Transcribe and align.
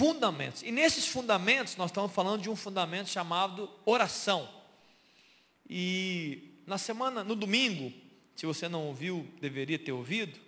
fundamentos. 0.00 0.62
E 0.62 0.72
nesses 0.72 1.06
fundamentos, 1.06 1.76
nós 1.76 1.90
estamos 1.90 2.10
falando 2.10 2.40
de 2.40 2.48
um 2.48 2.56
fundamento 2.56 3.10
chamado 3.10 3.68
oração. 3.84 4.48
E 5.68 6.54
na 6.66 6.78
semana, 6.78 7.22
no 7.22 7.36
domingo, 7.36 7.92
se 8.34 8.46
você 8.46 8.66
não 8.66 8.86
ouviu, 8.86 9.28
deveria 9.42 9.78
ter 9.78 9.92
ouvido, 9.92 10.40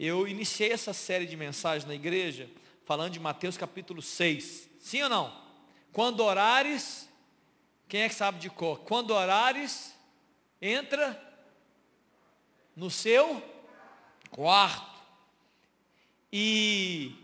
eu 0.00 0.26
iniciei 0.26 0.72
essa 0.72 0.92
série 0.92 1.26
de 1.26 1.36
mensagens 1.36 1.86
na 1.86 1.94
igreja, 1.94 2.50
falando 2.84 3.12
de 3.12 3.20
Mateus 3.20 3.56
capítulo 3.56 4.02
6. 4.02 4.68
Sim 4.80 5.02
ou 5.02 5.08
não? 5.08 5.42
Quando 5.92 6.18
orares, 6.18 7.08
quem 7.88 8.02
é 8.02 8.08
que 8.08 8.16
sabe 8.16 8.40
de 8.40 8.50
cor? 8.50 8.80
Quando 8.80 9.12
orares, 9.12 9.94
entra 10.60 11.22
no 12.74 12.90
seu 12.90 13.40
quarto. 14.32 15.00
E 16.32 17.14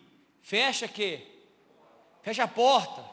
fecha 0.40 0.86
quê? 0.86 1.27
Fecha 2.22 2.44
a 2.44 2.48
porta. 2.48 3.04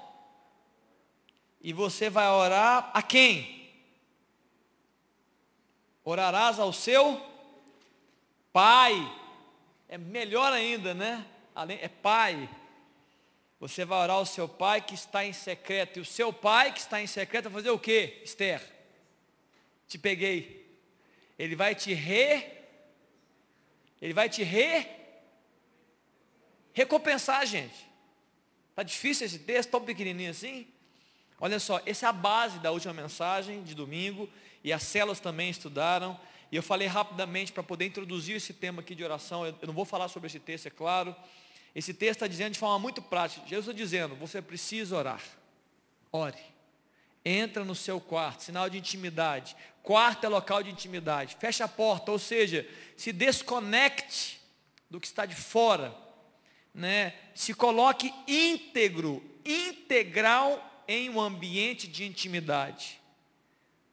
E 1.62 1.74
você 1.74 2.10
vai 2.10 2.28
orar 2.28 2.92
a 2.94 3.02
quem? 3.02 3.72
Orarás 6.04 6.60
ao 6.60 6.72
seu 6.72 7.20
pai. 8.54 8.94
É 9.90 9.98
melhor 9.98 10.54
ainda, 10.54 10.94
né? 10.94 11.26
Além, 11.56 11.80
é 11.82 11.88
pai. 11.88 12.50
Você 13.60 13.86
vai 13.86 14.04
orar 14.04 14.18
ao 14.18 14.26
seu 14.26 14.48
pai 14.48 14.82
que 14.82 14.94
está 14.94 15.26
em 15.26 15.34
secreto. 15.34 15.98
E 15.98 16.02
o 16.02 16.06
seu 16.06 16.32
pai 16.32 16.72
que 16.72 16.80
está 16.80 17.02
em 17.02 17.08
secreto 17.08 17.50
vai 17.50 17.62
fazer 17.62 17.72
o 17.72 17.80
quê? 17.80 18.22
Esther. 18.24 18.62
Te 19.88 19.98
peguei. 19.98 20.66
Ele 21.40 21.56
vai 21.56 21.74
te 21.74 21.94
re. 21.94 22.46
Ele 24.02 24.14
vai 24.14 24.30
te 24.30 24.44
re 24.44 24.88
recompensar, 26.76 27.46
gente. 27.46 27.85
Está 28.76 28.84
difícil 28.84 29.26
esse 29.26 29.40
texto, 29.40 29.70
tão 29.70 29.80
pequenininho 29.80 30.32
assim? 30.32 30.68
Olha 31.40 31.60
só, 31.62 31.82
essa 31.86 32.08
é 32.08 32.10
a 32.10 32.12
base 32.12 32.60
da 32.60 32.72
última 32.72 32.94
mensagem 32.94 33.64
de 33.64 33.74
domingo, 33.74 34.30
e 34.62 34.74
as 34.74 34.84
células 34.84 35.22
também 35.22 35.50
estudaram, 35.50 36.20
e 36.52 36.58
eu 36.58 36.62
falei 36.62 36.86
rapidamente 36.86 37.54
para 37.54 37.64
poder 37.64 37.86
introduzir 37.86 38.36
esse 38.36 38.52
tema 38.54 38.82
aqui 38.82 38.94
de 38.94 39.02
oração, 39.02 39.46
eu 39.46 39.56
não 39.66 39.74
vou 39.74 39.86
falar 39.86 40.10
sobre 40.10 40.28
esse 40.28 40.42
texto, 40.42 40.66
é 40.66 40.70
claro. 40.70 41.16
Esse 41.74 41.94
texto 41.94 42.18
está 42.18 42.28
dizendo 42.28 42.52
de 42.52 42.60
forma 42.60 42.78
muito 42.78 43.02
prática, 43.02 43.48
Jesus 43.48 43.68
está 43.70 43.78
dizendo, 43.78 44.14
você 44.14 44.42
precisa 44.42 44.98
orar. 44.98 45.22
Ore. 46.12 46.44
Entra 47.24 47.64
no 47.64 47.76
seu 47.76 48.02
quarto, 48.02 48.44
sinal 48.44 48.70
de 48.70 48.78
intimidade. 48.78 49.56
Quarto 49.84 50.26
é 50.26 50.28
local 50.28 50.62
de 50.62 50.70
intimidade. 50.70 51.38
Fecha 51.40 51.64
a 51.64 51.70
porta, 51.70 52.12
ou 52.12 52.20
seja, 52.20 52.68
se 52.98 53.14
desconecte 53.14 54.42
do 54.90 55.00
que 55.00 55.08
está 55.08 55.26
de 55.26 55.34
fora 55.34 55.96
né, 56.76 57.14
se 57.34 57.54
coloque 57.54 58.14
íntegro, 58.28 59.24
integral 59.46 60.84
em 60.86 61.10
um 61.10 61.22
ambiente 61.22 61.88
de 61.88 62.06
intimidade. 62.06 63.00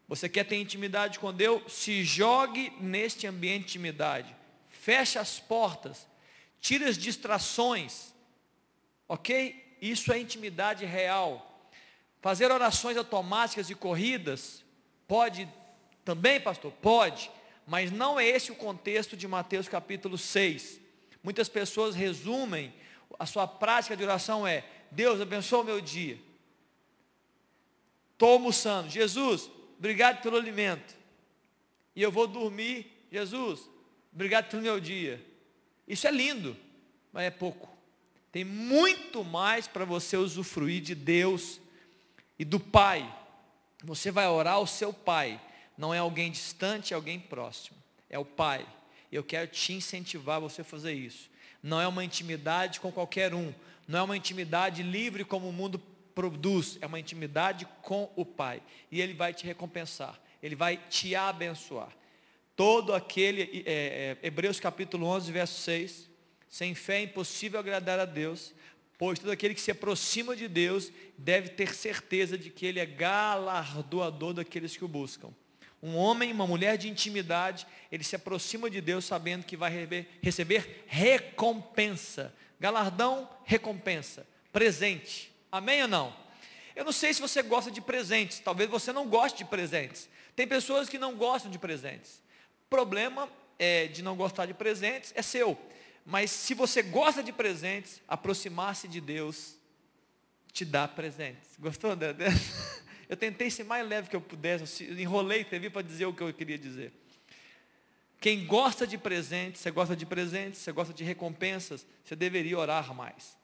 Você 0.09 0.29
quer 0.29 0.45
ter 0.45 0.57
intimidade 0.57 1.19
com 1.21 1.33
Deus? 1.33 1.73
Se 1.73 2.03
jogue 2.03 2.71
neste 2.81 3.27
ambiente 3.27 3.61
de 3.61 3.65
intimidade. 3.65 4.37
Feche 4.69 5.17
as 5.17 5.39
portas. 5.39 6.07
Tire 6.61 6.85
as 6.85 6.99
distrações. 6.99 8.13
Ok? 9.09 9.77
Isso 9.81 10.13
é 10.13 10.19
intimidade 10.19 10.85
real. 10.85 11.71
Fazer 12.21 12.51
orações 12.51 12.97
automáticas 12.97 13.71
e 13.71 13.75
corridas 13.75 14.63
pode 15.07 15.49
também, 16.05 16.41
pastor? 16.41 16.73
Pode. 16.73 17.31
Mas 17.67 17.93
não 17.93 18.19
é 18.19 18.27
esse 18.27 18.51
o 18.51 18.57
contexto 18.57 19.17
de 19.17 19.29
Mateus 19.29 19.69
capítulo 19.69 20.19
6. 20.19 20.82
Muitas 21.23 21.49
pessoas 21.49 21.95
resumem, 21.95 22.73
a 23.19 23.27
sua 23.27 23.47
prática 23.47 23.97
de 23.97 24.03
oração 24.03 24.47
é, 24.47 24.65
Deus 24.91 25.21
abençoa 25.21 25.61
o 25.61 25.65
meu 25.65 25.81
dia. 25.81 26.19
Estou 28.13 28.31
almoçando. 28.35 28.89
Jesus, 28.89 29.51
obrigado 29.79 30.23
pelo 30.23 30.37
alimento. 30.37 30.95
E 31.95 32.03
eu 32.03 32.11
vou 32.11 32.27
dormir. 32.27 32.91
Jesus, 33.11 33.69
obrigado 34.13 34.51
pelo 34.51 34.63
meu 34.63 34.81
dia. 34.81 35.25
Isso 35.87 36.07
é 36.07 36.11
lindo, 36.11 36.57
mas 37.13 37.25
é 37.25 37.31
pouco. 37.31 37.69
Tem 38.31 38.45
muito 38.45 39.23
mais 39.23 39.69
para 39.69 39.85
você 39.85 40.17
usufruir 40.17 40.81
de 40.81 40.95
Deus 40.95 41.61
e 42.39 42.45
do 42.45 42.59
Pai. 42.59 43.15
Você 43.85 44.11
vai 44.11 44.27
orar 44.27 44.55
ao 44.55 44.67
seu 44.67 44.93
Pai. 44.93 45.41
Não 45.77 45.93
é 45.93 45.99
alguém 45.99 46.31
distante, 46.31 46.95
é 46.95 46.97
alguém 46.97 47.21
próximo. 47.21 47.77
É 48.09 48.19
o 48.19 48.25
Pai. 48.25 48.67
Eu 49.13 49.23
quero 49.23 49.47
te 49.47 49.75
incentivar 49.75 50.37
a 50.37 50.41
você 50.41 50.65
fazer 50.65 50.95
isso. 50.95 51.31
Não 51.63 51.79
é 51.79 51.87
uma 51.87 52.03
intimidade 52.03 52.81
com 52.81 52.91
qualquer 52.91 53.35
um. 53.35 53.53
Não 53.87 53.99
é 53.99 54.03
uma 54.03 54.17
intimidade 54.17 54.83
livre 54.83 55.23
como 55.23 55.51
o 55.51 55.53
mundo 55.53 55.79
produz. 56.15 56.79
É 56.81 56.87
uma 56.87 56.99
intimidade 56.99 57.69
com 57.83 58.11
o 58.17 58.25
Pai. 58.25 58.63
E 58.91 59.03
Ele 59.03 59.13
vai 59.13 59.35
te 59.35 59.45
recompensar. 59.45 60.19
Ele 60.43 60.57
vai 60.57 60.79
te 60.89 61.15
abençoar. 61.15 61.93
Todo 62.57 62.95
aquele, 62.95 63.63
é, 63.67 64.17
é, 64.23 64.27
Hebreus 64.27 64.59
capítulo 64.59 65.07
11, 65.07 65.31
verso 65.31 65.61
6. 65.61 66.11
Sem 66.49 66.75
fé 66.75 66.99
é 66.99 67.03
impossível 67.03 67.61
agradar 67.61 67.99
a 67.99 68.05
Deus, 68.05 68.55
pois 68.99 69.19
todo 69.19 69.31
aquele 69.31 69.55
que 69.55 69.61
se 69.61 69.71
aproxima 69.71 70.35
de 70.35 70.49
Deus 70.49 70.91
deve 71.17 71.51
ter 71.51 71.75
certeza 71.75 72.37
de 72.37 72.51
que 72.51 72.65
Ele 72.65 72.81
é 72.81 72.87
galardoador 72.87 74.35
daqueles 74.35 74.77
que 74.77 74.85
o 74.85 74.89
buscam 74.89 75.33
um 75.83 75.97
homem, 75.97 76.33
uma 76.33 76.47
mulher 76.47 76.79
de 76.79 76.89
intimidade, 76.89 77.67
ele 77.91 78.05
se 78.05 78.15
aproxima 78.15 78.71
de 78.71 78.81
Deus 78.81 79.05
sabendo 79.05 79.45
que 79.45 79.57
vai 79.57 79.73
receber 80.23 80.85
recompensa. 80.87 82.33
Galardão, 82.61 83.29
recompensa. 83.45 84.25
Presente. 84.53 85.33
Amém 85.51 85.83
ou 85.83 85.89
não? 85.89 86.17
Eu 86.77 86.85
não 86.85 86.93
sei 86.93 87.13
se 87.13 87.21
você 87.21 87.43
gosta 87.43 87.71
de 87.71 87.81
presentes, 87.81 88.39
talvez 88.39 88.71
você 88.71 88.93
não 88.93 89.09
goste 89.09 89.39
de 89.39 89.45
presentes. 89.45 90.09
Tem 90.37 90.47
pessoas 90.47 90.89
que 90.89 90.99
não 90.99 91.17
gostam 91.17 91.51
de 91.51 91.59
presentes. 91.59 92.23
Problema 92.71 93.29
é, 93.59 93.89
de 93.89 94.03
não 94.03 94.17
gostar 94.17 94.47
de 94.47 94.55
presentes 94.55 95.13
é 95.17 95.21
seu. 95.21 95.59
Mas 96.07 96.31
se 96.31 96.55
você 96.55 96.83
gosta 96.83 97.23
de 97.23 97.33
presentes, 97.33 98.01
aproximar-se 98.09 98.89
de 98.89 99.01
Deus 99.01 99.57
te 100.53 100.65
dá 100.65 100.87
presentes. 100.87 101.51
Gostou 101.59 101.97
dessa? 101.97 102.83
Eu 103.13 103.17
tentei 103.19 103.51
ser 103.51 103.65
mais 103.65 103.87
leve 103.87 104.09
que 104.09 104.17
eu 104.17 104.23
pudesse, 104.23 104.85
enrolei 104.85 105.45
TV 105.45 105.69
para 105.69 105.83
dizer 105.83 106.07
o 106.07 106.15
que 106.15 106.23
eu 106.23 106.33
queria 106.33 106.57
dizer. 106.57 106.91
Quem 108.19 108.47
gosta 108.47 108.87
de 108.87 108.97
presentes, 108.97 109.61
você 109.61 109.71
gosta 109.71 109.95
de 109.95 110.07
presentes, 110.07 110.63
você 110.63 110.73
gosta 110.73 110.95
de 110.95 111.05
recompensas, 111.05 111.87
você 112.03 112.17
deveria 112.17 112.59
orar 112.59 112.95
mais. 112.95 113.37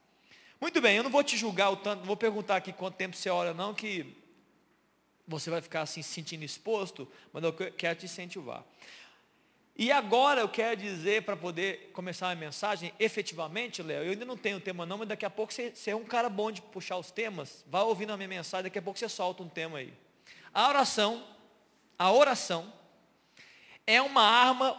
Muito 0.58 0.80
bem, 0.80 0.96
eu 0.96 1.02
não 1.02 1.10
vou 1.10 1.22
te 1.22 1.36
julgar 1.36 1.68
o 1.68 1.76
tanto, 1.76 1.98
não 1.98 2.06
vou 2.06 2.16
perguntar 2.16 2.56
aqui 2.56 2.72
quanto 2.72 2.94
tempo 2.94 3.14
você 3.14 3.28
ora 3.28 3.52
não, 3.52 3.74
que 3.74 4.16
você 5.26 5.50
vai 5.50 5.60
ficar 5.60 5.82
assim 5.82 6.00
se 6.00 6.14
sentindo 6.14 6.46
exposto, 6.46 7.06
mas 7.30 7.44
eu 7.44 7.52
quero 7.52 7.98
te 7.98 8.06
incentivar. 8.06 8.64
E 9.80 9.92
agora 9.92 10.40
eu 10.40 10.48
quero 10.48 10.80
dizer, 10.80 11.22
para 11.22 11.36
poder 11.36 11.92
começar 11.92 12.28
a 12.28 12.34
mensagem, 12.34 12.92
efetivamente, 12.98 13.80
Léo, 13.80 14.02
eu 14.02 14.10
ainda 14.10 14.24
não 14.24 14.36
tenho 14.36 14.58
tema 14.58 14.84
não, 14.84 14.98
mas 14.98 15.06
daqui 15.06 15.24
a 15.24 15.30
pouco 15.30 15.52
você, 15.52 15.70
você, 15.70 15.92
é 15.92 15.96
um 15.96 16.04
cara 16.04 16.28
bom 16.28 16.50
de 16.50 16.60
puxar 16.60 16.96
os 16.98 17.12
temas, 17.12 17.64
vai 17.68 17.82
ouvindo 17.82 18.12
a 18.12 18.16
minha 18.16 18.28
mensagem, 18.28 18.64
daqui 18.64 18.80
a 18.80 18.82
pouco 18.82 18.98
você 18.98 19.08
solta 19.08 19.40
um 19.40 19.48
tema 19.48 19.78
aí. 19.78 19.94
A 20.52 20.68
oração, 20.68 21.24
a 21.96 22.10
oração, 22.10 22.72
é 23.86 24.02
uma 24.02 24.22
arma 24.22 24.74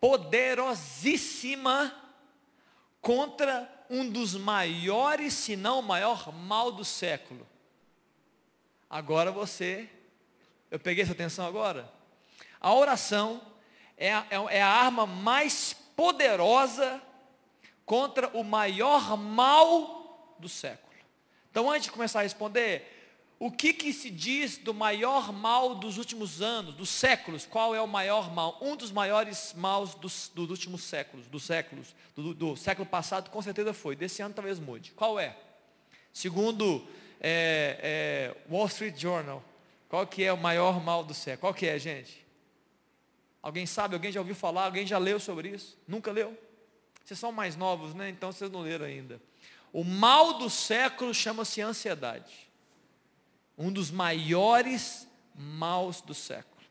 poderosíssima 0.00 1.94
contra 3.00 3.72
um 3.88 4.10
dos 4.10 4.34
maiores, 4.34 5.34
se 5.34 5.54
não 5.54 5.78
o 5.78 5.82
maior 5.84 6.32
mal 6.32 6.72
do 6.72 6.84
século. 6.84 7.46
Agora 8.90 9.30
você, 9.30 9.88
eu 10.68 10.80
peguei 10.80 11.04
essa 11.04 11.12
atenção 11.12 11.46
agora? 11.46 11.88
A 12.60 12.74
oração 12.74 13.51
é 13.96 14.12
a, 14.12 14.26
é, 14.30 14.56
é 14.58 14.62
a 14.62 14.68
arma 14.68 15.06
mais 15.06 15.74
poderosa 15.96 17.00
contra 17.84 18.28
o 18.28 18.42
maior 18.42 19.16
mal 19.16 20.36
do 20.38 20.48
século. 20.48 20.92
Então, 21.50 21.70
antes 21.70 21.84
de 21.84 21.92
começar 21.92 22.20
a 22.20 22.22
responder, 22.22 22.88
o 23.38 23.50
que, 23.50 23.72
que 23.72 23.92
se 23.92 24.08
diz 24.08 24.56
do 24.56 24.72
maior 24.72 25.32
mal 25.32 25.74
dos 25.74 25.98
últimos 25.98 26.40
anos, 26.40 26.74
dos 26.74 26.88
séculos? 26.88 27.44
Qual 27.44 27.74
é 27.74 27.80
o 27.80 27.88
maior 27.88 28.32
mal? 28.32 28.56
Um 28.62 28.76
dos 28.76 28.92
maiores 28.92 29.52
maus 29.56 29.96
dos, 29.96 30.30
dos 30.32 30.48
últimos 30.48 30.84
séculos, 30.84 31.26
dos 31.26 31.42
séculos, 31.42 31.94
do, 32.14 32.32
do, 32.34 32.56
século 32.56 32.86
passado, 32.86 33.30
com 33.30 33.42
certeza 33.42 33.74
foi. 33.74 33.96
Desse 33.96 34.22
ano 34.22 34.32
talvez 34.32 34.60
mude. 34.60 34.92
Qual 34.92 35.18
é? 35.18 35.36
Segundo 36.12 36.86
é, 37.20 37.78
é, 37.82 38.36
Wall 38.48 38.66
Street 38.68 38.96
Journal, 38.96 39.42
qual 39.88 40.06
que 40.06 40.22
é 40.22 40.32
o 40.32 40.38
maior 40.38 40.80
mal 40.80 41.02
do 41.02 41.12
século? 41.12 41.40
Qual 41.40 41.54
que 41.54 41.66
é, 41.66 41.78
gente? 41.80 42.21
Alguém 43.42 43.66
sabe? 43.66 43.94
Alguém 43.94 44.12
já 44.12 44.20
ouviu 44.20 44.34
falar? 44.34 44.66
Alguém 44.66 44.86
já 44.86 44.98
leu 44.98 45.18
sobre 45.18 45.48
isso? 45.48 45.76
Nunca 45.86 46.12
leu? 46.12 46.38
Vocês 47.04 47.18
são 47.18 47.32
mais 47.32 47.56
novos, 47.56 47.92
né? 47.94 48.08
Então 48.08 48.30
vocês 48.30 48.50
não 48.50 48.60
leram 48.60 48.86
ainda. 48.86 49.20
O 49.72 49.82
mal 49.82 50.38
do 50.38 50.48
século 50.48 51.12
chama-se 51.12 51.60
ansiedade. 51.60 52.48
Um 53.58 53.72
dos 53.72 53.90
maiores 53.90 55.08
maus 55.34 56.00
do 56.00 56.14
século. 56.14 56.62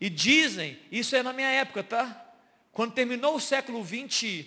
E 0.00 0.08
dizem, 0.08 0.78
isso 0.90 1.16
é 1.16 1.22
na 1.22 1.32
minha 1.32 1.48
época, 1.48 1.82
tá? 1.82 2.34
Quando 2.70 2.92
terminou 2.92 3.36
o 3.36 3.40
século 3.40 3.82
21, 3.82 4.46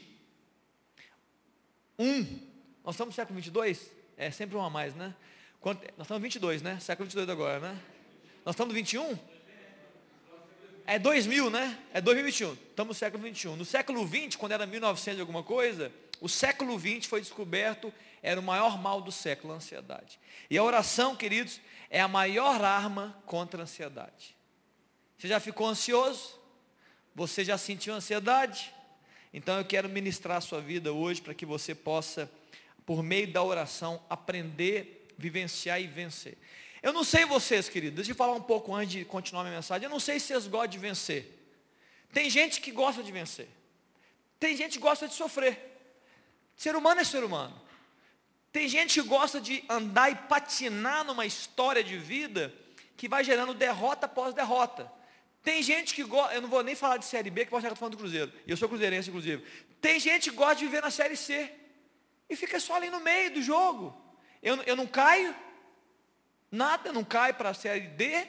Nós 2.84 2.96
estamos 2.96 3.14
no 3.14 3.16
século 3.16 3.36
22? 3.36 3.92
É 4.18 4.32
sempre 4.32 4.56
um 4.56 4.62
a 4.62 4.70
mais, 4.70 4.96
né? 4.96 5.14
Quanto, 5.60 5.82
nós 5.98 6.06
estamos 6.06 6.20
no 6.20 6.24
22, 6.24 6.62
né? 6.62 6.80
Século 6.80 7.06
22 7.06 7.30
agora, 7.30 7.60
né? 7.60 7.82
Nós 8.46 8.54
estamos 8.54 8.74
no 8.74 8.76
21? 8.76 9.18
É 10.88 11.00
2000, 11.00 11.50
né? 11.50 11.78
É 11.94 12.00
2021. 12.00 12.54
Estamos 12.54 12.96
no 12.96 13.00
século 13.00 13.24
21. 13.24 13.56
No 13.56 13.66
século 13.66 14.06
20, 14.06 14.38
quando 14.38 14.52
era 14.52 14.66
1900 14.68 15.20
alguma 15.20 15.42
coisa, 15.42 15.92
o 16.22 16.30
século 16.30 16.78
20 16.78 17.08
foi 17.08 17.22
descoberto, 17.22 17.92
era 18.22 18.40
o 18.40 18.44
maior 18.44 18.80
mal 18.80 19.02
do 19.02 19.12
século, 19.12 19.54
a 19.54 19.58
ansiedade. 19.58 20.20
E 20.50 20.58
a 20.58 20.64
oração, 20.64 21.16
queridos, 21.16 21.60
é 21.90 22.00
a 22.00 22.08
maior 22.08 22.64
arma 22.64 23.18
contra 23.26 23.62
a 23.62 23.64
ansiedade. 23.64 24.36
Você 25.18 25.28
já 25.28 25.40
ficou 25.40 25.68
ansioso? 25.68 26.40
Você 27.16 27.44
já 27.44 27.58
sentiu 27.58 27.94
ansiedade? 27.94 28.72
Então 29.34 29.58
eu 29.58 29.66
quero 29.66 29.90
ministrar 29.90 30.38
a 30.38 30.42
sua 30.42 30.62
vida 30.62 30.94
hoje 30.94 31.22
para 31.22 31.34
que 31.34 31.46
você 31.46 31.74
possa, 31.74 32.30
por 32.86 33.02
meio 33.02 33.32
da 33.32 33.42
oração, 33.42 34.02
aprender, 34.08 35.08
vivenciar 35.18 35.82
e 35.82 35.88
vencer. 35.88 36.38
Eu 36.86 36.94
não 36.94 37.04
sei 37.04 37.26
vocês, 37.26 37.68
queridos, 37.68 37.96
deixa 37.96 38.12
eu 38.12 38.16
falar 38.16 38.34
um 38.34 38.42
pouco 38.42 38.72
antes 38.72 38.92
de 38.92 39.06
continuar 39.06 39.42
minha 39.42 39.56
mensagem. 39.56 39.86
Eu 39.86 39.90
não 39.90 40.00
sei 40.00 40.20
se 40.20 40.28
vocês 40.28 40.46
gostam 40.46 40.68
de 40.68 40.78
vencer. 40.78 41.36
Tem 42.14 42.30
gente 42.30 42.62
que 42.62 42.70
gosta 42.70 43.02
de 43.02 43.12
vencer. 43.12 43.48
Tem 44.40 44.56
gente 44.56 44.74
que 44.74 44.84
gosta 44.84 45.08
de 45.08 45.16
sofrer. 45.16 45.60
Ser 46.56 46.76
humano 46.76 47.02
é 47.02 47.04
ser 47.04 47.24
humano. 47.24 47.60
Tem 48.52 48.70
gente 48.70 49.02
que 49.02 49.08
gosta 49.08 49.42
de 49.42 49.64
andar 49.68 50.12
e 50.12 50.16
patinar 50.16 51.04
numa 51.04 51.26
história 51.26 51.84
de 51.84 51.98
vida 51.98 52.54
que 52.96 53.10
vai 53.10 53.24
gerando 53.24 53.56
derrota 53.56 54.06
após 54.06 54.36
derrota. 54.36 54.88
Tem 55.42 55.64
gente 55.64 55.96
que 55.96 56.04
gosta, 56.04 56.36
eu 56.36 56.42
não 56.44 56.50
vou 56.50 56.62
nem 56.62 56.76
falar 56.76 56.98
de 56.98 57.06
Série 57.06 57.32
B, 57.32 57.46
que 57.46 57.50
pode 57.50 57.66
estar 57.66 57.76
falando 57.76 57.94
do 57.94 57.98
Cruzeiro. 57.98 58.32
Eu 58.46 58.56
sou 58.56 58.70
cruzeirense, 58.70 59.10
inclusive. 59.10 59.44
Tem 59.82 60.00
gente 60.00 60.30
que 60.30 60.36
gosta 60.36 60.58
de 60.58 60.66
viver 60.66 60.84
na 60.84 60.92
Série 60.92 61.18
C. 61.18 61.52
E 62.30 62.36
fica 62.36 62.60
só 62.60 62.76
ali 62.76 62.92
no 62.92 63.00
meio 63.00 63.34
do 63.34 63.42
jogo. 63.42 64.00
Eu, 64.40 64.62
eu 64.68 64.76
não 64.76 64.86
caio, 64.86 65.34
nada, 66.56 66.92
não 66.92 67.04
caio 67.04 67.34
para 67.34 67.50
a 67.50 67.54
Série 67.54 67.88
D. 67.88 68.28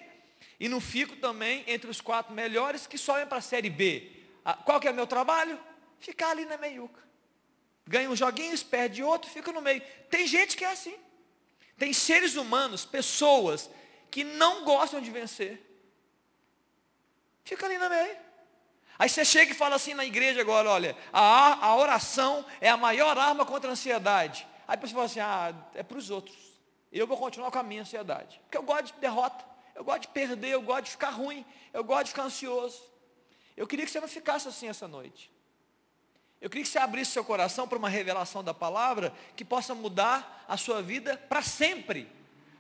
E 0.58 0.69
não 0.69 0.81
fico 0.81 1.17
também 1.17 1.64
entre 1.67 1.90
os 1.90 2.00
quatro 2.00 2.32
melhores 2.34 2.87
que 2.87 2.96
sobem 2.96 3.26
para 3.26 3.38
a 3.38 3.43
Série 3.43 3.70
B. 3.70 4.11
Qual 4.64 4.81
que 4.81 4.88
é 4.88 4.90
o 4.90 4.94
meu 4.94 5.06
trabalho? 5.06 5.58
Ficar 5.99 6.31
ali 6.31 6.44
na 6.44 6.56
meiuca. 6.56 7.02
Ganha 7.87 8.11
uns 8.11 8.19
joguinhos, 8.19 8.62
perde 8.62 9.02
outro, 9.02 9.31
fica 9.31 9.52
no 9.52 9.61
meio. 9.61 9.82
Tem 10.11 10.26
gente 10.26 10.56
que 10.56 10.64
é 10.64 10.73
assim. 10.73 10.94
Tem 11.78 11.93
seres 11.93 12.37
humanos, 12.37 12.84
pessoas, 12.84 13.70
que 14.11 14.25
não 14.25 14.64
gostam 14.64 15.00
de 15.00 15.11
vencer. 15.11 15.62
Fica 17.44 17.67
ali 17.67 17.78
no 17.78 17.88
meio. 17.88 18.17
Aí 18.99 19.08
você 19.08 19.25
chega 19.25 19.52
e 19.52 19.55
fala 19.55 19.76
assim 19.76 19.93
na 19.93 20.06
igreja 20.06 20.40
agora, 20.40 20.70
olha, 20.70 20.96
a, 21.12 21.67
a 21.67 21.76
oração 21.76 22.44
é 22.61 22.70
a 22.70 22.78
maior 22.78 23.19
arma 23.19 23.44
contra 23.44 23.69
a 23.69 23.73
ansiedade. 23.73 24.46
Aí 24.67 24.76
você 24.78 24.93
fala 24.93 25.05
assim, 25.05 25.20
ah, 25.20 25.55
é 25.75 25.82
para 25.82 25.99
os 25.99 26.11
outros. 26.11 26.45
Eu 26.98 27.06
vou 27.06 27.16
continuar 27.16 27.50
com 27.50 27.58
a 27.58 27.62
minha 27.62 27.82
ansiedade. 27.82 28.40
Porque 28.44 28.56
eu 28.56 28.62
gosto 28.62 28.94
de 28.94 29.00
derrota, 29.00 29.44
eu 29.75 29.84
gosto 29.84 30.02
de 30.02 30.08
perder, 30.08 30.50
eu 30.50 30.62
gosto 30.62 30.84
de 30.84 30.90
ficar 30.90 31.10
ruim, 31.10 31.44
eu 31.72 31.84
gosto 31.84 32.04
de 32.04 32.10
ficar 32.10 32.25
ansioso. 32.25 32.82
Eu 33.56 33.66
queria 33.66 33.84
que 33.84 33.90
você 33.90 34.00
não 34.00 34.08
ficasse 34.08 34.48
assim 34.48 34.69
essa 34.69 34.87
noite. 34.87 35.31
Eu 36.40 36.50
queria 36.50 36.64
que 36.64 36.70
você 36.70 36.78
abrisse 36.78 37.12
seu 37.12 37.25
coração 37.25 37.66
para 37.66 37.78
uma 37.78 37.88
revelação 37.88 38.44
da 38.44 38.52
palavra 38.52 39.12
que 39.34 39.44
possa 39.44 39.75
mudar 39.75 40.44
a 40.46 40.56
sua 40.56 40.82
vida 40.82 41.16
para 41.16 41.43
sempre. 41.43 42.08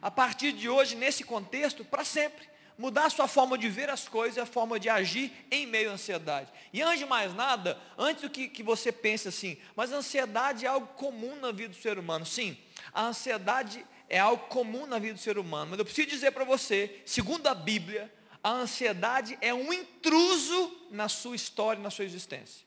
A 0.00 0.10
partir 0.10 0.52
de 0.52 0.68
hoje, 0.68 0.96
nesse 0.96 1.24
contexto, 1.24 1.84
para 1.84 2.04
sempre 2.04 2.48
mudar 2.78 3.06
a 3.06 3.10
sua 3.10 3.26
forma 3.26 3.56
de 3.56 3.68
ver 3.68 3.88
as 3.88 4.06
coisas 4.06 4.38
a 4.38 4.46
forma 4.46 4.78
de 4.78 4.88
agir 4.88 5.32
em 5.50 5.66
meio 5.66 5.90
à 5.90 5.94
ansiedade. 5.94 6.50
E 6.72 6.82
antes 6.82 6.98
de 6.98 7.06
mais 7.06 7.34
nada, 7.34 7.80
antes 7.96 8.22
do 8.22 8.30
que, 8.30 8.48
que 8.48 8.62
você 8.62 8.92
pense 8.92 9.28
assim, 9.28 9.56
mas 9.74 9.92
a 9.92 9.96
ansiedade 9.96 10.66
é 10.66 10.68
algo 10.68 10.86
comum 10.88 11.36
na 11.36 11.52
vida 11.52 11.70
do 11.70 11.80
ser 11.80 11.98
humano. 11.98 12.26
Sim, 12.26 12.56
a 12.92 13.06
ansiedade 13.06 13.84
é 14.08 14.18
algo 14.18 14.46
comum 14.46 14.86
na 14.86 14.98
vida 14.98 15.14
do 15.14 15.20
ser 15.20 15.38
humano. 15.38 15.70
Mas 15.70 15.78
eu 15.78 15.84
preciso 15.84 16.08
dizer 16.08 16.30
para 16.32 16.44
você, 16.44 17.02
segundo 17.04 17.46
a 17.46 17.54
Bíblia, 17.54 18.12
a 18.42 18.50
ansiedade 18.50 19.36
é 19.40 19.52
um 19.52 19.72
intruso 19.72 20.86
na 20.90 21.08
sua 21.08 21.34
história, 21.34 21.82
na 21.82 21.90
sua 21.90 22.04
existência. 22.04 22.66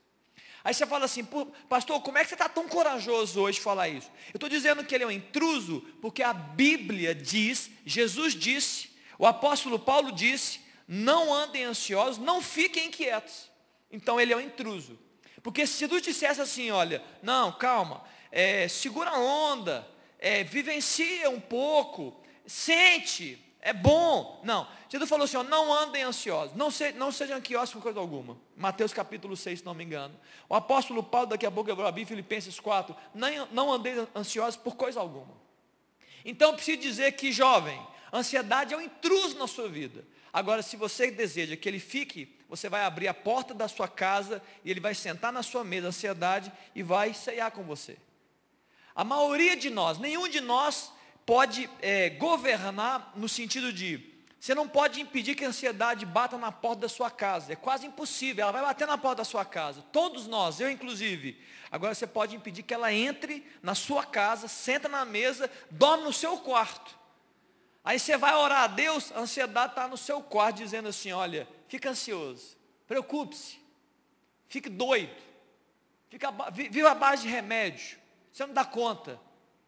Aí 0.64 0.74
você 0.74 0.86
fala 0.86 1.06
assim, 1.06 1.26
pastor, 1.70 2.02
como 2.02 2.18
é 2.18 2.24
que 2.24 2.30
você 2.30 2.36
está 2.36 2.50
tão 2.50 2.68
corajoso 2.68 3.40
hoje 3.42 3.62
falar 3.62 3.88
isso? 3.88 4.12
Eu 4.34 4.38
estou 4.38 4.50
dizendo 4.50 4.84
que 4.84 4.94
ele 4.94 5.06
é 5.06 5.08
um 5.08 5.12
intruso, 5.12 5.82
porque 6.02 6.22
a 6.22 6.34
Bíblia 6.34 7.16
diz, 7.16 7.72
Jesus 7.86 8.34
disse, 8.36 8.90
o 9.18 9.26
apóstolo 9.26 9.78
Paulo 9.78 10.12
disse: 10.12 10.62
não 10.88 11.34
andem 11.34 11.64
ansiosos, 11.66 12.18
não 12.18 12.42
fiquem 12.42 12.88
inquietos. 12.88 13.50
Então 13.92 14.20
ele 14.20 14.34
é 14.34 14.38
um 14.38 14.42
intruso. 14.42 14.98
Porque 15.44 15.68
se 15.68 15.80
Jesus 15.80 16.02
dissesse 16.02 16.42
assim, 16.42 16.72
olha, 16.72 17.04
não, 17.22 17.52
calma, 17.52 18.04
é, 18.32 18.68
segura 18.68 19.12
a 19.12 19.20
onda, 19.20 19.88
é, 20.20 20.44
vivencia 20.44 21.30
um 21.30 21.40
pouco, 21.40 22.20
sente, 22.46 23.44
é 23.62 23.74
bom. 23.74 24.42
Não, 24.44 24.68
Jesus 24.90 25.10
falou 25.10 25.26
assim, 25.26 25.38
ó, 25.38 25.44
não 25.44 25.74
andem 25.74 26.04
ansiosos, 26.04 26.56
não, 26.56 26.70
se, 26.70 26.92
não 26.92 27.12
sejam 27.12 27.38
ansiosos 27.38 27.74
por 27.74 27.82
coisa 27.82 28.00
alguma. 28.00 28.38
Mateus 28.56 28.94
capítulo 28.94 29.36
6, 29.36 29.60
se 29.60 29.66
não 29.66 29.74
me 29.74 29.84
engano. 29.84 30.14
O 30.48 30.56
apóstolo 30.56 31.02
Paulo, 31.02 31.28
daqui 31.28 31.46
a 31.46 31.52
pouco 31.52 31.70
eu 31.70 31.76
vou 31.76 31.86
abrir 31.86 32.06
Filipenses 32.06 32.60
4, 32.60 32.96
não, 33.16 33.48
não 33.52 33.72
andei 33.72 33.94
ansiosos 34.16 34.56
por 34.56 34.76
coisa 34.76 35.00
alguma. 35.00 35.40
Então 36.24 36.54
preciso 36.54 36.82
dizer 36.82 37.14
que 37.14 37.32
jovem, 37.32 37.80
Ansiedade 38.12 38.74
é 38.74 38.78
um 38.78 38.82
intruso 38.82 39.38
na 39.38 39.48
sua 39.48 39.70
vida. 39.70 40.04
Agora, 40.34 40.62
se 40.62 40.76
você 40.76 41.10
deseja 41.12 41.56
que 41.56 41.68
ele 41.68 41.80
fique, 41.80 42.36
você 42.48 42.70
vai 42.70 42.84
abrir 42.84 43.08
a 43.08 43.14
porta 43.14 43.54
da 43.54 43.68
sua 43.68 43.88
casa 43.88 44.42
e 44.64 44.72
ele 44.72 44.80
vai 44.80 44.96
sentar 44.96 45.32
na 45.32 45.44
sua 45.44 45.64
mesa, 45.64 45.88
ansiedade, 45.88 46.52
e 46.76 46.84
vai 46.84 47.14
ceiar 47.14 47.52
com 47.52 47.64
você. 47.64 47.98
A 49.00 49.04
maioria 49.06 49.56
de 49.56 49.70
nós, 49.70 49.98
nenhum 49.98 50.28
de 50.28 50.42
nós 50.42 50.92
pode 51.26 51.70
é, 51.82 52.10
governar 52.10 53.14
no 53.16 53.30
sentido 53.30 53.72
de, 53.72 54.14
você 54.38 54.54
não 54.54 54.68
pode 54.68 55.00
impedir 55.00 55.36
que 55.36 55.46
a 55.46 55.48
ansiedade 55.48 56.06
bata 56.06 56.38
na 56.38 56.52
porta 56.52 56.82
da 56.82 56.90
sua 56.90 57.10
casa. 57.10 57.54
É 57.54 57.56
quase 57.56 57.88
impossível. 57.88 58.44
Ela 58.44 58.52
vai 58.52 58.62
bater 58.62 58.86
na 58.86 58.98
porta 58.98 59.20
da 59.20 59.24
sua 59.24 59.46
casa. 59.46 59.82
Todos 59.94 60.28
nós, 60.28 60.60
eu 60.60 60.70
inclusive. 60.70 61.42
Agora 61.72 61.96
você 61.96 62.06
pode 62.06 62.36
impedir 62.36 62.62
que 62.64 62.74
ela 62.74 62.92
entre 62.92 63.50
na 63.64 63.74
sua 63.74 64.04
casa, 64.04 64.50
senta 64.50 64.90
na 64.90 65.06
mesa, 65.06 65.50
dorme 65.72 66.04
no 66.04 66.12
seu 66.12 66.36
quarto. 66.36 67.00
Aí 67.86 67.98
você 67.98 68.18
vai 68.18 68.36
orar 68.36 68.64
a 68.64 68.68
Deus, 68.68 69.14
a 69.14 69.20
ansiedade 69.20 69.72
está 69.72 69.88
no 69.88 69.96
seu 69.96 70.22
quarto 70.22 70.58
dizendo 70.58 70.90
assim, 70.90 71.14
olha, 71.14 71.48
fica 71.70 71.90
ansioso, 71.90 72.58
preocupe-se, 72.86 73.62
fique 74.50 74.68
doido, 74.68 75.16
fica, 76.10 76.34
viva 76.52 76.92
a 76.92 76.96
base 76.96 77.22
de 77.22 77.30
remédio, 77.30 77.99
você 78.32 78.46
não 78.46 78.54
dá 78.54 78.66
conta, 78.66 79.20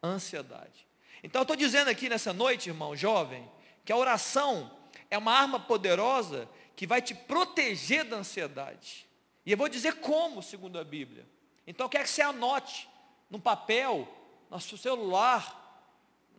ansiedade. 0.02 0.86
Então 1.22 1.40
eu 1.40 1.44
estou 1.44 1.56
dizendo 1.56 1.88
aqui 1.88 2.08
nessa 2.08 2.32
noite, 2.32 2.68
irmão 2.68 2.96
jovem, 2.96 3.48
que 3.84 3.92
a 3.92 3.96
oração 3.96 4.70
é 5.10 5.16
uma 5.16 5.32
arma 5.32 5.60
poderosa 5.60 6.48
que 6.74 6.86
vai 6.86 7.00
te 7.00 7.14
proteger 7.14 8.04
da 8.04 8.16
ansiedade. 8.16 9.06
E 9.44 9.52
eu 9.52 9.56
vou 9.56 9.68
dizer 9.68 9.96
como, 9.96 10.42
segundo 10.42 10.78
a 10.78 10.84
Bíblia. 10.84 11.26
Então 11.66 11.86
eu 11.86 11.90
quero 11.90 12.04
que 12.04 12.10
você 12.10 12.22
anote 12.22 12.88
no 13.30 13.38
papel, 13.38 14.08
no 14.50 14.60
seu 14.60 14.78
celular, 14.78 15.58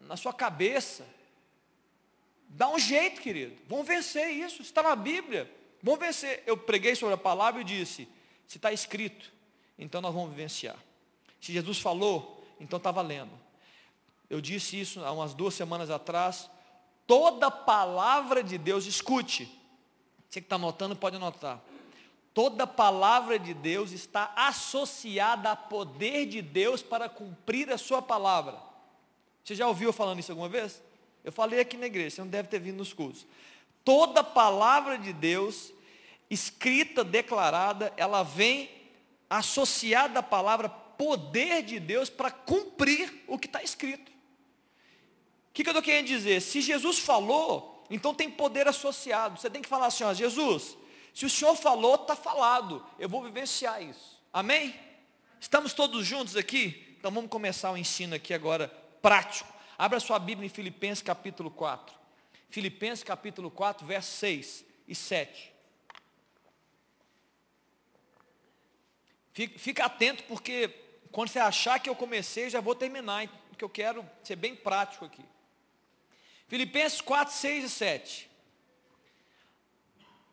na 0.02 0.18
sua 0.18 0.34
cabeça, 0.34 1.06
Dá 2.54 2.70
um 2.70 2.78
jeito, 2.78 3.20
querido. 3.20 3.56
Vamos 3.68 3.88
vencer 3.88 4.30
isso. 4.30 4.62
Está 4.62 4.84
na 4.84 4.96
Bíblia. 4.96 5.52
Vamos 5.82 6.00
vencer. 6.00 6.44
Eu 6.46 6.56
preguei 6.56 6.96
sobre 6.96 7.16
a 7.16 7.18
palavra 7.18 7.62
e 7.62 7.64
disse: 7.64 8.08
se 8.46 8.58
está 8.58 8.72
escrito, 8.72 9.32
então 9.78 10.00
nós 10.00 10.14
vamos 10.14 10.30
vivenciar. 10.30 10.78
Se 11.44 11.52
Jesus 11.52 11.78
falou, 11.78 12.42
então 12.58 12.78
está 12.78 12.90
valendo. 12.90 13.38
Eu 14.30 14.40
disse 14.40 14.80
isso 14.80 15.04
há 15.04 15.12
umas 15.12 15.34
duas 15.34 15.54
semanas 15.54 15.90
atrás. 15.90 16.50
Toda 17.06 17.52
palavra 17.52 18.42
de 18.42 18.58
Deus, 18.58 18.86
escute. 18.86 19.44
Você 20.30 20.40
que 20.40 20.46
está 20.46 20.56
anotando 20.56 20.96
pode 20.96 21.18
anotar. 21.18 21.60
Toda 22.34 22.66
palavra 22.66 23.38
de 23.38 23.54
Deus 23.54 23.92
está 23.92 24.32
associada 24.38 25.52
a 25.52 25.56
poder 25.58 26.28
de 26.28 26.42
Deus 26.42 26.82
para 26.82 27.10
cumprir 27.10 27.70
a 27.74 27.78
sua 27.78 28.02
palavra. 28.02 28.58
Você 29.44 29.54
já 29.54 29.68
ouviu 29.68 29.92
falando 29.92 30.20
isso 30.20 30.32
alguma 30.32 30.48
vez? 30.48 30.82
Eu 31.26 31.32
falei 31.34 31.60
aqui 31.60 31.76
na 31.76 31.88
igreja, 31.88 32.16
você 32.16 32.22
não 32.22 32.30
deve 32.30 32.48
ter 32.48 32.60
vindo 32.60 32.78
nos 32.78 32.94
cursos. 32.94 33.28
Toda 33.84 34.24
palavra 34.24 34.98
de 34.98 35.12
Deus, 35.12 35.74
escrita, 36.30 37.04
declarada, 37.04 37.92
ela 37.98 38.24
vem 38.24 38.70
associada 39.30 40.22
à 40.22 40.24
palavra 40.24 40.70
poder 40.98 41.64
de 41.64 41.80
Deus 41.80 42.10
para 42.10 42.32
cumprir 42.32 43.24
o 43.28 43.38
que 43.38 43.48
está 43.48 43.62
escrito. 43.62 44.12
O 44.12 45.54
que, 45.54 45.64
que 45.64 45.70
eu 45.70 45.72
estou 45.72 45.84
querendo 45.84 46.08
dizer? 46.08 46.42
Se 46.42 46.62
Jesus 46.62 47.00
falou, 47.00 47.86
então 47.90 48.14
tem 48.14 48.30
poder 48.30 48.68
associado. 48.68 49.40
Você 49.40 49.50
tem 49.50 49.62
que 49.62 49.70
falar 49.70 49.88
assim, 49.88 50.04
ó, 50.04 50.14
Jesus, 50.14 50.78
se 51.14 51.26
o 51.26 51.30
Senhor 51.30 51.56
falou, 51.56 51.96
está 51.96 52.16
falado. 52.16 52.86
Eu 52.98 53.08
vou 53.08 53.24
vivenciar 53.24 53.82
isso. 53.82 54.22
Amém? 54.32 54.74
Estamos 55.40 55.74
todos 55.74 56.06
juntos 56.06 56.36
aqui? 56.36 56.96
Então 56.98 57.12
vamos 57.12 57.30
começar 57.30 57.72
o 57.72 57.78
ensino 57.78 58.16
aqui 58.16 58.34
agora 58.34 58.68
prático. 59.02 59.54
Abra 59.78 60.00
sua 60.00 60.18
Bíblia 60.18 60.48
em 60.48 60.50
Filipenses 60.50 61.04
capítulo 61.04 61.52
4. 61.52 61.96
Filipenses 62.50 63.04
capítulo 63.04 63.52
4, 63.52 63.86
versos 63.86 64.14
6 64.16 64.66
e 64.88 64.96
7. 64.96 65.54
Fica, 69.34 69.86
atento 69.86 70.24
porque 70.26 70.70
quando 71.14 71.30
você 71.30 71.38
achar 71.38 71.80
que 71.80 71.88
eu 71.88 71.96
comecei, 71.96 72.50
já 72.50 72.60
vou 72.60 72.74
terminar, 72.74 73.28
porque 73.50 73.64
eu 73.64 73.70
quero 73.70 74.04
ser 74.24 74.36
bem 74.36 74.56
prático 74.56 75.06
aqui. 75.06 75.24
Filipenses 76.48 77.02
4, 77.02 77.32
6 77.32 77.66
e 77.66 77.70
7. 77.70 78.30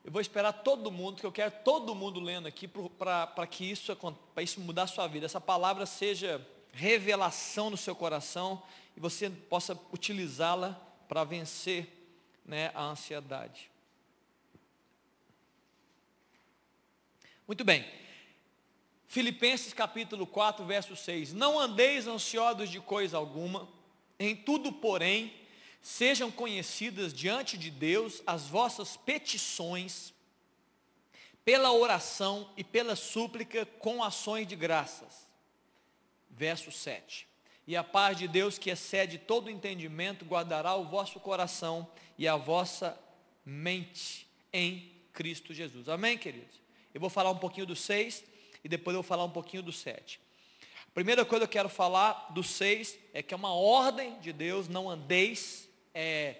Eu 0.02 0.10
vou 0.10 0.22
esperar 0.22 0.54
todo 0.54 0.90
mundo, 0.90 1.20
que 1.20 1.26
eu 1.26 1.30
quero 1.30 1.52
todo 1.62 1.94
mundo 1.94 2.18
lendo 2.18 2.49
aqui 2.49 2.66
para 2.66 3.46
que 3.46 3.70
isso, 3.70 3.94
para 4.34 4.42
isso 4.42 4.58
mudar 4.58 4.84
a 4.84 4.87
sua 4.87 5.06
vida. 5.06 5.26
Essa 5.26 5.40
palavra 5.40 5.84
seja 5.84 6.44
revelação 6.72 7.68
no 7.68 7.76
seu 7.76 7.94
coração 7.94 8.62
e 8.96 9.00
você 9.00 9.28
possa 9.28 9.78
utilizá-la 9.92 10.80
para 11.06 11.25
vencer 11.25 11.87
né, 12.42 12.70
a 12.75 12.84
ansiedade. 12.84 13.70
Muito 17.46 17.64
bem. 17.64 17.84
Filipenses 19.11 19.73
capítulo 19.73 20.25
4, 20.25 20.64
verso 20.64 20.95
6. 20.95 21.33
Não 21.33 21.59
andeis 21.59 22.07
ansiosos 22.07 22.71
de 22.71 22.79
coisa 22.79 23.17
alguma, 23.17 23.69
em 24.21 24.37
tudo, 24.37 24.71
porém, 24.71 25.35
sejam 25.83 26.31
conhecidas 26.31 27.12
diante 27.12 27.59
de 27.59 27.73
Deus 27.73 28.23
as 28.25 28.47
vossas 28.47 28.97
petições, 28.97 30.14
pela 31.45 31.73
oração 31.73 32.52
e 32.57 32.62
pela 32.62 32.95
súplica 32.95 33.67
com 33.67 34.00
ações 34.00 34.47
de 34.47 34.55
graças. 34.55 35.26
Verso 36.31 36.71
7. 36.71 37.26
E 37.67 37.76
a 37.76 37.83
paz 37.83 38.17
de 38.17 38.29
Deus, 38.29 38.59
que 38.59 38.71
excede 38.71 39.19
todo 39.19 39.50
entendimento, 39.50 40.25
guardará 40.25 40.76
o 40.76 40.85
vosso 40.85 41.19
coração 41.19 41.90
e 42.17 42.29
a 42.29 42.37
vossa 42.37 42.97
mente 43.45 44.29
em 44.52 44.93
Cristo 45.12 45.52
Jesus. 45.52 45.88
Amém, 45.88 46.17
queridos? 46.17 46.61
Eu 46.95 47.00
vou 47.00 47.11
falar 47.11 47.33
um 47.33 47.38
pouquinho 47.38 47.67
do 47.67 47.75
6 47.75 48.29
e 48.64 48.69
depois 48.69 48.95
eu 48.95 49.02
vou 49.02 49.09
falar 49.09 49.25
um 49.25 49.31
pouquinho 49.31 49.62
do 49.62 49.73
7. 49.73 50.21
A 50.90 50.93
primeira 50.93 51.25
coisa 51.25 51.47
que 51.47 51.50
eu 51.50 51.61
quero 51.61 51.69
falar 51.69 52.33
do 52.33 52.43
6 52.43 52.99
é 53.14 53.23
que 53.23 53.33
é 53.33 53.37
uma 53.37 53.55
ordem 53.55 54.19
de 54.21 54.33
Deus, 54.33 54.69
não 54.69 54.90
andeis 54.90 55.69
é, 55.95 56.37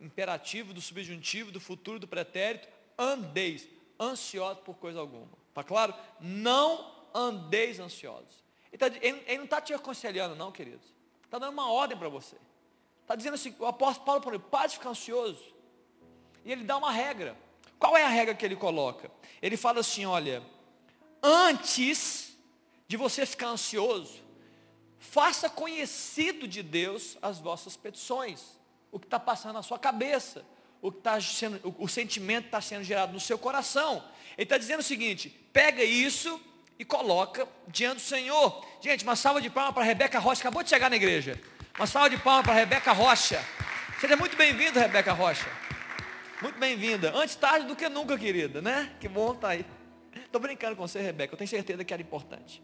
imperativo 0.00 0.72
do 0.72 0.80
subjuntivo, 0.80 1.50
do 1.50 1.60
futuro, 1.60 1.98
do 1.98 2.06
pretérito, 2.06 2.68
andeis, 2.98 3.68
ansiosos 3.98 4.62
por 4.62 4.74
coisa 4.76 5.00
alguma. 5.00 5.28
Está 5.48 5.64
claro? 5.64 5.94
Não 6.20 6.94
andeis 7.14 7.80
ansiosos. 7.80 8.44
Ele, 8.72 8.78
tá, 8.78 8.86
ele, 8.86 9.22
ele 9.26 9.38
não 9.38 9.44
está 9.44 9.60
te 9.60 9.74
aconselhando, 9.74 10.36
não, 10.36 10.52
queridos. 10.52 10.86
Está 11.24 11.38
dando 11.38 11.52
uma 11.52 11.70
ordem 11.70 11.98
para 11.98 12.08
você. 12.08 12.36
Está 13.02 13.16
dizendo 13.16 13.34
assim, 13.34 13.54
o 13.58 13.66
apóstolo 13.66 14.06
Paulo 14.06 14.40
para 14.40 14.66
de 14.66 14.74
ficar 14.74 14.90
ansioso. 14.90 15.52
E 16.44 16.52
ele 16.52 16.64
dá 16.64 16.76
uma 16.76 16.92
regra. 16.92 17.36
Qual 17.78 17.96
é 17.96 18.04
a 18.04 18.08
regra 18.08 18.34
que 18.34 18.44
ele 18.44 18.56
coloca? 18.56 19.10
Ele 19.42 19.56
fala 19.56 19.80
assim, 19.80 20.06
olha, 20.06 20.42
antes 21.22 22.36
de 22.88 22.96
você 22.96 23.24
ficar 23.26 23.48
ansioso, 23.48 24.20
faça 24.98 25.48
conhecido 25.48 26.46
de 26.46 26.62
Deus 26.62 27.16
as 27.22 27.38
vossas 27.38 27.76
petições 27.76 28.60
o 28.92 28.98
que 28.98 29.06
está 29.06 29.18
passando 29.18 29.54
na 29.54 29.62
sua 29.62 29.78
cabeça, 29.78 30.44
o, 30.82 30.90
que 30.90 30.98
está 30.98 31.20
sendo, 31.20 31.60
o, 31.62 31.84
o 31.84 31.88
sentimento 31.88 32.46
está 32.46 32.60
sendo 32.60 32.82
gerado 32.82 33.12
no 33.12 33.20
seu 33.20 33.38
coração. 33.38 34.02
Ele 34.36 34.44
está 34.44 34.58
dizendo 34.58 34.80
o 34.80 34.84
seguinte: 34.84 35.28
pega 35.52 35.82
isso 35.82 36.40
e 36.78 36.84
coloca 36.84 37.46
diante 37.68 37.96
do 37.96 38.00
Senhor. 38.00 38.64
Gente, 38.80 39.04
uma 39.04 39.16
salva 39.16 39.40
de 39.40 39.50
palmas 39.50 39.74
para 39.74 39.84
Rebeca 39.84 40.18
Rocha, 40.18 40.40
acabou 40.40 40.62
de 40.62 40.70
chegar 40.70 40.90
na 40.90 40.96
igreja. 40.96 41.40
Uma 41.76 41.86
salva 41.86 42.10
de 42.10 42.18
palmas 42.18 42.44
para 42.44 42.54
Rebeca 42.54 42.92
Rocha. 42.92 43.42
Seja 44.00 44.16
muito 44.16 44.36
bem-vinda, 44.36 44.80
Rebeca 44.80 45.12
Rocha. 45.12 45.48
Muito 46.42 46.58
bem-vinda. 46.58 47.12
Antes 47.14 47.34
tarde 47.34 47.66
do 47.66 47.76
que 47.76 47.88
nunca, 47.88 48.16
querida, 48.16 48.62
né? 48.62 48.94
Que 48.98 49.08
bom 49.08 49.32
estar 49.32 49.48
tá 49.48 49.48
aí. 49.48 49.64
Estou 50.30 50.40
brincando 50.40 50.76
com 50.76 50.86
você, 50.86 51.00
Rebeca. 51.00 51.34
Eu 51.34 51.38
tenho 51.38 51.48
certeza 51.50 51.84
que 51.84 51.92
era 51.92 52.02
importante. 52.02 52.62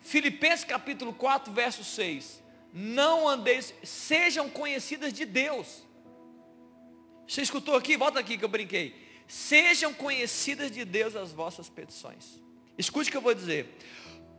Filipenses 0.00 0.64
capítulo 0.64 1.14
4, 1.14 1.52
verso 1.52 1.84
6 1.84 2.44
não 2.76 3.28
andeis, 3.28 3.72
sejam 3.84 4.50
conhecidas 4.50 5.12
de 5.12 5.24
Deus. 5.24 5.86
Você 7.24 7.42
escutou 7.42 7.76
aqui? 7.76 7.96
Volta 7.96 8.18
aqui 8.18 8.36
que 8.36 8.44
eu 8.44 8.48
brinquei. 8.48 9.00
Sejam 9.28 9.94
conhecidas 9.94 10.72
de 10.72 10.84
Deus 10.84 11.14
as 11.14 11.30
vossas 11.30 11.68
petições. 11.68 12.42
Escute 12.76 13.08
o 13.08 13.12
que 13.12 13.16
eu 13.16 13.22
vou 13.22 13.32
dizer. 13.32 13.78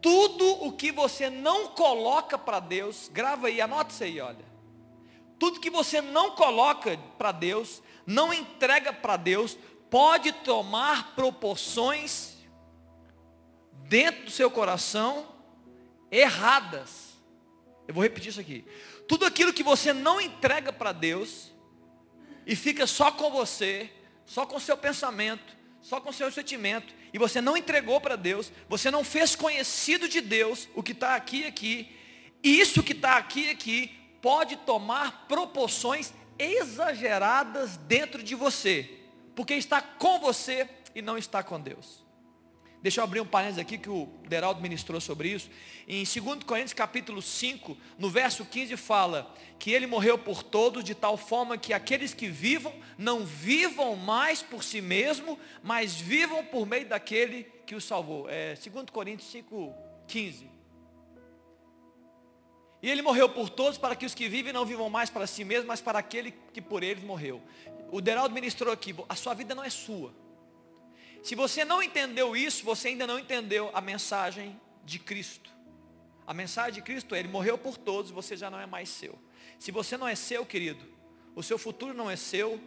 Tudo 0.02 0.66
o 0.66 0.74
que 0.74 0.92
você 0.92 1.30
não 1.30 1.70
coloca 1.70 2.38
para 2.38 2.60
Deus, 2.60 3.10
grava 3.12 3.48
aí, 3.48 3.62
anota 3.62 3.94
isso 3.94 4.04
aí, 4.04 4.20
olha. 4.20 4.46
Tudo 5.40 5.62
que 5.62 5.70
você 5.70 6.02
não 6.02 6.32
coloca 6.32 6.98
para 7.18 7.32
Deus, 7.32 7.82
não 8.06 8.34
entrega 8.34 8.92
para 8.92 9.16
Deus, 9.16 9.58
pode 9.90 10.32
tomar 10.32 11.16
proporções 11.16 12.36
dentro 13.88 14.26
do 14.26 14.32
seu 14.32 14.50
coração 14.50 15.28
erradas 16.12 17.06
eu 17.88 17.94
vou 17.94 18.04
repetir 18.04 18.30
isso 18.30 18.40
aqui. 18.40 18.66
Tudo 19.08 19.26
aquilo 19.26 19.54
que 19.54 19.64
você 19.64 19.94
não 19.94 20.20
entrega 20.20 20.74
para 20.74 20.92
Deus 20.92 21.52
e 22.46 22.56
fica 22.56 22.88
só 22.88 23.12
com 23.12 23.30
você, 23.30 23.90
só 24.26 24.46
com 24.46 24.60
seu 24.60 24.78
pensamento, 24.78 25.56
só 25.82 26.02
com 26.02 26.12
seu 26.12 26.32
sentimento, 26.32 26.94
e 27.14 27.20
você 27.20 27.40
não 27.40 27.56
entregou 27.56 28.02
para 28.02 28.16
Deus, 28.16 28.52
você 28.68 28.90
não 28.90 29.04
fez 29.04 29.36
conhecido 29.36 30.10
de 30.10 30.20
Deus 30.20 30.68
o 30.74 30.82
que 30.82 30.94
está 30.94 31.16
aqui 31.16 31.42
e 31.42 31.46
aqui, 31.46 31.96
isso 32.44 32.82
que 32.82 32.94
está 32.94 33.18
aqui 33.18 33.46
e 33.46 33.50
aqui 33.52 33.92
pode 34.22 34.56
tomar 34.58 35.28
proporções 35.28 36.12
exageradas 36.40 37.78
dentro 37.78 38.24
de 38.24 38.34
você, 38.34 38.90
porque 39.36 39.54
está 39.54 39.82
com 39.82 40.20
você 40.20 40.68
e 40.94 41.02
não 41.02 41.18
está 41.18 41.44
com 41.44 41.60
Deus. 41.60 42.06
Deixa 42.82 43.02
eu 43.02 43.04
abrir 43.04 43.20
um 43.20 43.26
parênteses 43.26 43.60
aqui 43.60 43.80
que 43.80 43.90
o 43.90 44.08
Deraldo 44.30 44.62
ministrou 44.62 45.02
sobre 45.02 45.30
isso. 45.30 45.50
Em 45.88 46.04
2 46.04 46.44
Coríntios 46.44 46.74
capítulo 46.74 47.20
5, 47.20 47.76
no 47.98 48.12
verso 48.12 48.46
15 48.46 48.78
fala 48.78 49.34
que 49.58 49.72
ele 49.72 49.88
morreu 49.88 50.20
por 50.20 50.44
todos 50.44 50.84
de 50.84 50.94
tal 50.94 51.18
forma 51.18 51.58
que 51.58 51.74
aqueles 51.74 52.14
que 52.14 52.28
vivam 52.28 52.72
não 52.96 53.26
vivam 53.26 53.96
mais 53.96 54.44
por 54.44 54.64
si 54.64 54.82
mesmo, 54.82 55.40
mas 55.64 55.96
vivam 55.96 56.46
por 56.46 56.68
meio 56.68 56.88
daquele 56.88 57.48
que 57.66 57.74
os 57.74 57.84
salvou. 57.84 58.30
É 58.30 58.54
2 58.54 58.92
Coríntios 58.92 59.32
5, 59.32 59.74
15. 60.08 60.55
E 62.86 62.90
ele 62.92 63.02
morreu 63.02 63.28
por 63.28 63.50
todos 63.50 63.80
para 63.80 63.96
que 63.96 64.06
os 64.06 64.14
que 64.14 64.30
vivem 64.30 64.54
não 64.54 64.64
vivam 64.64 64.92
mais 64.92 65.10
para 65.10 65.26
si 65.26 65.44
mesmos, 65.44 65.66
mas 65.66 65.82
para 65.82 65.98
aquele 65.98 66.32
que 66.54 66.62
por 66.62 66.84
eles 66.84 67.04
morreu. 67.04 67.42
O 67.92 68.00
Deraldo 68.00 68.36
ministrou 68.36 68.72
aqui, 68.72 68.94
a 69.10 69.16
sua 69.16 69.34
vida 69.34 69.56
não 69.56 69.64
é 69.64 69.72
sua. 69.72 70.14
Se 71.24 71.34
você 71.34 71.66
não 71.66 71.82
entendeu 71.82 72.38
isso, 72.38 72.64
você 72.64 72.90
ainda 72.90 73.08
não 73.08 73.18
entendeu 73.18 73.72
a 73.74 73.82
mensagem 73.82 74.62
de 74.84 75.00
Cristo. 75.00 75.50
A 76.28 76.32
mensagem 76.32 76.74
de 76.74 76.84
Cristo 76.84 77.16
é, 77.16 77.20
Ele 77.20 77.28
morreu 77.28 77.58
por 77.58 77.76
todos, 77.76 78.12
você 78.12 78.38
já 78.38 78.52
não 78.52 78.60
é 78.60 78.68
mais 78.68 78.88
seu. 78.88 79.18
Se 79.58 79.72
você 79.72 79.98
não 79.98 80.08
é 80.08 80.14
seu, 80.14 80.46
querido, 80.46 80.86
o 81.36 81.42
seu 81.42 81.58
futuro 81.58 81.92
não 81.92 82.08
é 82.08 82.16
seu, 82.16 82.62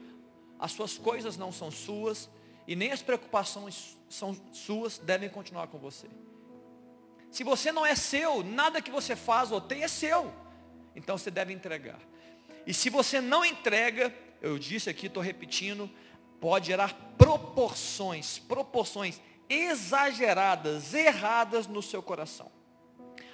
as 0.58 0.72
suas 0.72 0.98
coisas 0.98 1.36
não 1.36 1.52
são 1.52 1.70
suas, 1.70 2.28
e 2.66 2.74
nem 2.74 2.90
as 2.90 3.02
preocupações 3.02 3.96
são 4.08 4.36
suas, 4.50 4.98
devem 4.98 5.28
continuar 5.28 5.68
com 5.68 5.78
você. 5.78 6.08
Se 7.30 7.44
você 7.44 7.70
não 7.70 7.84
é 7.84 7.94
seu, 7.94 8.42
nada 8.42 8.80
que 8.80 8.90
você 8.90 9.14
faz 9.14 9.52
ou 9.52 9.60
tem 9.60 9.82
é 9.82 9.88
seu. 9.88 10.32
Então 10.94 11.16
você 11.16 11.30
deve 11.30 11.52
entregar. 11.52 11.98
E 12.66 12.74
se 12.74 12.90
você 12.90 13.20
não 13.20 13.44
entrega, 13.44 14.14
eu 14.40 14.58
disse 14.58 14.90
aqui, 14.90 15.06
estou 15.06 15.22
repetindo, 15.22 15.90
pode 16.40 16.66
gerar 16.66 16.94
proporções, 17.16 18.38
proporções 18.38 19.20
exageradas, 19.48 20.94
erradas 20.94 21.66
no 21.66 21.82
seu 21.82 22.02
coração. 22.02 22.50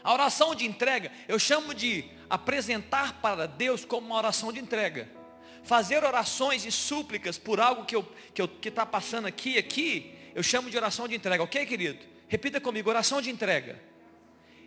A 0.02 0.12
oração 0.12 0.54
de 0.54 0.66
entrega, 0.66 1.10
eu 1.26 1.38
chamo 1.38 1.74
de 1.74 2.04
apresentar 2.28 3.20
para 3.20 3.46
Deus 3.46 3.84
como 3.84 4.06
uma 4.06 4.16
oração 4.16 4.52
de 4.52 4.60
entrega. 4.60 5.10
Fazer 5.62 6.04
orações 6.04 6.66
e 6.66 6.70
súplicas 6.70 7.38
por 7.38 7.58
algo 7.58 7.86
que 7.86 7.96
está 7.96 8.10
que 8.34 8.42
eu, 8.42 8.48
que 8.48 8.70
tá 8.70 8.84
passando 8.84 9.26
aqui 9.26 9.56
aqui, 9.56 10.14
eu 10.34 10.42
chamo 10.42 10.68
de 10.68 10.76
oração 10.76 11.08
de 11.08 11.14
entrega, 11.14 11.42
ok, 11.42 11.64
querido? 11.64 12.13
Repita 12.34 12.60
comigo, 12.60 12.90
oração 12.90 13.22
de 13.22 13.30
entrega. 13.30 13.80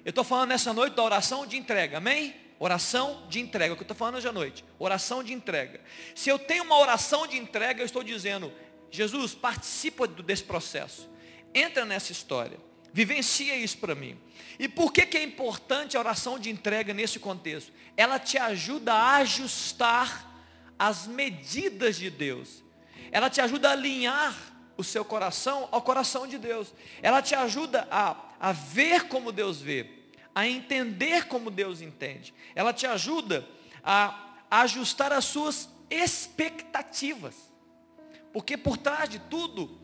Eu 0.06 0.12
estou 0.12 0.24
falando 0.24 0.48
nessa 0.52 0.72
noite 0.72 0.96
da 0.96 1.04
oração 1.04 1.46
de 1.46 1.58
entrega, 1.58 1.98
amém? 1.98 2.34
Oração 2.58 3.28
de 3.28 3.42
entrega, 3.42 3.72
é 3.72 3.74
o 3.74 3.76
que 3.76 3.82
eu 3.82 3.84
estou 3.84 3.98
falando 3.98 4.16
hoje 4.16 4.28
à 4.30 4.32
noite. 4.32 4.64
Oração 4.80 5.22
de 5.22 5.34
entrega. 5.34 5.82
Se 6.16 6.30
eu 6.30 6.40
tenho 6.40 6.64
uma 6.64 6.80
oração 6.80 7.28
de 7.28 7.36
entrega, 7.36 7.82
eu 7.82 7.86
estou 7.86 8.04
dizendo, 8.04 8.54
Jesus, 8.90 9.36
participa 9.36 10.08
desse 10.08 10.46
processo. 10.46 11.10
Entra 11.54 11.84
nessa 11.84 12.14
história. 12.14 12.58
Vivencia 12.94 13.54
isso 13.58 13.80
para 13.80 13.94
mim. 13.94 14.18
E 14.58 14.70
por 14.70 14.94
que, 14.94 15.06
que 15.06 15.18
é 15.18 15.24
importante 15.24 15.98
a 15.98 16.00
oração 16.00 16.40
de 16.40 16.50
entrega 16.50 16.94
nesse 16.94 17.20
contexto? 17.20 17.74
Ela 17.98 18.18
te 18.18 18.38
ajuda 18.38 18.94
a 18.94 19.18
ajustar 19.18 20.26
as 20.80 21.06
medidas 21.06 21.98
de 21.98 22.10
Deus. 22.10 22.64
Ela 23.12 23.30
te 23.30 23.42
ajuda 23.42 23.68
a 23.68 23.72
alinhar 23.74 24.57
o 24.78 24.84
seu 24.84 25.04
coração 25.04 25.68
ao 25.72 25.82
coração 25.82 26.28
de 26.28 26.38
Deus. 26.38 26.74
Ela 27.02 27.22
te 27.22 27.36
ajuda 27.36 27.88
a, 27.90 28.16
a 28.40 28.52
ver 28.52 29.08
como 29.08 29.32
Deus 29.32 29.60
vê 29.60 29.98
a 30.38 30.48
entender 30.48 31.28
como 31.28 31.50
Deus 31.50 31.82
entende. 31.82 32.32
Ela 32.54 32.72
te 32.72 32.86
ajuda 32.86 33.44
a, 33.84 34.36
a 34.52 34.62
ajustar 34.62 35.12
as 35.12 35.26
suas 35.26 35.68
expectativas. 35.90 37.34
Porque 38.32 38.56
por 38.56 38.78
trás 38.78 39.10
de 39.10 39.18
tudo, 39.18 39.82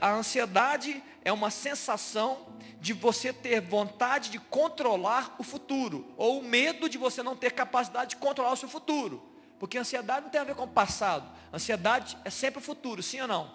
A 0.00 0.12
ansiedade 0.12 1.00
é 1.24 1.30
uma 1.30 1.50
sensação 1.52 2.48
de 2.80 2.92
você 2.92 3.32
ter 3.32 3.60
vontade 3.60 4.30
de 4.30 4.40
controlar 4.40 5.36
o 5.38 5.44
futuro, 5.44 6.12
ou 6.16 6.40
o 6.40 6.42
medo 6.42 6.88
de 6.88 6.98
você 6.98 7.22
não 7.22 7.36
ter 7.36 7.52
capacidade 7.52 8.10
de 8.10 8.16
controlar 8.16 8.54
o 8.54 8.56
seu 8.56 8.68
futuro. 8.68 9.22
Porque 9.56 9.78
ansiedade 9.78 10.22
não 10.22 10.30
tem 10.30 10.40
a 10.40 10.44
ver 10.44 10.56
com 10.56 10.64
o 10.64 10.68
passado. 10.68 11.30
Ansiedade 11.52 12.18
é 12.24 12.30
sempre 12.30 12.58
o 12.58 12.62
futuro, 12.62 13.04
sim 13.04 13.20
ou 13.20 13.28
não? 13.28 13.54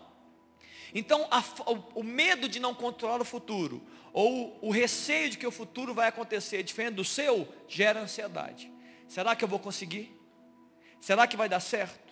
Então, 0.94 1.28
a, 1.32 1.40
o, 1.72 2.02
o, 2.02 2.04
medo 2.04 2.50
de 2.50 2.60
não 2.60 2.74
controlar 2.74 3.22
o 3.22 3.26
futuro, 3.26 3.82
ou 4.14 4.58
o 4.62 4.72
receio 4.72 5.30
de 5.30 5.38
que 5.38 5.48
o 5.48 5.52
futuro 5.52 5.94
vai 5.94 6.08
acontecer 6.08 6.64
diferente 6.64 6.96
do 6.96 7.06
seu, 7.06 7.48
gera 7.68 8.02
ansiedade. 8.02 8.72
Será 9.08 9.36
que 9.36 9.44
eu 9.44 9.48
vou 9.48 9.60
conseguir? 9.60 10.18
Será 11.00 11.26
que 11.28 11.36
vai 11.36 11.50
dar 11.50 11.60
certo? 11.60 12.12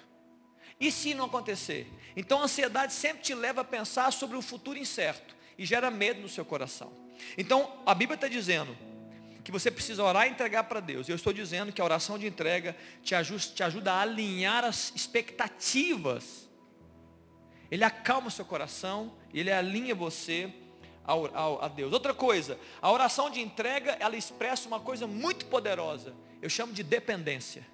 E 0.79 0.91
se 0.91 1.13
não 1.13 1.25
acontecer? 1.25 1.87
Então 2.15 2.39
a 2.39 2.43
ansiedade 2.43 2.93
sempre 2.93 3.21
te 3.21 3.35
leva 3.35 3.61
a 3.61 3.65
pensar 3.65 4.11
sobre 4.11 4.37
o 4.37 4.41
futuro 4.41 4.79
incerto 4.79 5.35
e 5.57 5.65
gera 5.65 5.91
medo 5.91 6.21
no 6.21 6.29
seu 6.29 6.45
coração. 6.45 6.91
Então 7.37 7.81
a 7.85 7.93
Bíblia 7.93 8.15
está 8.15 8.27
dizendo 8.27 8.75
que 9.43 9.51
você 9.51 9.69
precisa 9.69 10.03
orar 10.03 10.27
e 10.27 10.31
entregar 10.31 10.63
para 10.63 10.79
Deus. 10.79 11.07
Eu 11.07 11.15
estou 11.15 11.33
dizendo 11.33 11.71
que 11.71 11.81
a 11.81 11.83
oração 11.83 12.17
de 12.17 12.27
entrega 12.27 12.75
te 13.03 13.13
te 13.53 13.63
ajuda 13.63 13.93
a 13.93 14.01
alinhar 14.01 14.63
as 14.63 14.93
expectativas. 14.95 16.48
Ele 17.71 17.83
acalma 17.83 18.27
o 18.27 18.31
seu 18.31 18.45
coração, 18.45 19.13
ele 19.33 19.51
alinha 19.51 19.93
você 19.93 20.53
ao, 21.03 21.35
ao, 21.35 21.63
a 21.63 21.67
Deus. 21.67 21.93
Outra 21.93 22.13
coisa, 22.13 22.59
a 22.81 22.91
oração 22.91 23.29
de 23.29 23.41
entrega, 23.41 23.97
ela 23.99 24.15
expressa 24.15 24.67
uma 24.67 24.79
coisa 24.79 25.05
muito 25.05 25.45
poderosa. 25.45 26.13
Eu 26.41 26.49
chamo 26.49 26.73
de 26.73 26.83
dependência 26.83 27.65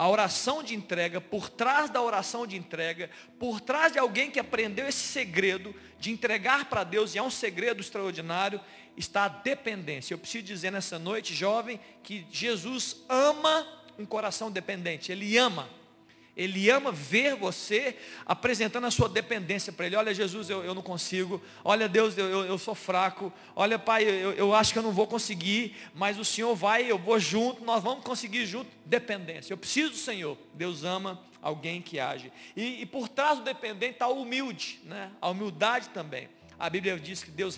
a 0.00 0.08
oração 0.08 0.62
de 0.62 0.74
entrega, 0.74 1.20
por 1.20 1.50
trás 1.50 1.90
da 1.90 2.00
oração 2.00 2.46
de 2.46 2.56
entrega, 2.56 3.10
por 3.38 3.60
trás 3.60 3.92
de 3.92 3.98
alguém 3.98 4.30
que 4.30 4.40
aprendeu 4.40 4.88
esse 4.88 5.06
segredo 5.06 5.74
de 5.98 6.10
entregar 6.10 6.70
para 6.70 6.84
Deus, 6.84 7.14
e 7.14 7.18
é 7.18 7.22
um 7.22 7.28
segredo 7.28 7.82
extraordinário, 7.82 8.58
está 8.96 9.24
a 9.24 9.28
dependência. 9.28 10.14
Eu 10.14 10.18
preciso 10.18 10.42
dizer 10.42 10.72
nessa 10.72 10.98
noite, 10.98 11.34
jovem, 11.34 11.78
que 12.02 12.26
Jesus 12.30 13.04
ama 13.10 13.66
um 13.98 14.06
coração 14.06 14.50
dependente, 14.50 15.12
Ele 15.12 15.36
ama. 15.36 15.68
Ele 16.36 16.70
ama 16.70 16.92
ver 16.92 17.34
você 17.34 17.96
apresentando 18.24 18.86
a 18.86 18.90
sua 18.90 19.08
dependência 19.08 19.72
para 19.72 19.86
Ele. 19.86 19.96
Olha, 19.96 20.14
Jesus, 20.14 20.48
eu, 20.48 20.64
eu 20.64 20.74
não 20.74 20.82
consigo. 20.82 21.42
Olha, 21.64 21.88
Deus, 21.88 22.16
eu, 22.16 22.26
eu, 22.26 22.44
eu 22.44 22.58
sou 22.58 22.74
fraco. 22.74 23.32
Olha, 23.54 23.78
Pai, 23.78 24.04
eu, 24.04 24.32
eu 24.32 24.54
acho 24.54 24.72
que 24.72 24.78
eu 24.78 24.82
não 24.82 24.92
vou 24.92 25.06
conseguir. 25.06 25.76
Mas 25.94 26.18
o 26.18 26.24
Senhor 26.24 26.54
vai, 26.54 26.90
eu 26.90 26.98
vou 26.98 27.18
junto, 27.18 27.64
nós 27.64 27.82
vamos 27.82 28.04
conseguir 28.04 28.46
junto. 28.46 28.70
Dependência. 28.86 29.52
Eu 29.52 29.58
preciso 29.58 29.90
do 29.90 29.96
Senhor. 29.96 30.38
Deus 30.54 30.84
ama 30.84 31.20
alguém 31.42 31.82
que 31.82 31.98
age. 31.98 32.32
E, 32.56 32.82
e 32.82 32.86
por 32.86 33.08
trás 33.08 33.38
do 33.38 33.44
dependente 33.44 33.94
está 33.94 34.08
o 34.08 34.22
humilde, 34.22 34.80
né? 34.84 35.10
a 35.20 35.30
humildade 35.30 35.88
também. 35.90 36.28
A 36.58 36.68
Bíblia 36.68 36.98
diz 36.98 37.24
que 37.24 37.30
Deus 37.30 37.56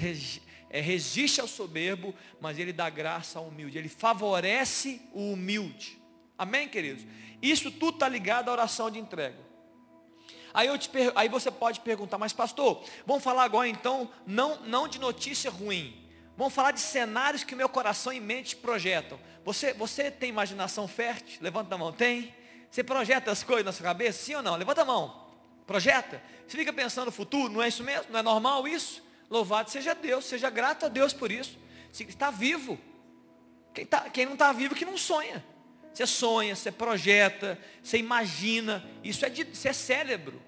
é, 0.71 0.81
resiste 0.81 1.41
ao 1.41 1.49
soberbo, 1.49 2.15
mas 2.41 2.59
Ele 2.59 2.73
dá 2.73 2.89
graça 2.89 3.39
ao 3.39 3.49
humilde. 3.49 3.77
Ele 3.77 3.89
favorece 3.89 5.03
o 5.13 5.33
humilde. 5.33 6.02
Amém, 6.43 6.67
queridos? 6.67 7.07
Isso 7.41 7.71
tudo 7.71 7.95
está 7.95 8.09
ligado 8.09 8.49
à 8.49 8.53
oração 8.53 8.91
de 8.91 8.99
entrega. 8.99 9.39
Aí, 10.53 10.67
eu 10.67 10.77
te, 10.77 10.91
aí 11.15 11.29
você 11.29 11.53
pode 11.53 11.79
perguntar, 11.79 12.19
mas 12.19 12.33
pastor, 12.33 12.85
vamos 13.07 13.23
falar 13.23 13.45
agora 13.45 13.69
então, 13.69 14.11
não, 14.27 14.57
não 14.63 14.89
de 14.89 14.99
notícia 14.99 15.53
ruim. 15.53 15.97
Vamos 16.37 16.53
falar 16.53 16.73
de 16.73 16.81
cenários 16.81 17.45
que 17.45 17.55
meu 17.55 17.69
coração 17.69 18.13
e 18.13 18.19
mente 18.19 18.57
projetam. 18.57 19.21
Você, 19.45 19.73
você 19.73 20.11
tem 20.11 20.31
imaginação 20.31 20.89
fértil? 20.89 21.39
Levanta 21.41 21.77
a 21.77 21.79
mão. 21.79 21.93
Tem? 21.93 22.35
Você 22.69 22.83
projeta 22.83 23.31
as 23.31 23.45
coisas 23.45 23.65
na 23.65 23.71
sua 23.71 23.85
cabeça? 23.85 24.25
Sim 24.25 24.35
ou 24.35 24.43
não? 24.43 24.57
Levanta 24.57 24.83
a 24.83 24.85
mão. 24.85 25.31
Projeta. 25.65 26.21
Você 26.45 26.59
fica 26.59 26.73
pensando 26.73 27.07
no 27.07 27.13
futuro, 27.13 27.53
não 27.53 27.63
é 27.63 27.69
isso 27.69 27.85
mesmo? 27.85 28.07
Não 28.11 28.19
é 28.19 28.23
normal 28.23 28.67
isso? 28.67 29.01
Louvado 29.31 29.71
seja 29.71 29.95
Deus, 29.95 30.25
seja 30.25 30.51
grato 30.51 30.87
a 30.87 30.89
Deus 30.89 31.13
por 31.13 31.31
isso. 31.31 31.57
Está 31.93 32.33
vivo. 32.33 32.81
Quem, 33.73 33.87
tá, 33.87 34.11
quem 34.11 34.27
não 34.27 34.33
está 34.33 34.53
vivo 34.53 34.75
que 34.75 34.85
não 34.85 34.99
sonha. 34.99 35.52
Você 35.93 36.07
sonha, 36.07 36.57
você 36.57 36.73
projeta, 36.73 37.59
você 37.83 37.99
imagina. 37.99 38.85
Isso 39.05 39.25
é, 39.27 39.29
de, 39.29 39.43
isso 39.43 39.69
é 39.69 39.73
cérebro. 39.73 40.41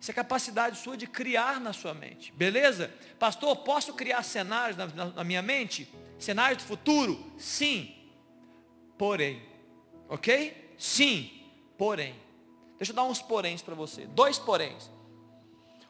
Isso 0.00 0.10
é 0.10 0.14
capacidade 0.14 0.78
sua 0.78 0.96
de 0.96 1.06
criar 1.06 1.60
na 1.60 1.72
sua 1.72 1.94
mente. 1.94 2.32
Beleza? 2.32 2.92
Pastor, 3.18 3.56
posso 3.58 3.94
criar 3.94 4.22
cenários 4.22 4.76
na, 4.76 4.86
na, 4.86 5.04
na 5.06 5.24
minha 5.24 5.42
mente? 5.42 5.88
Cenários 6.18 6.62
do 6.62 6.66
futuro? 6.66 7.32
Sim. 7.38 7.94
Porém. 8.96 9.42
Ok? 10.08 10.74
Sim. 10.78 11.30
Porém. 11.76 12.14
Deixa 12.78 12.92
eu 12.92 12.96
dar 12.96 13.04
uns 13.04 13.22
poréns 13.22 13.62
para 13.62 13.74
você. 13.74 14.06
Dois 14.06 14.38
poréns. 14.38 14.90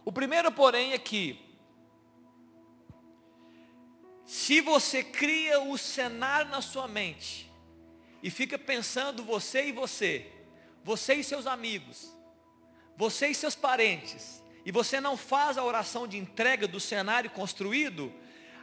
O 0.04 0.12
primeiro 0.12 0.50
porém 0.50 0.92
é 0.92 0.98
que 0.98 1.38
se 4.24 4.62
você 4.62 5.04
cria 5.04 5.60
o 5.60 5.76
cenário 5.76 6.50
na 6.50 6.62
sua 6.62 6.88
mente, 6.88 7.51
e 8.22 8.30
fica 8.30 8.58
pensando 8.58 9.24
você 9.24 9.66
e 9.66 9.72
você, 9.72 10.26
você 10.84 11.14
e 11.14 11.24
seus 11.24 11.46
amigos, 11.46 12.14
você 12.96 13.28
e 13.28 13.34
seus 13.34 13.54
parentes, 13.54 14.42
e 14.64 14.70
você 14.70 15.00
não 15.00 15.16
faz 15.16 15.58
a 15.58 15.64
oração 15.64 16.06
de 16.06 16.16
entrega 16.16 16.68
do 16.68 16.78
cenário 16.78 17.30
construído, 17.30 18.12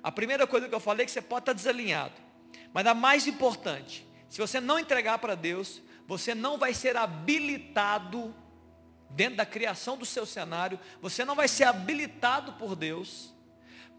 a 0.01 0.11
primeira 0.11 0.47
coisa 0.47 0.69
que 0.69 0.75
eu 0.75 0.79
falei 0.79 1.03
é 1.03 1.05
que 1.05 1.11
você 1.11 1.21
pode 1.21 1.41
estar 1.41 1.53
desalinhado. 1.53 2.13
Mas 2.73 2.87
a 2.87 2.93
mais 2.93 3.27
importante, 3.27 4.07
se 4.29 4.39
você 4.39 4.61
não 4.61 4.79
entregar 4.79 5.17
para 5.17 5.35
Deus, 5.35 5.81
você 6.07 6.33
não 6.33 6.57
vai 6.57 6.73
ser 6.73 6.95
habilitado 6.95 8.33
dentro 9.09 9.37
da 9.37 9.45
criação 9.45 9.97
do 9.97 10.05
seu 10.05 10.25
cenário, 10.25 10.79
você 11.01 11.25
não 11.25 11.35
vai 11.35 11.47
ser 11.47 11.65
habilitado 11.65 12.53
por 12.53 12.75
Deus 12.75 13.33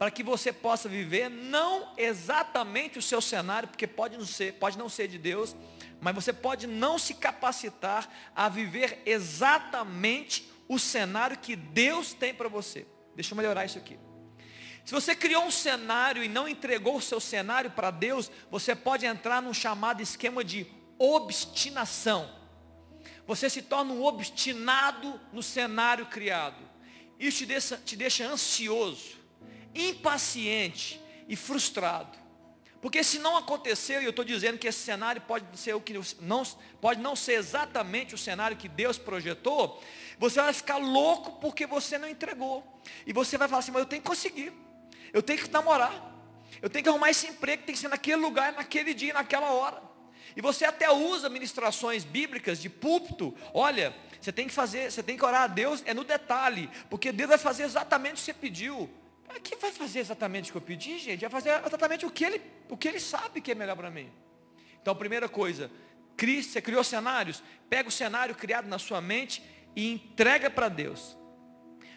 para 0.01 0.11
que 0.11 0.23
você 0.23 0.51
possa 0.51 0.89
viver 0.89 1.29
não 1.29 1.93
exatamente 1.95 2.99
o 2.99 3.03
seu 3.03 3.21
cenário, 3.21 3.69
porque 3.69 3.87
pode 3.87 4.17
não 4.17 4.25
ser, 4.25 4.55
pode 4.55 4.79
não 4.79 4.89
ser 4.89 5.09
de 5.09 5.19
Deus, 5.19 5.55
mas 6.01 6.15
você 6.15 6.33
pode 6.33 6.67
não 6.67 6.99
se 6.99 7.13
capacitar 7.13 8.09
a 8.35 8.49
viver 8.49 9.03
exatamente 9.05 10.51
o 10.67 10.79
cenário 10.79 11.37
que 11.37 11.55
Deus 11.55 12.15
tem 12.15 12.33
para 12.33 12.49
você. 12.49 12.87
Deixa 13.15 13.35
eu 13.35 13.37
melhorar 13.37 13.67
isso 13.67 13.77
aqui. 13.77 13.99
Se 14.87 14.93
você 14.95 15.15
criou 15.15 15.45
um 15.45 15.51
cenário 15.51 16.25
e 16.25 16.29
não 16.31 16.49
entregou 16.49 16.97
o 16.97 17.03
seu 17.03 17.21
cenário 17.21 17.71
para 17.71 17.91
Deus, 17.91 18.31
você 18.51 18.75
pode 18.75 19.05
entrar 19.05 19.43
num 19.43 19.53
chamado 19.53 20.01
esquema 20.01 20.43
de 20.43 20.67
obstinação. 20.99 22.27
Você 23.27 23.51
se 23.51 23.61
torna 23.61 23.93
um 23.93 24.03
obstinado 24.03 25.21
no 25.31 25.43
cenário 25.43 26.07
criado. 26.07 26.67
Isso 27.19 27.41
te 27.41 27.47
deixa, 27.47 27.77
te 27.77 27.97
deixa 27.97 28.25
ansioso 28.27 29.20
impaciente 29.75 31.01
e 31.29 31.37
frustrado. 31.37 32.19
Porque 32.81 33.05
se 33.05 33.19
não 33.19 33.37
aconteceu, 33.37 34.01
e 34.01 34.05
eu 34.05 34.11
estou 34.11 34.25
dizendo 34.25 34.59
que 34.59 34.67
esse 34.67 34.79
cenário 34.79 35.21
pode 35.21 35.45
ser 35.59 35.75
o 35.75 35.81
que 35.81 35.95
não, 36.21 36.43
pode 36.81 37.01
não 37.01 37.15
ser 37.15 37.35
exatamente 37.35 38.15
o 38.15 38.19
cenário 38.19 38.57
que 38.57 38.69
Deus 38.69 38.97
projetou, 38.97 39.83
você 40.19 40.41
vai 40.41 40.53
ficar 40.53 40.79
louco 40.79 41.33
porque 41.41 41.67
você 41.67 41.99
não 41.99 42.09
entregou. 42.09 42.65
E 43.07 43.13
você 43.13 43.37
vai 43.37 43.49
falar 43.49 43.61
assim, 43.61 43.71
mas 43.71 43.81
eu 43.81 43.87
tenho 43.87 44.01
que 44.01 44.09
conseguir. 44.09 44.53
Eu 45.13 45.23
tenho 45.23 45.39
que 45.39 45.51
namorar. 45.51 46.11
Eu 46.63 46.71
tenho 46.71 46.83
que 46.83 46.89
arrumar 46.89 47.11
esse 47.11 47.27
emprego, 47.27 47.65
tem 47.65 47.75
que 47.75 47.81
ser 47.81 47.89
naquele 47.89 48.17
lugar, 48.17 48.53
naquele 48.53 48.95
dia, 48.95 49.13
naquela 49.13 49.53
hora. 49.53 49.83
E 50.35 50.41
você 50.41 50.65
até 50.65 50.91
usa 50.91 51.29
ministrações 51.29 52.05
bíblicas 52.05 52.61
de 52.61 52.71
púlpito. 52.71 53.37
Olha, 53.53 53.95
você 54.21 54.33
tem 54.33 54.47
que 54.47 54.55
fazer, 54.55 54.91
você 54.91 55.03
tem 55.03 55.17
que 55.17 55.25
orar 55.25 55.43
a 55.43 55.47
Deus, 55.47 55.83
é 55.85 55.93
no 55.93 56.05
detalhe, 56.05 56.71
porque 56.89 57.13
Deus 57.13 57.29
vai 57.29 57.39
fazer 57.39 57.65
exatamente 57.65 58.15
o 58.15 58.17
que 58.17 58.23
você 58.23 58.35
pediu. 58.35 58.89
Aqui 59.37 59.57
vai 59.57 59.73
fazer 59.73 60.01
exatamente 60.01 60.51
o 60.51 60.53
que 60.53 60.59
eu 60.59 60.63
pedi, 60.63 60.99
gente? 60.99 61.21
Vai 61.21 61.31
fazer 61.31 61.51
exatamente 61.65 62.05
o 62.05 62.11
que 62.11 62.25
ele, 62.25 62.43
o 62.69 62.77
que 62.77 62.89
ele 62.89 63.01
sabe 63.01 63.41
que 63.41 63.53
é 63.53 63.55
melhor 63.55 63.77
para 63.77 63.91
mim. 63.91 64.11
Então, 64.81 64.95
primeira 64.95 65.29
coisa, 65.29 65.71
você 66.17 66.61
criou 66.61 66.85
cenários, 66.85 67.43
pega 67.69 67.89
o 67.89 67.93
cenário 67.93 68.35
criado 68.35 68.67
na 68.67 68.79
sua 68.79 69.01
mente 69.01 69.43
e 69.75 69.93
entrega 69.93 70.51
para 70.51 70.69
Deus. 70.69 71.17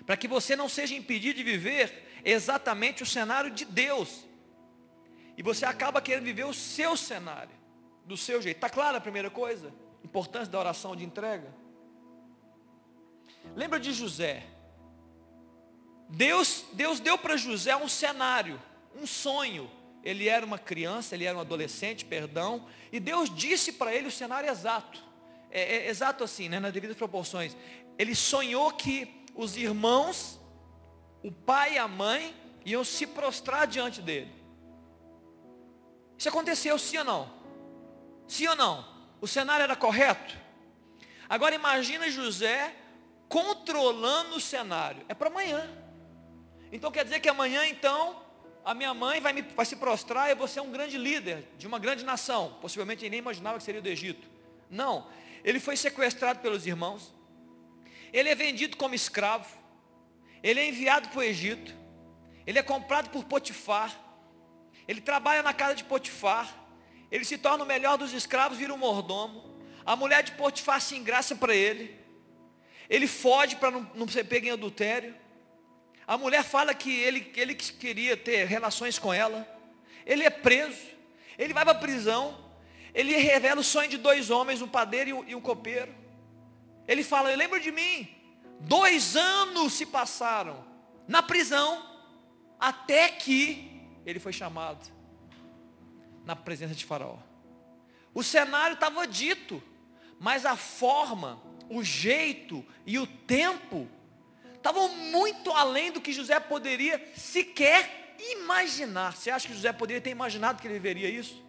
Para 0.06 0.16
que 0.16 0.28
você 0.28 0.56
não 0.56 0.70
seja 0.70 0.96
impedido 0.96 1.38
de 1.38 1.44
viver 1.44 2.22
exatamente 2.24 3.04
o 3.04 3.06
cenário 3.06 3.52
de 3.52 3.66
Deus. 3.66 4.26
E 5.38 5.44
você 5.44 5.66
acaba 5.66 6.02
querendo 6.02 6.26
viver 6.26 6.46
o 6.46 6.54
seu 6.54 6.96
cenário, 6.96 7.52
do 8.06 8.16
seu 8.16 8.42
jeito. 8.42 8.58
Está 8.58 8.70
clara 8.70 8.98
a 8.98 9.02
primeira 9.02 9.30
coisa? 9.30 9.74
Importância 10.04 10.52
da 10.52 10.60
oração 10.60 10.96
de 10.96 11.04
entrega. 11.04 11.54
Lembra 13.56 13.80
de 13.80 13.92
José? 13.92 14.46
Deus, 16.16 16.64
Deus 16.74 17.00
deu 17.00 17.18
para 17.18 17.36
José 17.36 17.76
um 17.76 17.88
cenário, 17.88 18.62
um 18.96 19.08
sonho. 19.08 19.70
Ele 20.04 20.30
era 20.30 20.46
uma 20.46 20.60
criança, 20.60 21.16
ele 21.16 21.26
era 21.26 21.36
um 21.36 21.42
adolescente, 21.42 22.06
perdão, 22.06 22.68
e 22.92 23.00
Deus 23.00 23.34
disse 23.36 23.72
para 23.72 23.96
ele 23.96 24.10
o 24.10 24.12
cenário 24.12 24.48
exato. 24.48 25.04
É, 25.50 25.78
é, 25.78 25.90
exato 25.90 26.24
assim, 26.24 26.48
né, 26.50 26.60
nas 26.60 26.72
devidas 26.72 26.96
proporções. 26.96 27.58
Ele 27.98 28.14
sonhou 28.14 28.72
que 28.74 29.24
os 29.34 29.58
irmãos, 29.58 30.40
o 31.24 31.32
pai 31.32 31.76
e 31.76 31.78
a 31.80 31.88
mãe, 31.88 32.36
iam 32.64 32.84
se 32.84 33.08
prostrar 33.08 33.66
diante 33.66 34.00
dele. 34.00 34.32
Isso 36.16 36.30
aconteceu, 36.30 36.78
sim 36.78 37.00
ou 37.00 37.06
não? 37.06 37.34
Sim 38.28 38.48
ou 38.50 38.56
não? 38.56 38.88
O 39.20 39.28
cenário 39.28 39.64
era 39.64 39.76
correto? 39.76 40.38
Agora 41.28 41.56
imagina 41.56 42.08
José 42.12 42.76
controlando 43.28 44.36
o 44.36 44.42
cenário. 44.42 45.04
É 45.10 45.16
para 45.16 45.30
amanhã. 45.30 45.83
Então 46.74 46.92
quer 46.92 47.04
dizer 47.04 47.20
que 47.20 47.30
amanhã 47.30 47.68
então 47.68 48.20
a 48.66 48.74
minha 48.74 48.96
mãe 48.96 49.22
vai, 49.22 49.32
me, 49.32 49.44
vai 49.44 49.64
se 49.64 49.76
prostrar 49.76 50.32
e 50.32 50.36
vou 50.36 50.48
ser 50.48 50.60
um 50.60 50.72
grande 50.72 50.98
líder 50.98 51.48
de 51.56 51.68
uma 51.68 51.78
grande 51.78 52.04
nação. 52.04 52.58
Possivelmente 52.60 53.06
ele 53.06 53.12
nem 53.12 53.20
imaginava 53.20 53.60
que 53.60 53.64
seria 53.64 53.80
do 53.80 53.88
Egito. 53.88 54.28
Não, 54.72 55.08
ele 55.44 55.60
foi 55.60 55.78
sequestrado 55.78 56.40
pelos 56.40 56.66
irmãos. 56.66 57.14
Ele 58.12 58.28
é 58.28 58.34
vendido 58.34 58.76
como 58.76 58.96
escravo. 58.96 59.56
Ele 60.42 60.60
é 60.60 60.68
enviado 60.68 61.10
para 61.10 61.20
o 61.20 61.24
Egito. 61.24 61.76
Ele 62.46 62.58
é 62.58 62.64
comprado 62.64 63.12
por 63.12 63.24
Potifar. 63.26 63.96
Ele 64.88 65.00
trabalha 65.00 65.44
na 65.44 65.54
casa 65.54 65.76
de 65.76 65.84
Potifar. 65.84 66.58
Ele 67.12 67.24
se 67.24 67.38
torna 67.38 67.64
o 67.64 67.68
melhor 67.68 68.00
dos 68.00 68.14
escravos, 68.14 68.58
vira 68.58 68.74
um 68.74 68.78
mordomo. 68.78 69.60
A 69.86 69.96
mulher 69.96 70.24
de 70.24 70.32
Potifar 70.32 70.82
se 70.82 70.96
engraça 70.96 71.36
para 71.36 71.54
ele. 71.54 71.96
Ele 72.90 73.06
foge 73.06 73.58
para 73.58 73.70
não, 73.70 73.92
não 73.94 74.08
ser 74.08 74.24
pego 74.24 74.48
em 74.48 74.52
adultério. 74.52 75.22
A 76.08 76.18
mulher 76.18 76.44
fala 76.44 76.74
que 76.74 76.92
ele, 76.92 77.32
ele 77.36 77.56
queria 77.56 78.18
ter 78.18 78.46
relações 78.46 79.00
com 79.00 79.14
ela. 79.14 79.48
Ele 80.06 80.24
é 80.24 80.30
preso. 80.30 80.82
Ele 81.38 81.54
vai 81.54 81.64
para 81.64 81.74
a 81.74 81.80
prisão. 81.80 82.38
Ele 82.94 83.16
revela 83.18 83.62
o 83.62 83.64
sonho 83.64 83.90
de 83.90 83.98
dois 83.98 84.30
homens, 84.30 84.62
um 84.62 84.68
padeiro 84.68 85.24
e 85.28 85.34
um 85.34 85.42
copeiro. 85.42 85.94
Ele 86.88 87.04
fala, 87.04 87.34
lembra 87.36 87.60
de 87.60 87.72
mim. 87.72 88.08
Dois 88.60 89.16
anos 89.16 89.74
se 89.74 89.86
passaram 89.86 90.64
na 91.08 91.22
prisão, 91.22 91.86
até 92.60 93.10
que 93.10 93.82
ele 94.06 94.20
foi 94.20 94.32
chamado 94.32 94.90
na 96.26 96.36
presença 96.36 96.74
de 96.74 96.86
Faraó. 96.86 97.18
O 98.14 98.24
cenário 98.24 98.76
estava 98.76 99.08
dito, 99.08 99.62
mas 100.20 100.46
a 100.46 100.56
forma, 100.56 101.42
o 101.70 101.84
jeito 101.84 102.66
e 102.86 103.00
o 103.00 103.08
tempo 103.08 103.90
estavam 104.64 104.88
muito 104.88 105.52
além 105.52 105.92
do 105.92 106.00
que 106.00 106.14
José 106.14 106.40
poderia 106.40 107.06
sequer 107.18 108.16
imaginar. 108.32 109.14
Você 109.14 109.30
acha 109.30 109.46
que 109.46 109.54
José 109.54 109.74
poderia 109.74 110.00
ter 110.00 110.12
imaginado 110.12 110.62
que 110.62 110.68
ele 110.68 110.80
veria 110.80 111.10
isso? 111.10 111.44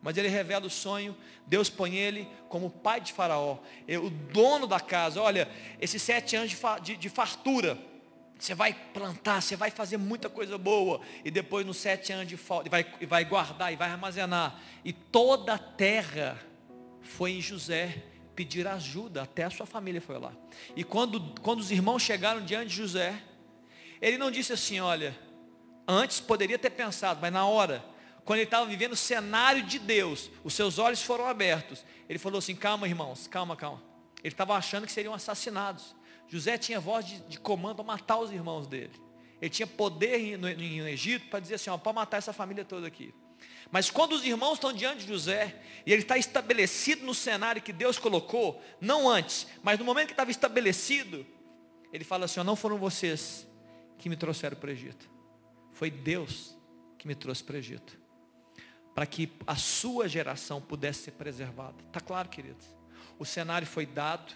Mas 0.00 0.16
ele 0.16 0.28
revela 0.28 0.64
o 0.64 0.70
sonho, 0.70 1.16
Deus 1.44 1.68
põe 1.68 1.96
ele 1.96 2.28
como 2.48 2.70
pai 2.70 3.00
de 3.00 3.12
Faraó, 3.12 3.58
o 4.00 4.08
dono 4.08 4.68
da 4.68 4.78
casa. 4.78 5.20
Olha, 5.20 5.50
esses 5.80 6.00
sete 6.00 6.36
anos 6.36 6.56
de, 6.80 6.96
de 6.96 7.08
fartura, 7.08 7.76
você 8.38 8.54
vai 8.54 8.72
plantar, 8.72 9.42
você 9.42 9.56
vai 9.56 9.72
fazer 9.72 9.96
muita 9.96 10.28
coisa 10.28 10.56
boa, 10.56 11.00
e 11.24 11.32
depois 11.32 11.66
nos 11.66 11.78
sete 11.78 12.12
anos 12.12 12.28
de 12.28 12.36
falta, 12.36 12.70
vai, 12.70 12.86
vai 13.08 13.24
guardar 13.24 13.72
e 13.72 13.76
vai 13.76 13.90
armazenar. 13.90 14.62
E 14.84 14.92
toda 14.92 15.54
a 15.54 15.58
terra 15.58 16.38
foi 17.02 17.32
em 17.32 17.40
José 17.40 18.04
pedir 18.38 18.68
ajuda, 18.68 19.22
até 19.22 19.42
a 19.42 19.50
sua 19.50 19.66
família 19.66 20.00
foi 20.00 20.16
lá. 20.16 20.32
E 20.76 20.84
quando, 20.84 21.20
quando 21.42 21.58
os 21.58 21.72
irmãos 21.72 22.00
chegaram 22.00 22.40
diante 22.44 22.68
de 22.68 22.76
José, 22.76 23.20
ele 24.00 24.16
não 24.16 24.30
disse 24.30 24.52
assim, 24.52 24.78
olha, 24.78 25.18
antes 25.88 26.20
poderia 26.20 26.56
ter 26.56 26.70
pensado, 26.70 27.18
mas 27.20 27.32
na 27.32 27.44
hora, 27.44 27.84
quando 28.24 28.38
ele 28.38 28.46
estava 28.46 28.64
vivendo 28.64 28.92
o 28.92 28.96
cenário 28.96 29.64
de 29.64 29.80
Deus, 29.80 30.30
os 30.44 30.54
seus 30.54 30.78
olhos 30.78 31.02
foram 31.02 31.26
abertos. 31.26 31.84
Ele 32.08 32.16
falou 32.16 32.38
assim: 32.38 32.54
calma, 32.54 32.86
irmãos, 32.86 33.26
calma, 33.26 33.56
calma. 33.56 33.82
Ele 34.22 34.32
estava 34.32 34.54
achando 34.54 34.86
que 34.86 34.92
seriam 34.92 35.12
assassinados. 35.14 35.96
José 36.28 36.56
tinha 36.56 36.78
voz 36.78 37.04
de, 37.04 37.18
de 37.20 37.40
comando 37.40 37.76
para 37.76 37.84
matar 37.84 38.18
os 38.18 38.30
irmãos 38.30 38.68
dele. 38.68 38.92
Ele 39.40 39.50
tinha 39.50 39.66
poder 39.66 40.36
no, 40.36 40.46
no 40.46 40.88
Egito 40.88 41.28
para 41.28 41.40
dizer 41.40 41.56
assim: 41.56 41.70
ó, 41.70 41.76
para 41.76 41.92
matar 41.92 42.18
essa 42.18 42.32
família 42.32 42.64
toda 42.64 42.86
aqui. 42.86 43.12
Mas 43.70 43.90
quando 43.90 44.12
os 44.12 44.24
irmãos 44.24 44.54
estão 44.54 44.72
diante 44.72 45.02
de 45.02 45.08
José, 45.08 45.60
e 45.84 45.92
ele 45.92 46.02
está 46.02 46.16
estabelecido 46.16 47.04
no 47.04 47.14
cenário 47.14 47.60
que 47.60 47.72
Deus 47.72 47.98
colocou, 47.98 48.62
não 48.80 49.08
antes, 49.08 49.46
mas 49.62 49.78
no 49.78 49.84
momento 49.84 50.06
que 50.06 50.12
estava 50.12 50.30
estabelecido, 50.30 51.26
ele 51.92 52.04
fala 52.04 52.24
assim: 52.24 52.42
não 52.42 52.56
foram 52.56 52.78
vocês 52.78 53.46
que 53.98 54.08
me 54.08 54.16
trouxeram 54.16 54.56
para 54.56 54.68
o 54.68 54.72
Egito, 54.72 55.10
foi 55.72 55.90
Deus 55.90 56.56
que 56.98 57.06
me 57.06 57.14
trouxe 57.14 57.44
para 57.44 57.54
o 57.54 57.58
Egito 57.58 57.98
para 58.98 59.06
que 59.06 59.30
a 59.46 59.54
sua 59.54 60.08
geração 60.08 60.60
pudesse 60.60 61.04
ser 61.04 61.12
preservada. 61.12 61.76
Está 61.86 62.00
claro, 62.00 62.28
queridos? 62.28 62.66
O 63.16 63.24
cenário 63.24 63.64
foi 63.64 63.86
dado, 63.86 64.34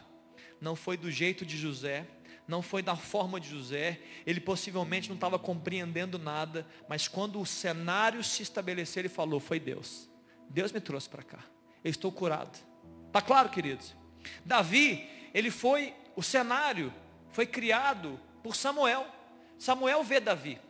não 0.60 0.76
foi 0.76 0.96
do 0.96 1.10
jeito 1.10 1.44
de 1.44 1.58
José, 1.58 2.06
não 2.46 2.60
foi 2.60 2.82
da 2.82 2.96
forma 2.96 3.40
de 3.40 3.48
José, 3.48 4.00
ele 4.26 4.40
possivelmente 4.40 5.08
não 5.08 5.14
estava 5.14 5.38
compreendendo 5.38 6.18
nada, 6.18 6.66
mas 6.88 7.08
quando 7.08 7.40
o 7.40 7.46
cenário 7.46 8.22
se 8.22 8.42
estabeleceu, 8.42 9.02
ele 9.02 9.08
falou: 9.08 9.40
Foi 9.40 9.60
Deus. 9.60 10.10
Deus 10.48 10.72
me 10.72 10.80
trouxe 10.80 11.08
para 11.08 11.22
cá. 11.22 11.38
Eu 11.82 11.90
estou 11.90 12.12
curado. 12.12 12.58
Está 13.06 13.22
claro, 13.22 13.48
queridos? 13.48 13.94
Davi, 14.44 15.08
ele 15.32 15.50
foi, 15.50 15.94
o 16.14 16.22
cenário 16.22 16.92
foi 17.30 17.46
criado 17.46 18.18
por 18.42 18.54
Samuel. 18.54 19.06
Samuel 19.58 20.02
vê 20.02 20.20
Davi. 20.20 20.60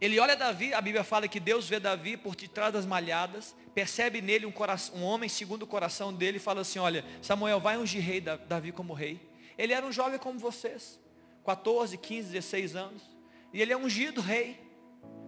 Ele 0.00 0.18
olha 0.18 0.34
Davi, 0.34 0.74
a 0.74 0.80
Bíblia 0.80 1.04
fala 1.04 1.28
que 1.28 1.38
Deus 1.38 1.68
vê 1.68 1.78
Davi 1.78 2.16
por 2.16 2.34
detrás 2.34 2.72
das 2.72 2.84
malhadas, 2.84 3.54
percebe 3.72 4.20
nele 4.20 4.44
um, 4.44 4.50
coração, 4.50 4.96
um 4.96 5.04
homem 5.04 5.28
segundo 5.28 5.62
o 5.62 5.66
coração 5.66 6.12
dele 6.12 6.38
e 6.38 6.40
fala 6.40 6.62
assim, 6.62 6.80
olha, 6.80 7.04
Samuel, 7.20 7.60
vai 7.60 7.78
ungir 7.78 8.02
rei 8.02 8.20
Davi 8.20 8.72
como 8.72 8.94
rei. 8.94 9.31
Ele 9.56 9.72
era 9.72 9.84
um 9.84 9.92
jovem 9.92 10.18
como 10.18 10.38
vocês, 10.38 11.00
14, 11.44 11.96
15, 11.96 12.28
16 12.32 12.76
anos. 12.76 13.02
E 13.52 13.60
ele 13.60 13.72
é 13.72 13.76
ungido 13.76 14.20
rei. 14.20 14.60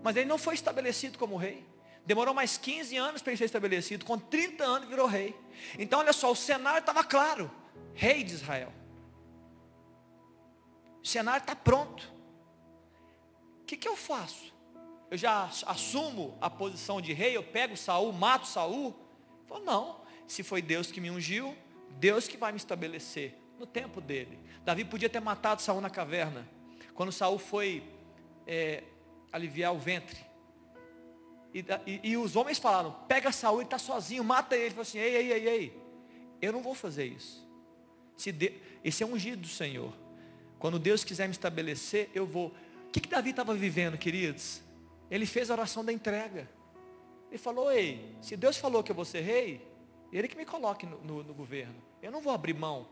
Mas 0.02 0.16
ele 0.16 0.26
não 0.26 0.38
foi 0.38 0.54
estabelecido 0.54 1.18
como 1.18 1.36
rei. 1.36 1.64
Demorou 2.06 2.34
mais 2.34 2.56
15 2.58 2.96
anos 2.96 3.22
para 3.22 3.32
ele 3.32 3.38
ser 3.38 3.44
estabelecido. 3.44 4.04
Com 4.04 4.18
30 4.18 4.64
anos 4.64 4.88
virou 4.88 5.06
rei. 5.06 5.34
Então 5.78 6.00
olha 6.00 6.12
só, 6.12 6.30
o 6.30 6.36
cenário 6.36 6.80
estava 6.80 7.02
claro. 7.02 7.50
Rei 7.94 8.22
de 8.22 8.34
Israel. 8.34 8.72
O 11.02 11.06
cenário 11.06 11.42
está 11.42 11.56
pronto. 11.56 12.12
O 13.60 13.64
que, 13.64 13.76
que 13.76 13.88
eu 13.88 13.96
faço? 13.96 14.54
eu 15.14 15.18
já 15.18 15.48
assumo 15.66 16.36
a 16.40 16.50
posição 16.50 17.00
de 17.00 17.12
rei, 17.12 17.36
eu 17.36 17.42
pego 17.44 17.76
Saul, 17.76 18.12
mato 18.12 18.48
Saul? 18.48 18.92
Falou, 19.46 19.64
não, 19.64 20.00
se 20.26 20.42
foi 20.42 20.60
Deus 20.60 20.90
que 20.90 21.00
me 21.00 21.08
ungiu, 21.08 21.56
Deus 22.00 22.26
que 22.26 22.36
vai 22.36 22.50
me 22.50 22.56
estabelecer 22.56 23.38
no 23.58 23.66
tempo 23.66 24.00
dele. 24.00 24.38
Davi 24.64 24.84
podia 24.84 25.08
ter 25.08 25.20
matado 25.20 25.62
Saul 25.62 25.80
na 25.80 25.90
caverna, 25.90 26.48
quando 26.94 27.12
Saul 27.12 27.38
foi 27.38 27.82
é, 28.46 28.84
aliviar 29.32 29.74
o 29.74 29.78
ventre. 29.78 30.18
E, 31.52 31.64
e, 31.86 32.10
e, 32.10 32.16
os 32.16 32.34
homens 32.34 32.58
falaram, 32.58 32.92
pega 33.06 33.30
Saul, 33.30 33.58
ele 33.58 33.64
está 33.64 33.78
sozinho, 33.78 34.24
mata 34.24 34.56
ele. 34.56 34.64
Ele 34.64 34.70
falou 34.70 34.82
assim, 34.82 34.98
ei, 34.98 35.16
ei, 35.16 35.32
ei, 35.32 35.48
ei, 35.48 35.80
eu 36.42 36.52
não 36.52 36.62
vou 36.62 36.74
fazer 36.74 37.04
isso. 37.04 37.48
Se 38.16 38.32
de, 38.32 38.54
esse 38.82 39.02
é 39.02 39.06
ungido 39.06 39.42
do 39.42 39.48
Senhor. 39.48 39.92
Quando 40.58 40.78
Deus 40.78 41.04
quiser 41.04 41.26
me 41.26 41.32
estabelecer, 41.32 42.10
eu 42.14 42.26
vou. 42.26 42.48
O 42.86 42.90
que, 42.90 43.00
que 43.00 43.08
Davi 43.08 43.30
estava 43.30 43.54
vivendo, 43.54 43.98
queridos? 43.98 44.62
Ele 45.10 45.26
fez 45.26 45.50
a 45.50 45.54
oração 45.54 45.84
da 45.84 45.92
entrega. 45.92 46.48
Ele 47.28 47.38
falou, 47.38 47.70
ei, 47.70 48.16
se 48.20 48.36
Deus 48.36 48.56
falou 48.56 48.82
que 48.82 48.90
eu 48.90 48.96
vou 48.96 49.04
ser 49.04 49.20
rei, 49.20 49.66
Ele 50.12 50.28
que 50.28 50.36
me 50.36 50.44
coloque 50.44 50.86
no, 50.86 50.98
no, 51.02 51.22
no 51.22 51.34
governo. 51.34 51.74
Eu 52.00 52.10
não 52.10 52.20
vou 52.20 52.32
abrir 52.32 52.54
mão. 52.54 52.86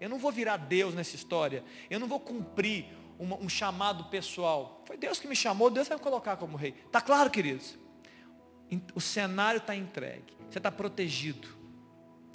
Eu 0.00 0.08
não 0.08 0.18
vou 0.18 0.30
virar 0.30 0.56
Deus 0.56 0.94
nessa 0.94 1.16
história. 1.16 1.64
Eu 1.90 1.98
não 1.98 2.06
vou 2.06 2.20
cumprir 2.20 2.86
uma, 3.18 3.36
um 3.36 3.48
chamado 3.48 4.04
pessoal. 4.04 4.82
Foi 4.86 4.96
Deus 4.96 5.18
que 5.18 5.26
me 5.26 5.34
chamou, 5.34 5.70
Deus 5.70 5.88
vai 5.88 5.96
me 5.96 6.02
colocar 6.02 6.36
como 6.36 6.56
rei. 6.56 6.74
Está 6.86 7.00
claro, 7.00 7.30
queridos? 7.30 7.76
O 8.94 9.00
cenário 9.00 9.58
está 9.58 9.74
entregue. 9.74 10.36
Você 10.48 10.58
está 10.58 10.70
protegido. 10.70 11.48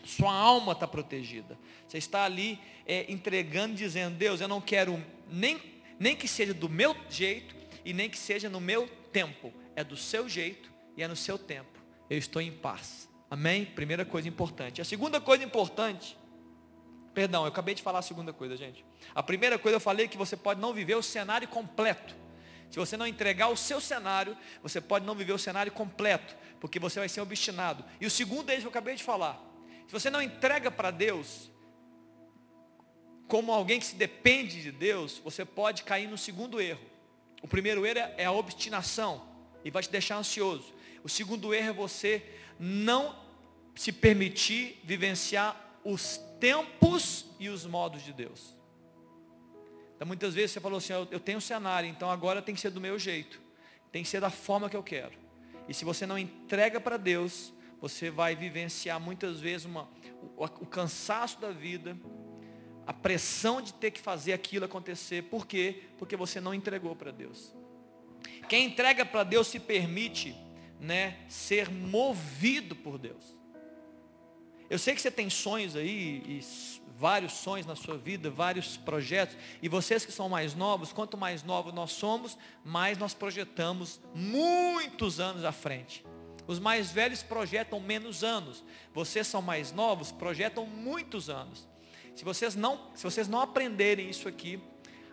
Sua 0.04 0.34
alma 0.34 0.74
está 0.74 0.88
protegida. 0.88 1.58
Você 1.88 1.98
está 1.98 2.26
ali 2.26 2.60
é, 2.86 3.12
entregando, 3.12 3.76
dizendo, 3.76 4.18
Deus, 4.18 4.42
eu 4.42 4.48
não 4.48 4.60
quero 4.60 5.02
nem, 5.30 5.60
nem 6.00 6.16
que 6.16 6.28
seja 6.28 6.54
do 6.54 6.68
meu 6.68 6.96
jeito 7.10 7.56
e 7.86 7.94
nem 7.94 8.10
que 8.10 8.18
seja 8.18 8.50
no 8.50 8.60
meu 8.60 8.88
tempo 9.12 9.54
é 9.76 9.84
do 9.84 9.96
seu 9.96 10.28
jeito 10.28 10.72
e 10.98 11.04
é 11.04 11.08
no 11.08 11.16
seu 11.16 11.38
tempo. 11.38 11.82
Eu 12.10 12.18
estou 12.18 12.42
em 12.42 12.52
paz. 12.52 13.10
Amém? 13.30 13.66
Primeira 13.66 14.06
coisa 14.06 14.28
importante. 14.28 14.82
A 14.82 14.86
segunda 14.86 15.20
coisa 15.20 15.44
importante, 15.44 16.18
perdão, 17.14 17.44
eu 17.44 17.48
acabei 17.48 17.76
de 17.76 17.82
falar 17.82 18.00
a 18.00 18.04
segunda 18.04 18.34
coisa, 18.34 18.58
gente. 18.58 18.84
A 19.14 19.22
primeira 19.22 19.60
coisa 19.60 19.76
eu 19.76 19.80
falei 19.80 20.08
que 20.08 20.18
você 20.18 20.36
pode 20.36 20.60
não 20.60 20.74
viver 20.74 20.96
o 20.96 21.04
cenário 21.04 21.48
completo. 21.48 22.16
Se 22.70 22.80
você 22.80 22.98
não 22.98 23.06
entregar 23.06 23.50
o 23.50 23.56
seu 23.56 23.80
cenário, 23.80 24.36
você 24.62 24.82
pode 24.82 25.06
não 25.06 25.14
viver 25.14 25.34
o 25.34 25.38
cenário 25.38 25.72
completo, 25.72 26.36
porque 26.60 26.80
você 26.80 27.00
vai 27.00 27.08
ser 27.08 27.22
obstinado. 27.22 27.86
E 28.02 28.06
o 28.06 28.10
segundo 28.10 28.48
deles 28.48 28.64
que 28.64 28.68
eu 28.68 28.72
acabei 28.72 28.96
de 28.96 29.04
falar. 29.04 29.40
Se 29.86 29.92
você 29.94 30.10
não 30.10 30.22
entrega 30.22 30.72
para 30.72 30.90
Deus, 30.90 31.52
como 33.28 33.52
alguém 33.52 33.80
que 33.80 33.86
se 33.86 33.96
depende 33.96 34.62
de 34.62 34.72
Deus, 34.72 35.20
você 35.24 35.46
pode 35.46 35.84
cair 35.84 36.08
no 36.08 36.18
segundo 36.18 36.60
erro. 36.60 36.82
O 37.44 37.48
primeiro 37.48 37.86
erro 37.86 38.12
é 38.18 38.26
a 38.26 38.32
obstinação 38.32 39.24
e 39.64 39.70
vai 39.70 39.84
te 39.84 39.90
deixar 39.90 40.18
ansioso. 40.18 40.74
O 41.04 41.10
segundo 41.10 41.54
erro 41.54 41.70
é 41.70 41.74
você 41.74 42.24
não 42.60 43.16
se 43.76 43.92
permitir 43.92 44.82
vivenciar 44.84 45.63
os 45.84 46.18
tempos 46.40 47.26
e 47.40 47.50
os 47.50 47.66
modos 47.66 48.04
de 48.04 48.14
Deus. 48.14 48.58
Então 49.96 50.08
muitas 50.08 50.34
vezes 50.34 50.52
você 50.52 50.60
falou 50.60 50.78
assim, 50.78 50.94
eu 50.94 51.20
tenho 51.20 51.38
um 51.38 51.42
cenário, 51.42 51.90
então 51.90 52.10
agora 52.10 52.42
tem 52.42 52.54
que 52.56 52.62
ser 52.62 52.70
do 52.70 52.82
meu 52.82 52.98
jeito. 52.98 53.42
Tem 53.92 54.04
que 54.04 54.10
ser 54.10 54.20
da 54.20 54.30
forma 54.30 54.70
que 54.70 54.76
eu 54.76 54.84
quero. 54.84 55.14
E 55.68 55.74
se 55.74 55.86
você 55.86 56.06
não 56.06 56.18
entrega 56.18 56.80
para 56.80 56.98
Deus, 56.98 57.54
você 57.80 58.10
vai 58.10 58.36
vivenciar 58.36 59.00
muitas 59.00 59.40
vezes 59.40 59.66
uma, 59.66 59.90
o, 60.36 60.44
o 60.46 60.66
cansaço 60.66 61.40
da 61.40 61.52
vida, 61.52 61.98
a 62.86 62.94
pressão 62.94 63.62
de 63.62 63.74
ter 63.74 63.92
que 63.92 64.00
fazer 64.00 64.34
aquilo 64.34 64.66
acontecer. 64.66 65.24
Por 65.24 65.46
quê? 65.46 65.84
Porque 65.98 66.16
você 66.16 66.42
não 66.42 66.54
entregou 66.54 66.96
para 66.96 67.12
Deus. 67.12 67.54
Quem 68.50 68.66
entrega 68.66 69.06
para 69.06 69.24
Deus 69.24 69.48
se 69.48 69.60
permite 69.60 70.36
né, 70.80 71.20
ser 71.30 71.70
movido 71.70 72.76
por 72.76 72.98
Deus. 72.98 73.38
Eu 74.70 74.80
sei 74.80 74.96
que 74.96 75.02
você 75.02 75.12
tem 75.12 75.30
sonhos 75.30 75.76
aí, 75.76 76.42
vários 76.98 77.34
sonhos 77.34 77.66
na 77.66 77.76
sua 77.76 77.98
vida, 77.98 78.30
vários 78.30 78.78
projetos, 78.78 79.36
e 79.62 79.68
vocês 79.68 80.06
que 80.06 80.12
são 80.12 80.30
mais 80.30 80.56
novos, 80.56 80.94
quanto 80.94 81.18
mais 81.18 81.44
novos 81.44 81.74
nós 81.74 81.92
somos, 81.92 82.38
mais 82.64 82.98
nós 82.98 83.14
projetamos 83.14 84.00
muitos 84.14 85.20
anos 85.20 85.44
à 85.44 85.52
frente. 85.52 86.06
Os 86.48 86.60
mais 86.60 86.92
velhos 86.92 87.24
projetam 87.24 87.80
menos 87.80 88.24
anos. 88.24 88.64
Vocês 88.94 89.28
são 89.28 89.42
mais 89.42 89.72
novos, 89.72 90.12
projetam 90.12 90.66
muitos 90.66 91.30
anos. 91.30 91.68
Se 92.16 92.24
vocês 92.24 92.56
não, 92.56 92.92
se 92.94 93.04
vocês 93.04 93.28
não 93.28 93.42
aprenderem 93.42 94.10
isso 94.10 94.28
aqui, 94.28 94.62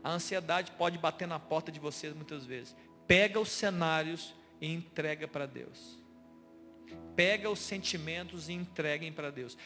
a 0.02 0.10
ansiedade 0.10 0.72
pode 0.72 0.98
bater 0.98 1.28
na 1.28 1.38
porta 1.38 1.70
de 1.70 1.78
vocês 1.78 2.14
muitas 2.14 2.44
vezes. 2.44 2.74
Pega 3.06 3.38
os 3.38 3.50
cenários 3.50 4.34
e 4.60 4.72
entrega 4.72 5.28
para 5.28 5.46
Deus. 5.46 5.99
Pega 7.14 7.50
os 7.50 7.59
sentimentos 7.59 8.48
e 8.48 8.53
entreguem 8.53 9.12
para 9.12 9.31
Deus. 9.31 9.57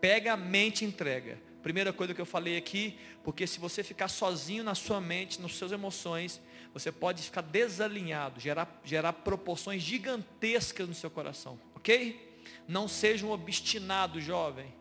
Pega 0.00 0.32
a 0.32 0.36
mente 0.36 0.84
e 0.84 0.88
entrega. 0.88 1.38
Primeira 1.62 1.94
coisa 1.94 2.12
que 2.12 2.20
eu 2.20 2.26
falei 2.26 2.58
aqui, 2.58 2.98
porque 3.22 3.46
se 3.46 3.58
você 3.58 3.82
ficar 3.82 4.08
sozinho 4.08 4.62
na 4.62 4.74
sua 4.74 5.00
mente, 5.00 5.40
nas 5.40 5.54
suas 5.54 5.72
emoções, 5.72 6.38
você 6.74 6.92
pode 6.92 7.22
ficar 7.22 7.40
desalinhado, 7.40 8.38
gerar, 8.38 8.80
gerar 8.84 9.12
proporções 9.14 9.80
gigantescas 9.80 10.86
no 10.86 10.94
seu 10.94 11.08
coração, 11.08 11.58
ok? 11.74 12.42
Não 12.68 12.86
seja 12.86 13.24
um 13.24 13.30
obstinado 13.30 14.20
jovem, 14.20 14.74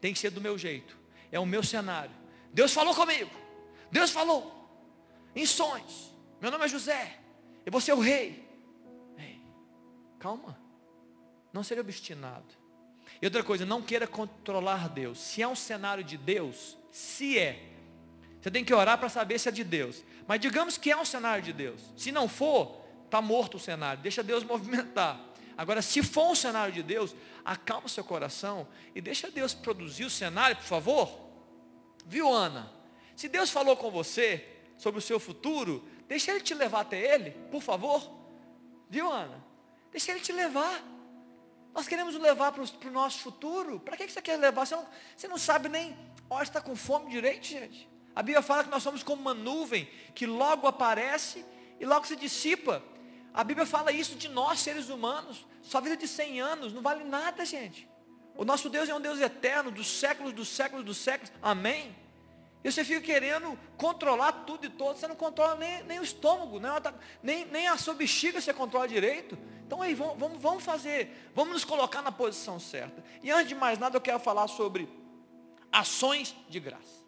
tem 0.00 0.12
que 0.12 0.18
ser 0.20 0.30
do 0.30 0.40
meu 0.40 0.56
jeito, 0.56 0.96
é 1.32 1.40
o 1.40 1.46
meu 1.46 1.64
cenário. 1.64 2.14
Deus 2.52 2.72
falou 2.72 2.94
comigo, 2.94 3.30
Deus 3.90 4.10
falou, 4.10 4.68
em 5.34 5.46
sonhos, 5.46 6.14
meu 6.40 6.50
nome 6.50 6.66
é 6.66 6.68
José, 6.68 7.18
eu 7.66 7.72
vou 7.72 7.80
ser 7.80 7.94
o 7.94 8.00
rei. 8.00 8.46
Ei, 9.18 9.40
calma, 10.20 10.56
não 11.54 11.62
seja 11.62 11.80
obstinado. 11.80 12.44
E 13.22 13.24
outra 13.24 13.44
coisa, 13.44 13.64
não 13.64 13.80
queira 13.80 14.08
controlar 14.08 14.88
Deus. 14.88 15.18
Se 15.18 15.40
é 15.40 15.46
um 15.46 15.54
cenário 15.54 16.02
de 16.02 16.18
Deus, 16.18 16.76
se 16.90 17.38
é, 17.38 17.70
você 18.40 18.50
tem 18.50 18.64
que 18.64 18.74
orar 18.74 18.98
para 18.98 19.08
saber 19.08 19.38
se 19.38 19.48
é 19.48 19.52
de 19.52 19.62
Deus. 19.62 20.02
Mas 20.26 20.40
digamos 20.40 20.76
que 20.76 20.90
é 20.90 20.96
um 20.96 21.04
cenário 21.04 21.42
de 21.42 21.52
Deus. 21.52 21.80
Se 21.96 22.10
não 22.10 22.28
for, 22.28 22.84
está 23.04 23.22
morto 23.22 23.56
o 23.56 23.60
cenário. 23.60 24.02
Deixa 24.02 24.22
Deus 24.22 24.42
movimentar. 24.44 25.18
Agora, 25.56 25.80
se 25.80 26.02
for 26.02 26.32
um 26.32 26.34
cenário 26.34 26.74
de 26.74 26.82
Deus, 26.82 27.14
acalma 27.44 27.86
o 27.86 27.88
seu 27.88 28.02
coração 28.02 28.66
e 28.92 29.00
deixa 29.00 29.30
Deus 29.30 29.54
produzir 29.54 30.04
o 30.04 30.10
cenário, 30.10 30.56
por 30.56 30.64
favor. 30.64 31.20
Viu, 32.04 32.30
Ana? 32.30 32.70
Se 33.14 33.28
Deus 33.28 33.50
falou 33.50 33.76
com 33.76 33.92
você 33.92 34.44
sobre 34.76 34.98
o 34.98 35.02
seu 35.02 35.20
futuro, 35.20 35.88
deixa 36.08 36.32
Ele 36.32 36.40
te 36.40 36.52
levar 36.52 36.80
até 36.80 36.98
Ele, 36.98 37.30
por 37.52 37.62
favor. 37.62 38.10
Viu, 38.90 39.08
Ana? 39.08 39.42
Deixa 39.92 40.10
Ele 40.10 40.20
te 40.20 40.32
levar. 40.32 40.93
Nós 41.74 41.88
queremos 41.88 42.14
levar 42.14 42.52
para 42.52 42.62
o 42.62 42.92
nosso 42.92 43.18
futuro. 43.18 43.80
Para 43.80 43.96
que 43.96 44.08
você 44.08 44.22
quer 44.22 44.38
levar? 44.38 44.64
Você 44.64 44.76
não, 44.76 44.86
você 45.16 45.28
não 45.28 45.38
sabe 45.38 45.68
nem. 45.68 45.96
Olha, 46.30 46.44
está 46.44 46.60
com 46.60 46.76
fome 46.76 47.10
direito, 47.10 47.44
gente. 47.44 47.88
A 48.14 48.22
Bíblia 48.22 48.42
fala 48.42 48.62
que 48.62 48.70
nós 48.70 48.82
somos 48.82 49.02
como 49.02 49.20
uma 49.20 49.34
nuvem 49.34 49.90
que 50.14 50.24
logo 50.24 50.68
aparece 50.68 51.44
e 51.80 51.84
logo 51.84 52.06
se 52.06 52.14
dissipa. 52.14 52.80
A 53.34 53.42
Bíblia 53.42 53.66
fala 53.66 53.90
isso 53.90 54.14
de 54.14 54.28
nós, 54.28 54.60
seres 54.60 54.88
humanos. 54.88 55.44
Sua 55.62 55.80
vida 55.80 55.96
de 55.96 56.06
100 56.06 56.40
anos 56.40 56.72
não 56.72 56.80
vale 56.80 57.02
nada, 57.02 57.44
gente. 57.44 57.88
O 58.36 58.44
nosso 58.44 58.70
Deus 58.70 58.88
é 58.88 58.94
um 58.94 59.00
Deus 59.00 59.20
eterno, 59.20 59.72
dos 59.72 59.88
séculos, 59.88 60.32
dos 60.32 60.48
séculos, 60.48 60.84
dos 60.84 60.96
séculos. 60.96 61.32
Amém? 61.42 61.94
E 62.64 62.72
você 62.72 62.82
fica 62.82 63.02
querendo 63.02 63.58
controlar 63.76 64.32
tudo 64.46 64.64
e 64.64 64.70
todos. 64.70 64.98
Você 64.98 65.06
não 65.06 65.14
controla 65.14 65.54
nem, 65.56 65.84
nem 65.84 66.00
o 66.00 66.02
estômago, 66.02 66.58
nem, 67.22 67.44
nem 67.44 67.68
a 67.68 67.76
sua 67.76 67.92
bexiga 67.92 68.40
você 68.40 68.54
controla 68.54 68.88
direito. 68.88 69.36
Então 69.66 69.82
aí, 69.82 69.94
vamos, 69.94 70.40
vamos, 70.40 70.64
fazer, 70.64 71.30
vamos 71.34 71.52
nos 71.52 71.64
colocar 71.64 72.00
na 72.00 72.10
posição 72.10 72.58
certa. 72.58 73.04
E 73.22 73.30
antes 73.30 73.48
de 73.48 73.54
mais 73.54 73.78
nada, 73.78 73.98
eu 73.98 74.00
quero 74.00 74.18
falar 74.18 74.48
sobre 74.48 74.88
ações 75.70 76.34
de 76.48 76.58
graça. 76.58 77.04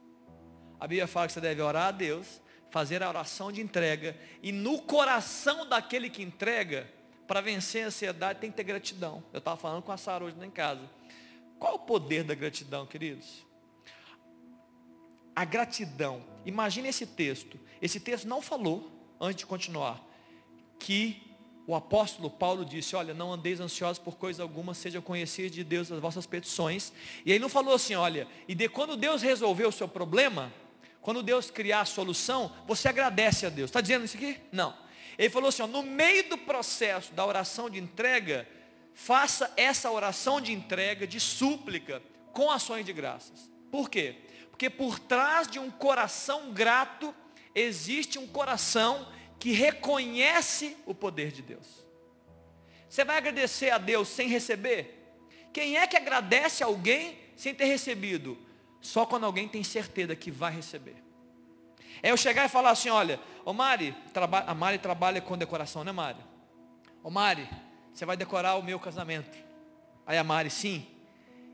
A 0.78 0.86
Bíblia 0.86 1.06
fala 1.06 1.26
que 1.26 1.32
você 1.32 1.40
deve 1.40 1.62
orar 1.62 1.86
a 1.86 1.90
Deus, 1.90 2.40
fazer 2.70 3.02
a 3.02 3.08
oração 3.08 3.50
de 3.50 3.62
entrega, 3.62 4.14
e 4.42 4.52
no 4.52 4.82
coração 4.82 5.66
daquele 5.66 6.10
que 6.10 6.22
entrega, 6.22 6.86
para 7.26 7.40
vencer 7.40 7.84
a 7.84 7.86
ansiedade, 7.86 8.40
tem 8.40 8.50
que 8.50 8.56
ter 8.56 8.64
gratidão. 8.64 9.22
Eu 9.32 9.38
estava 9.38 9.56
falando 9.56 9.82
com 9.82 9.90
a 9.90 9.96
Sara 9.96 10.24
hoje 10.24 10.36
em 10.44 10.50
casa. 10.50 10.82
Qual 11.58 11.76
o 11.76 11.78
poder 11.78 12.24
da 12.24 12.34
gratidão, 12.34 12.86
queridos? 12.86 13.45
A 15.36 15.44
gratidão. 15.44 16.24
Imagine 16.44 16.88
esse 16.88 17.06
texto. 17.06 17.60
Esse 17.80 18.00
texto 18.00 18.26
não 18.26 18.42
falou, 18.42 18.90
antes 19.20 19.36
de 19.36 19.46
continuar, 19.46 20.02
que 20.78 21.22
o 21.66 21.74
apóstolo 21.74 22.30
Paulo 22.30 22.64
disse: 22.64 22.96
Olha, 22.96 23.12
não 23.12 23.32
andeis 23.32 23.60
ansiosos 23.60 23.98
por 23.98 24.16
coisa 24.16 24.42
alguma, 24.42 24.72
seja 24.72 25.00
conhecidos 25.02 25.52
de 25.52 25.62
Deus 25.62 25.92
as 25.92 26.00
vossas 26.00 26.24
petições. 26.24 26.92
E 27.24 27.30
ele 27.30 27.40
não 27.40 27.48
falou 27.48 27.74
assim: 27.74 27.94
Olha, 27.94 28.26
e 28.48 28.54
de 28.54 28.68
quando 28.68 28.96
Deus 28.96 29.20
resolveu 29.20 29.68
o 29.68 29.72
seu 29.72 29.86
problema, 29.86 30.52
quando 31.02 31.22
Deus 31.22 31.52
criar 31.52 31.82
a 31.82 31.84
solução, 31.84 32.52
você 32.66 32.88
agradece 32.88 33.46
a 33.46 33.48
Deus. 33.48 33.68
Está 33.68 33.80
dizendo 33.80 34.04
isso 34.04 34.16
aqui? 34.16 34.40
Não. 34.50 34.74
Ele 35.18 35.30
falou 35.30 35.48
assim: 35.48 35.62
ó, 35.62 35.66
no 35.66 35.82
meio 35.82 36.28
do 36.28 36.38
processo 36.38 37.12
da 37.14 37.24
oração 37.24 37.70
de 37.70 37.78
entrega, 37.78 38.48
faça 38.92 39.52
essa 39.56 39.90
oração 39.90 40.40
de 40.40 40.52
entrega, 40.52 41.06
de 41.06 41.20
súplica, 41.20 42.02
com 42.32 42.50
ações 42.50 42.84
de 42.84 42.92
graças. 42.92 43.50
Por 43.70 43.88
quê? 43.88 44.16
Porque 44.56 44.70
por 44.70 44.98
trás 44.98 45.46
de 45.46 45.58
um 45.58 45.70
coração 45.70 46.50
grato, 46.50 47.14
existe 47.54 48.18
um 48.18 48.26
coração 48.26 49.06
que 49.38 49.52
reconhece 49.52 50.78
o 50.86 50.94
poder 50.94 51.30
de 51.30 51.42
Deus. 51.42 51.86
Você 52.88 53.04
vai 53.04 53.18
agradecer 53.18 53.68
a 53.68 53.76
Deus 53.76 54.08
sem 54.08 54.28
receber? 54.28 55.14
Quem 55.52 55.76
é 55.76 55.86
que 55.86 55.94
agradece 55.94 56.64
a 56.64 56.68
alguém 56.68 57.18
sem 57.36 57.54
ter 57.54 57.66
recebido? 57.66 58.38
Só 58.80 59.04
quando 59.04 59.26
alguém 59.26 59.46
tem 59.46 59.62
certeza 59.62 60.16
que 60.16 60.30
vai 60.30 60.54
receber. 60.54 60.96
É 62.02 62.10
eu 62.10 62.16
chegar 62.16 62.46
e 62.46 62.48
falar 62.48 62.70
assim, 62.70 62.88
olha, 62.88 63.20
ô 63.44 63.52
Mari, 63.52 63.94
a 64.46 64.54
Mari 64.54 64.78
trabalha 64.78 65.20
com 65.20 65.36
decoração, 65.36 65.84
né 65.84 65.92
Mari? 65.92 66.24
Ô 67.02 67.10
Mari, 67.10 67.46
você 67.92 68.06
vai 68.06 68.16
decorar 68.16 68.54
o 68.54 68.62
meu 68.62 68.80
casamento. 68.80 69.36
Aí 70.06 70.16
a 70.16 70.24
Mari, 70.24 70.48
sim. 70.48 70.86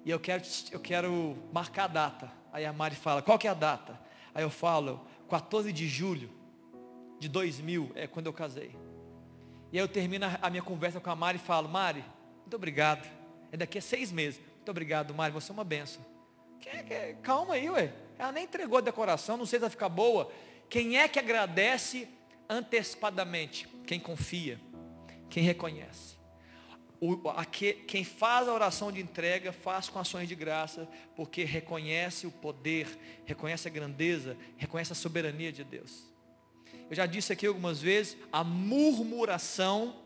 E 0.05 0.11
eu 0.11 0.21
quero, 0.21 0.45
eu 0.71 0.79
quero 0.79 1.37
marcar 1.53 1.85
a 1.85 1.89
data. 1.89 2.42
Aí 2.53 2.67
a 2.67 2.73
Mari 2.73 2.95
fala, 2.95 3.23
qual 3.23 3.39
que 3.39 3.49
é 3.49 3.51
a 3.51 3.55
data? 3.55 3.99
Aí 4.35 4.45
eu 4.45 4.51
falo, 4.51 5.01
14 5.29 5.73
de 5.73 5.89
julho 5.89 6.31
de 7.19 7.29
2000, 7.29 7.93
é 7.95 8.07
quando 8.07 8.27
eu 8.27 8.33
casei. 8.33 8.77
E 9.73 9.79
aí 9.79 9.83
eu 9.83 9.89
termino 9.89 10.27
a 10.41 10.51
minha 10.51 10.63
conversa 10.63 11.01
com 11.01 11.11
a 11.11 11.17
Mari 11.17 11.39
e 11.39 11.41
falo, 11.41 11.69
Mari, 11.69 12.05
muito 12.41 12.55
obrigado. 12.55 13.09
É 13.51 13.57
daqui 13.57 13.79
a 13.79 13.83
seis 13.83 14.13
meses. 14.13 14.41
Muito 14.57 14.71
obrigado, 14.71 15.15
Mari, 15.15 15.33
você 15.33 15.51
é 15.51 15.55
uma 15.55 15.65
benção. 15.65 16.05
Calma 17.23 17.55
aí, 17.55 17.69
ué. 17.71 17.93
Ela 18.19 18.33
nem 18.33 18.45
entregou 18.45 18.79
a 18.79 18.83
decoração, 18.83 19.37
não 19.37 19.47
sei 19.47 19.59
se 19.59 19.63
vai 19.63 19.71
ficar 19.71 19.89
boa. 19.89 20.31
Quem 20.69 20.99
é 20.99 21.09
que 21.09 21.19
agradece 21.19 22.09
antecipadamente? 22.49 23.67
Quem 23.87 23.99
confia, 23.99 24.61
quem 25.29 25.43
reconhece. 25.43 26.22
O, 27.05 27.29
a, 27.31 27.45
que, 27.45 27.73
quem 27.73 28.05
faz 28.05 28.47
a 28.47 28.55
oração 28.55 28.93
de 28.93 29.01
entrega, 29.01 29.53
faz 29.53 29.89
com 29.89 29.99
ações 29.99 30.29
de 30.29 30.37
graça, 30.37 30.89
porque 31.17 31.43
reconhece 31.43 32.29
o 32.29 32.31
poder, 32.31 32.97
reconhece 33.25 33.67
a 33.67 33.71
grandeza, 33.73 34.37
reconhece 34.57 34.93
a 34.93 34.95
soberania 34.95 35.51
de 35.51 35.65
Deus. 35.65 36.05
Eu 36.89 36.95
já 36.95 37.05
disse 37.05 37.33
aqui 37.33 37.45
algumas 37.45 37.83
vezes, 37.83 38.17
a 38.33 38.45
murmuração 38.45 39.97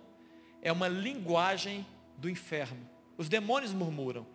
é 0.62 0.72
uma 0.72 0.88
linguagem 0.88 1.86
do 2.16 2.30
inferno. 2.30 2.88
Os 3.18 3.28
demônios 3.28 3.74
murmuram. 3.74 4.26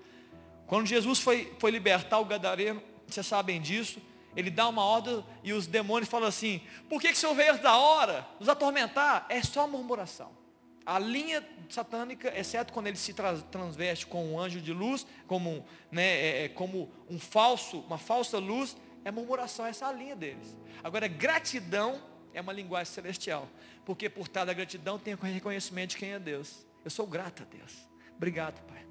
Quando 0.67 0.85
Jesus 0.85 1.17
foi, 1.17 1.51
foi 1.57 1.71
libertar 1.71 2.19
o 2.19 2.25
gadareno, 2.25 2.79
vocês 3.07 3.25
sabem 3.25 3.59
disso, 3.59 3.99
ele 4.35 4.51
dá 4.51 4.67
uma 4.67 4.83
ordem 4.83 5.25
e 5.43 5.51
os 5.51 5.65
demônios 5.65 6.07
falam 6.07 6.27
assim, 6.27 6.61
por 6.87 7.01
que, 7.01 7.07
que 7.07 7.15
o 7.15 7.17
Senhor 7.17 7.33
veio 7.33 7.59
da 7.59 7.75
hora? 7.75 8.27
Nos 8.39 8.47
atormentar? 8.47 9.25
É 9.29 9.41
só 9.41 9.67
murmuração. 9.67 10.40
A 10.85 10.97
linha 10.97 11.47
satânica, 11.69 12.33
exceto 12.37 12.73
quando 12.73 12.87
ele 12.87 12.97
se 12.97 13.13
transveste 13.51 14.07
com 14.07 14.33
um 14.33 14.39
anjo 14.39 14.59
de 14.59 14.73
luz, 14.73 15.05
como, 15.27 15.65
né, 15.91 16.03
é, 16.03 16.45
é, 16.45 16.49
como 16.49 16.91
um 17.09 17.19
falso, 17.19 17.79
uma 17.81 17.97
falsa 17.97 18.39
luz, 18.39 18.75
é 19.05 19.11
murmuração, 19.11 19.65
essa 19.65 19.85
é 19.85 19.87
a 19.89 19.91
linha 19.91 20.15
deles. 20.15 20.55
Agora, 20.83 21.07
gratidão 21.07 22.01
é 22.33 22.41
uma 22.41 22.53
linguagem 22.53 22.91
celestial, 22.91 23.47
porque 23.85 24.09
por 24.09 24.27
trás 24.27 24.47
da 24.47 24.53
gratidão 24.53 24.97
tem 24.97 25.13
o 25.13 25.17
reconhecimento 25.17 25.91
de 25.91 25.97
quem 25.97 26.13
é 26.13 26.19
Deus. 26.19 26.65
Eu 26.83 26.89
sou 26.89 27.05
grato 27.05 27.43
a 27.43 27.45
Deus. 27.45 27.87
Obrigado, 28.15 28.61
Pai. 28.65 28.85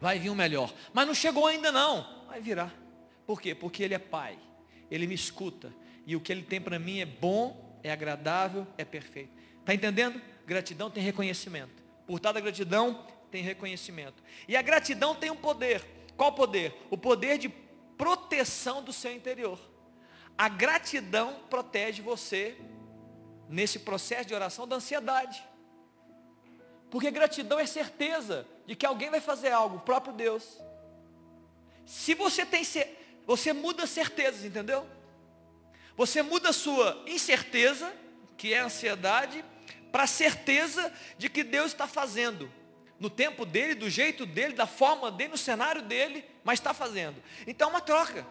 Vai 0.00 0.18
vir 0.18 0.30
um 0.30 0.34
melhor. 0.34 0.72
Mas 0.92 1.06
não 1.06 1.14
chegou 1.14 1.46
ainda 1.46 1.72
não. 1.72 2.26
Vai 2.26 2.40
virar. 2.40 2.74
Por 3.26 3.40
quê? 3.40 3.54
Porque 3.54 3.82
Ele 3.82 3.94
é 3.94 3.98
Pai. 3.98 4.38
Ele 4.90 5.06
me 5.06 5.14
escuta. 5.14 5.72
E 6.06 6.14
o 6.14 6.20
que 6.20 6.32
Ele 6.32 6.42
tem 6.42 6.60
para 6.60 6.78
mim 6.78 7.00
é 7.00 7.06
bom, 7.06 7.78
é 7.82 7.90
agradável, 7.90 8.66
é 8.76 8.84
perfeito. 8.84 9.32
Está 9.60 9.74
entendendo? 9.74 10.20
Gratidão 10.48 10.90
tem 10.90 11.02
reconhecimento. 11.02 11.82
Por 12.06 12.18
tal 12.18 12.32
da 12.32 12.40
gratidão, 12.40 13.06
tem 13.30 13.42
reconhecimento. 13.42 14.22
E 14.48 14.56
a 14.56 14.62
gratidão 14.62 15.14
tem 15.14 15.30
um 15.30 15.36
poder. 15.36 15.84
Qual 16.16 16.32
poder? 16.32 16.74
O 16.88 16.96
poder 16.96 17.36
de 17.36 17.50
proteção 17.98 18.82
do 18.82 18.90
seu 18.90 19.12
interior. 19.12 19.60
A 20.38 20.48
gratidão 20.48 21.38
protege 21.50 22.00
você 22.00 22.56
nesse 23.46 23.80
processo 23.80 24.26
de 24.26 24.34
oração 24.34 24.66
da 24.66 24.76
ansiedade. 24.76 25.44
Porque 26.90 27.10
gratidão 27.10 27.60
é 27.60 27.66
certeza 27.66 28.46
de 28.64 28.74
que 28.74 28.86
alguém 28.86 29.10
vai 29.10 29.20
fazer 29.20 29.50
algo, 29.50 29.76
o 29.76 29.80
próprio 29.80 30.14
Deus. 30.14 30.58
Se 31.84 32.14
você 32.14 32.46
tem 32.46 32.62
você 33.26 33.52
muda 33.52 33.86
certezas, 33.86 34.46
entendeu? 34.46 34.86
Você 35.94 36.22
muda 36.22 36.48
a 36.48 36.54
sua 36.54 37.04
incerteza, 37.06 37.94
que 38.38 38.54
é 38.54 38.60
a 38.60 38.64
ansiedade, 38.64 39.44
para 39.90 40.04
a 40.04 40.06
certeza 40.06 40.92
de 41.16 41.28
que 41.28 41.42
Deus 41.42 41.72
está 41.72 41.86
fazendo. 41.86 42.50
No 42.98 43.08
tempo 43.08 43.46
dele, 43.46 43.74
do 43.74 43.88
jeito 43.88 44.26
dele, 44.26 44.54
da 44.54 44.66
forma 44.66 45.10
dele, 45.10 45.30
no 45.30 45.38
cenário 45.38 45.82
dele, 45.82 46.24
mas 46.42 46.58
está 46.58 46.74
fazendo. 46.74 47.22
Então 47.46 47.68
é 47.68 47.70
uma 47.70 47.80
troca. 47.80 48.26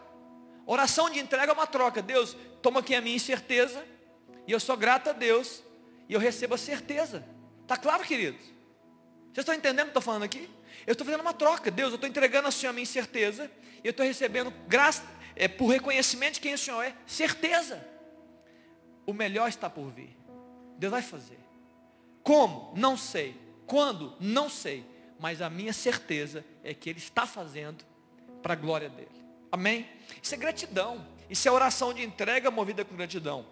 Oração 0.65 1.10
de 1.10 1.20
entrega 1.20 1.52
é 1.52 1.56
uma 1.56 1.65
troca. 1.65 2.02
Deus, 2.02 2.36
toma 2.62 2.82
aqui 2.82 2.93
a 2.93 3.02
minha 3.02 3.15
incerteza, 3.15 3.86
e 4.46 4.52
eu 4.52 4.60
sou 4.60 4.76
grato 4.76 5.10
a 5.10 5.13
Deus, 5.13 5.63
e 6.10 6.13
eu 6.13 6.20
recebo 6.20 6.56
a 6.56 6.58
certeza. 6.58 7.26
Está 7.62 7.78
claro, 7.78 8.04
queridos? 8.04 8.41
Vocês 8.41 9.43
estão 9.43 9.56
entendendo 9.56 9.84
o 9.84 9.86
que 9.86 9.89
estou 9.91 10.02
falando 10.02 10.24
aqui? 10.24 10.50
Eu 10.86 10.91
estou 10.91 11.06
fazendo 11.06 11.22
uma 11.22 11.34
troca. 11.34 11.72
Deus, 11.72 11.91
eu 11.91 11.96
estou 11.96 12.10
entregando 12.10 12.50
a 12.50 12.52
Senhor 12.52 12.72
a 12.72 12.74
minha 12.74 12.84
incerteza, 12.84 13.50
e 13.84 13.88
eu 13.88 13.91
estou 13.91 14.06
recebendo 14.06 14.52
graça, 14.67 15.04
é, 15.36 15.48
por 15.48 15.67
reconhecimento 15.67 16.36
de 16.36 16.41
quem 16.41 16.54
o 16.54 16.58
Senhor 16.58 16.82
é, 16.82 16.93
certeza. 17.06 17.86
O 19.06 19.13
melhor 19.13 19.48
está 19.48 19.70
por 19.70 19.89
vir. 19.89 20.17
Deus 20.78 20.91
vai 20.91 21.02
fazer. 21.02 21.39
Como? 22.28 22.74
Não 22.76 22.98
sei. 22.98 23.40
Quando? 23.66 24.13
Não 24.20 24.50
sei. 24.50 24.86
Mas 25.18 25.42
a 25.42 25.50
minha 25.50 25.72
certeza 25.72 26.44
é 26.62 26.74
que 26.74 26.90
Ele 26.90 27.00
está 27.00 27.26
fazendo 27.26 27.86
para 28.44 28.52
a 28.52 28.56
glória 28.58 28.90
dele. 28.90 29.08
Amém? 29.50 29.88
Isso 30.22 30.36
é 30.36 30.38
gratidão. 30.38 31.08
Isso 31.30 31.48
é 31.48 31.52
oração 31.52 31.94
de 31.94 32.04
entrega 32.04 32.52
movida 32.52 32.84
com 32.84 32.98
gratidão. 32.98 33.46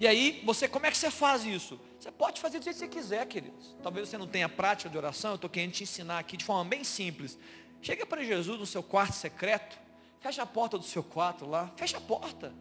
E 0.00 0.08
aí, 0.08 0.42
você, 0.44 0.66
como 0.66 0.86
é 0.86 0.90
que 0.90 0.96
você 0.96 1.08
faz 1.08 1.44
isso? 1.44 1.78
Você 2.00 2.10
pode 2.10 2.40
fazer 2.40 2.58
do 2.58 2.64
jeito 2.64 2.80
que 2.80 2.86
você 2.86 2.88
quiser, 2.88 3.24
queridos. 3.26 3.76
Talvez 3.80 4.08
você 4.08 4.18
não 4.18 4.26
tenha 4.26 4.48
prática 4.48 4.90
de 4.90 4.98
oração, 4.98 5.30
eu 5.30 5.36
estou 5.36 5.48
querendo 5.48 5.70
te 5.70 5.84
ensinar 5.84 6.18
aqui 6.18 6.36
de 6.36 6.44
forma 6.44 6.68
bem 6.68 6.82
simples. 6.82 7.38
Chega 7.80 8.04
para 8.04 8.24
Jesus 8.24 8.58
no 8.58 8.66
seu 8.66 8.82
quarto 8.82 9.14
secreto, 9.14 9.78
fecha 10.18 10.42
a 10.42 10.46
porta 10.46 10.76
do 10.76 10.84
seu 10.84 11.04
quarto 11.04 11.46
lá, 11.46 11.72
fecha 11.76 11.98
a 11.98 12.00
porta. 12.00 12.52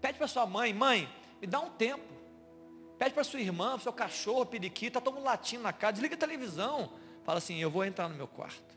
Pede 0.00 0.18
para 0.18 0.28
sua 0.28 0.46
mãe, 0.46 0.72
mãe, 0.72 1.12
me 1.40 1.48
dá 1.48 1.58
um 1.58 1.70
tempo. 1.70 2.15
Pede 2.98 3.14
para 3.14 3.24
sua 3.24 3.40
irmã, 3.40 3.70
para 3.72 3.80
seu 3.80 3.92
cachorro, 3.92 4.46
periquito, 4.46 4.98
está 4.98 5.00
todo 5.00 5.14
mundo 5.14 5.24
latindo 5.24 5.62
na 5.62 5.72
casa, 5.72 5.94
desliga 5.94 6.14
a 6.14 6.18
televisão. 6.18 6.92
Fala 7.24 7.38
assim, 7.38 7.58
eu 7.58 7.70
vou 7.70 7.84
entrar 7.84 8.08
no 8.08 8.14
meu 8.14 8.28
quarto. 8.28 8.74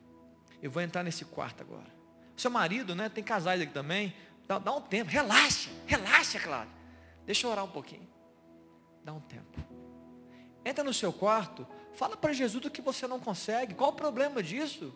Eu 0.62 0.70
vou 0.70 0.82
entrar 0.82 1.04
nesse 1.04 1.24
quarto 1.24 1.62
agora. 1.62 1.88
Seu 2.36 2.52
marido, 2.52 2.96
né? 2.96 3.10
Tem 3.10 3.24
casais 3.24 3.62
aqui 3.62 3.72
também. 3.72 4.14
Dá, 4.48 4.58
dá 4.60 4.74
um 4.74 4.82
tempo. 4.82 5.10
Relaxa, 5.10 5.70
relaxa, 5.86 6.40
claro. 6.40 6.70
Deixa 7.26 7.46
eu 7.46 7.52
orar 7.52 7.64
um 7.64 7.70
pouquinho. 7.70 8.08
Dá 9.04 9.14
um 9.14 9.20
tempo. 9.20 9.60
Entra 10.66 10.84
no 10.84 10.94
seu 10.94 11.14
quarto, 11.14 11.68
fala 11.94 12.18
para 12.18 12.34
Jesus 12.34 12.62
do 12.62 12.70
que 12.70 12.82
você 12.82 13.08
não 13.08 13.20
consegue. 13.20 13.74
Qual 13.74 13.92
o 13.92 13.94
problema 13.94 14.44
disso? 14.44 14.94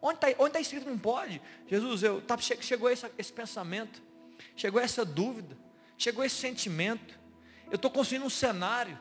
Onde 0.00 0.16
está 0.16 0.42
onde 0.42 0.52
tá 0.52 0.60
escrito 0.60 0.88
não 0.88 0.98
pode? 0.98 1.40
Jesus, 1.66 2.02
eu, 2.02 2.20
tá, 2.20 2.36
chegou 2.38 2.90
esse, 2.90 3.10
esse 3.16 3.32
pensamento, 3.32 4.02
chegou 4.54 4.80
essa 4.80 5.04
dúvida, 5.04 5.56
chegou 5.96 6.24
esse 6.24 6.36
sentimento. 6.36 7.18
Eu 7.70 7.76
estou 7.76 7.90
construindo 7.90 8.24
um 8.24 8.30
cenário. 8.30 8.98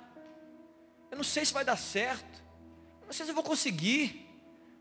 Eu 1.11 1.17
não 1.17 1.23
sei 1.23 1.45
se 1.45 1.53
vai 1.53 1.63
dar 1.63 1.77
certo. 1.77 2.43
Eu 3.01 3.07
não 3.07 3.13
sei 3.13 3.25
se 3.25 3.31
eu 3.31 3.35
vou 3.35 3.43
conseguir. 3.43 4.27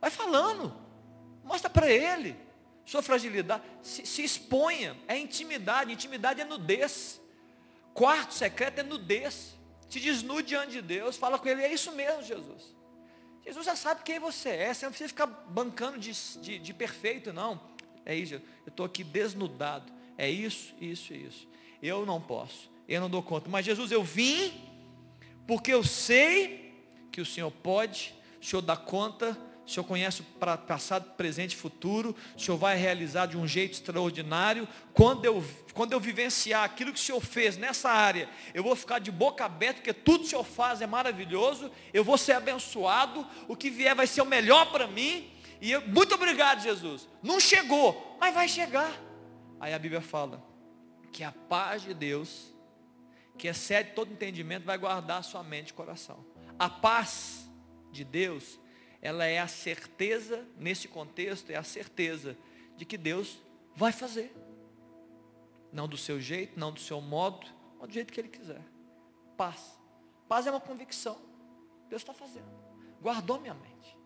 Vai 0.00 0.10
falando. 0.10 0.74
Mostra 1.44 1.68
para 1.68 1.90
ele. 1.90 2.36
Sua 2.84 3.02
fragilidade. 3.02 3.62
Se, 3.82 4.06
se 4.06 4.22
exponha. 4.22 4.96
É 5.06 5.18
intimidade. 5.18 5.92
Intimidade 5.92 6.40
é 6.40 6.44
nudez. 6.44 7.20
Quarto 7.92 8.34
secreto 8.34 8.80
é 8.80 8.82
nudez. 8.82 9.54
Se 9.88 10.00
desnude 10.00 10.48
diante 10.48 10.72
de 10.72 10.82
Deus. 10.82 11.16
Fala 11.16 11.38
com 11.38 11.48
ele. 11.48 11.62
É 11.62 11.72
isso 11.72 11.92
mesmo, 11.92 12.22
Jesus. 12.22 12.74
Jesus 13.44 13.66
já 13.66 13.76
sabe 13.76 14.02
quem 14.02 14.18
você 14.18 14.48
é. 14.48 14.72
Você 14.72 14.86
não 14.86 14.92
precisa 14.92 15.08
ficar 15.08 15.26
bancando 15.26 15.98
de, 15.98 16.12
de, 16.40 16.58
de 16.58 16.74
perfeito, 16.74 17.32
não. 17.32 17.60
É 18.06 18.14
isso. 18.14 18.34
Eu 18.34 18.42
estou 18.68 18.86
aqui 18.86 19.04
desnudado. 19.04 19.92
É 20.16 20.30
isso, 20.30 20.74
isso 20.80 21.12
isso. 21.12 21.46
Eu 21.82 22.06
não 22.06 22.20
posso 22.20 22.73
eu 22.88 23.00
não 23.00 23.10
dou 23.10 23.22
conta. 23.22 23.48
Mas 23.48 23.64
Jesus, 23.64 23.90
eu 23.90 24.02
vim 24.02 24.52
porque 25.46 25.72
eu 25.72 25.84
sei 25.84 26.72
que 27.12 27.20
o 27.20 27.26
Senhor 27.26 27.50
pode, 27.50 28.14
o 28.40 28.44
Senhor 28.44 28.62
dá 28.62 28.76
conta, 28.76 29.38
o 29.66 29.70
Senhor 29.70 29.84
conhece 29.84 30.20
o 30.20 30.24
passado, 30.66 31.12
presente 31.16 31.52
e 31.52 31.56
futuro, 31.56 32.14
o 32.36 32.40
Senhor 32.40 32.56
vai 32.58 32.76
realizar 32.76 33.26
de 33.26 33.36
um 33.36 33.46
jeito 33.46 33.72
extraordinário. 33.72 34.68
Quando 34.92 35.24
eu, 35.24 35.42
quando 35.72 35.92
eu 35.92 36.00
vivenciar 36.00 36.64
aquilo 36.64 36.92
que 36.92 36.98
o 36.98 37.02
Senhor 37.02 37.20
fez 37.20 37.56
nessa 37.56 37.90
área, 37.90 38.28
eu 38.52 38.62
vou 38.62 38.76
ficar 38.76 38.98
de 38.98 39.10
boca 39.10 39.44
aberta, 39.44 39.76
porque 39.76 39.94
tudo 39.94 40.20
que 40.20 40.26
o 40.26 40.30
Senhor 40.30 40.44
faz 40.44 40.82
é 40.82 40.86
maravilhoso, 40.86 41.70
eu 41.94 42.04
vou 42.04 42.18
ser 42.18 42.32
abençoado, 42.32 43.26
o 43.48 43.56
que 43.56 43.70
vier 43.70 43.94
vai 43.94 44.06
ser 44.06 44.20
o 44.20 44.26
melhor 44.26 44.70
para 44.70 44.86
mim. 44.86 45.30
E 45.60 45.72
eu, 45.72 45.80
muito 45.88 46.14
obrigado, 46.14 46.62
Jesus. 46.62 47.08
Não 47.22 47.40
chegou, 47.40 48.18
mas 48.20 48.34
vai 48.34 48.48
chegar. 48.48 48.92
Aí 49.58 49.72
a 49.72 49.78
Bíblia 49.78 50.02
fala 50.02 50.44
que 51.10 51.24
a 51.24 51.32
paz 51.32 51.82
de 51.82 51.94
Deus, 51.94 52.53
que 53.36 53.48
excede 53.48 53.92
todo 53.92 54.12
entendimento, 54.12 54.64
vai 54.64 54.78
guardar 54.78 55.22
sua 55.24 55.42
mente 55.42 55.70
e 55.70 55.74
coração. 55.74 56.24
A 56.58 56.68
paz 56.68 57.48
de 57.90 58.04
Deus, 58.04 58.58
ela 59.02 59.24
é 59.24 59.38
a 59.38 59.48
certeza, 59.48 60.46
nesse 60.56 60.88
contexto, 60.88 61.50
é 61.50 61.56
a 61.56 61.62
certeza 61.62 62.36
de 62.76 62.84
que 62.84 62.96
Deus 62.96 63.38
vai 63.74 63.92
fazer. 63.92 64.34
Não 65.72 65.88
do 65.88 65.96
seu 65.96 66.20
jeito, 66.20 66.58
não 66.58 66.72
do 66.72 66.80
seu 66.80 67.00
modo, 67.00 67.46
mas 67.78 67.88
do 67.88 67.94
jeito 67.94 68.12
que 68.12 68.20
Ele 68.20 68.28
quiser. 68.28 68.62
Paz. 69.36 69.78
Paz 70.28 70.46
é 70.46 70.50
uma 70.50 70.60
convicção. 70.60 71.18
Deus 71.88 72.02
está 72.02 72.14
fazendo. 72.14 72.48
Guardou 73.00 73.40
minha 73.40 73.54
mente. 73.54 73.98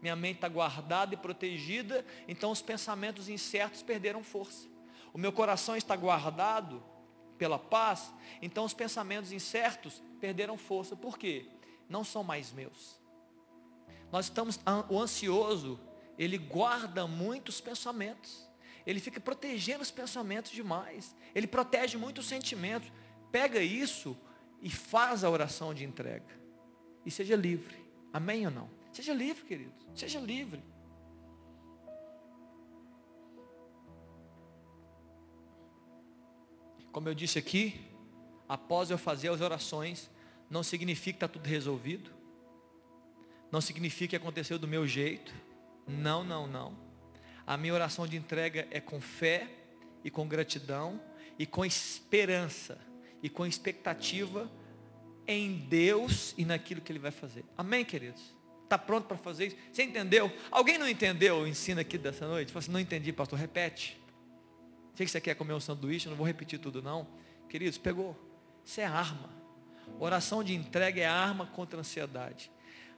Minha 0.00 0.14
mente 0.14 0.36
está 0.36 0.48
guardada 0.48 1.14
e 1.14 1.16
protegida, 1.16 2.04
então 2.28 2.50
os 2.50 2.62
pensamentos 2.62 3.28
incertos 3.28 3.82
perderam 3.82 4.22
força. 4.22 4.68
O 5.12 5.18
meu 5.18 5.32
coração 5.32 5.76
está 5.76 5.96
guardado 5.96 6.82
pela 7.38 7.58
paz, 7.58 8.12
então 8.40 8.64
os 8.64 8.74
pensamentos 8.74 9.32
incertos 9.32 10.02
perderam 10.20 10.56
força. 10.56 10.96
Por 10.96 11.18
quê? 11.18 11.46
Não 11.88 12.04
são 12.04 12.24
mais 12.24 12.52
meus. 12.52 13.00
Nós 14.10 14.26
estamos, 14.26 14.58
o 14.88 15.00
ansioso, 15.00 15.78
ele 16.18 16.38
guarda 16.38 17.06
muitos 17.06 17.60
pensamentos. 17.60 18.46
Ele 18.86 19.00
fica 19.00 19.20
protegendo 19.20 19.82
os 19.82 19.90
pensamentos 19.90 20.52
demais. 20.52 21.14
Ele 21.34 21.46
protege 21.46 21.98
muito 21.98 22.18
os 22.18 22.26
sentimentos. 22.26 22.90
Pega 23.32 23.60
isso 23.60 24.16
e 24.62 24.70
faz 24.70 25.24
a 25.24 25.30
oração 25.30 25.74
de 25.74 25.84
entrega. 25.84 26.40
E 27.04 27.10
seja 27.10 27.34
livre. 27.34 27.76
Amém 28.12 28.46
ou 28.46 28.52
não? 28.52 28.70
Seja 28.92 29.12
livre, 29.12 29.44
querido. 29.44 29.74
Seja 29.94 30.20
livre. 30.20 30.62
Como 36.96 37.10
eu 37.10 37.14
disse 37.14 37.38
aqui, 37.38 37.78
após 38.48 38.90
eu 38.90 38.96
fazer 38.96 39.28
as 39.28 39.42
orações, 39.42 40.08
não 40.48 40.62
significa 40.62 41.12
que 41.12 41.16
está 41.16 41.28
tudo 41.28 41.46
resolvido. 41.46 42.10
Não 43.52 43.60
significa 43.60 44.08
que 44.08 44.16
aconteceu 44.16 44.58
do 44.58 44.66
meu 44.66 44.86
jeito. 44.86 45.30
Não, 45.86 46.24
não, 46.24 46.46
não. 46.46 46.74
A 47.46 47.54
minha 47.58 47.74
oração 47.74 48.06
de 48.06 48.16
entrega 48.16 48.66
é 48.70 48.80
com 48.80 48.98
fé 48.98 49.46
e 50.02 50.10
com 50.10 50.26
gratidão 50.26 50.98
e 51.38 51.44
com 51.44 51.66
esperança 51.66 52.78
e 53.22 53.28
com 53.28 53.44
expectativa 53.44 54.50
em 55.26 55.52
Deus 55.68 56.34
e 56.38 56.46
naquilo 56.46 56.80
que 56.80 56.90
Ele 56.90 56.98
vai 56.98 57.10
fazer. 57.10 57.44
Amém, 57.58 57.84
queridos? 57.84 58.22
Está 58.64 58.78
pronto 58.78 59.06
para 59.06 59.18
fazer 59.18 59.48
isso? 59.48 59.56
Você 59.70 59.82
entendeu? 59.82 60.32
Alguém 60.50 60.78
não 60.78 60.88
entendeu 60.88 61.40
o 61.40 61.46
ensino 61.46 61.78
aqui 61.78 61.98
dessa 61.98 62.26
noite? 62.26 62.50
Falei 62.52 62.64
assim, 62.64 62.72
não 62.72 62.80
entendi, 62.80 63.12
pastor, 63.12 63.38
repete. 63.38 64.00
Sei 64.96 65.04
que 65.04 65.12
você 65.12 65.20
quer 65.20 65.34
comer 65.34 65.52
um 65.52 65.60
sanduíche, 65.60 66.08
não 66.08 66.16
vou 66.16 66.26
repetir 66.26 66.58
tudo 66.58 66.80
não. 66.80 67.06
Queridos, 67.50 67.76
pegou. 67.76 68.16
Isso 68.64 68.80
é 68.80 68.84
arma. 68.84 69.28
Oração 70.00 70.42
de 70.42 70.54
entrega 70.54 71.00
é 71.00 71.06
arma 71.06 71.46
contra 71.46 71.78
a 71.78 71.80
ansiedade. 71.80 72.50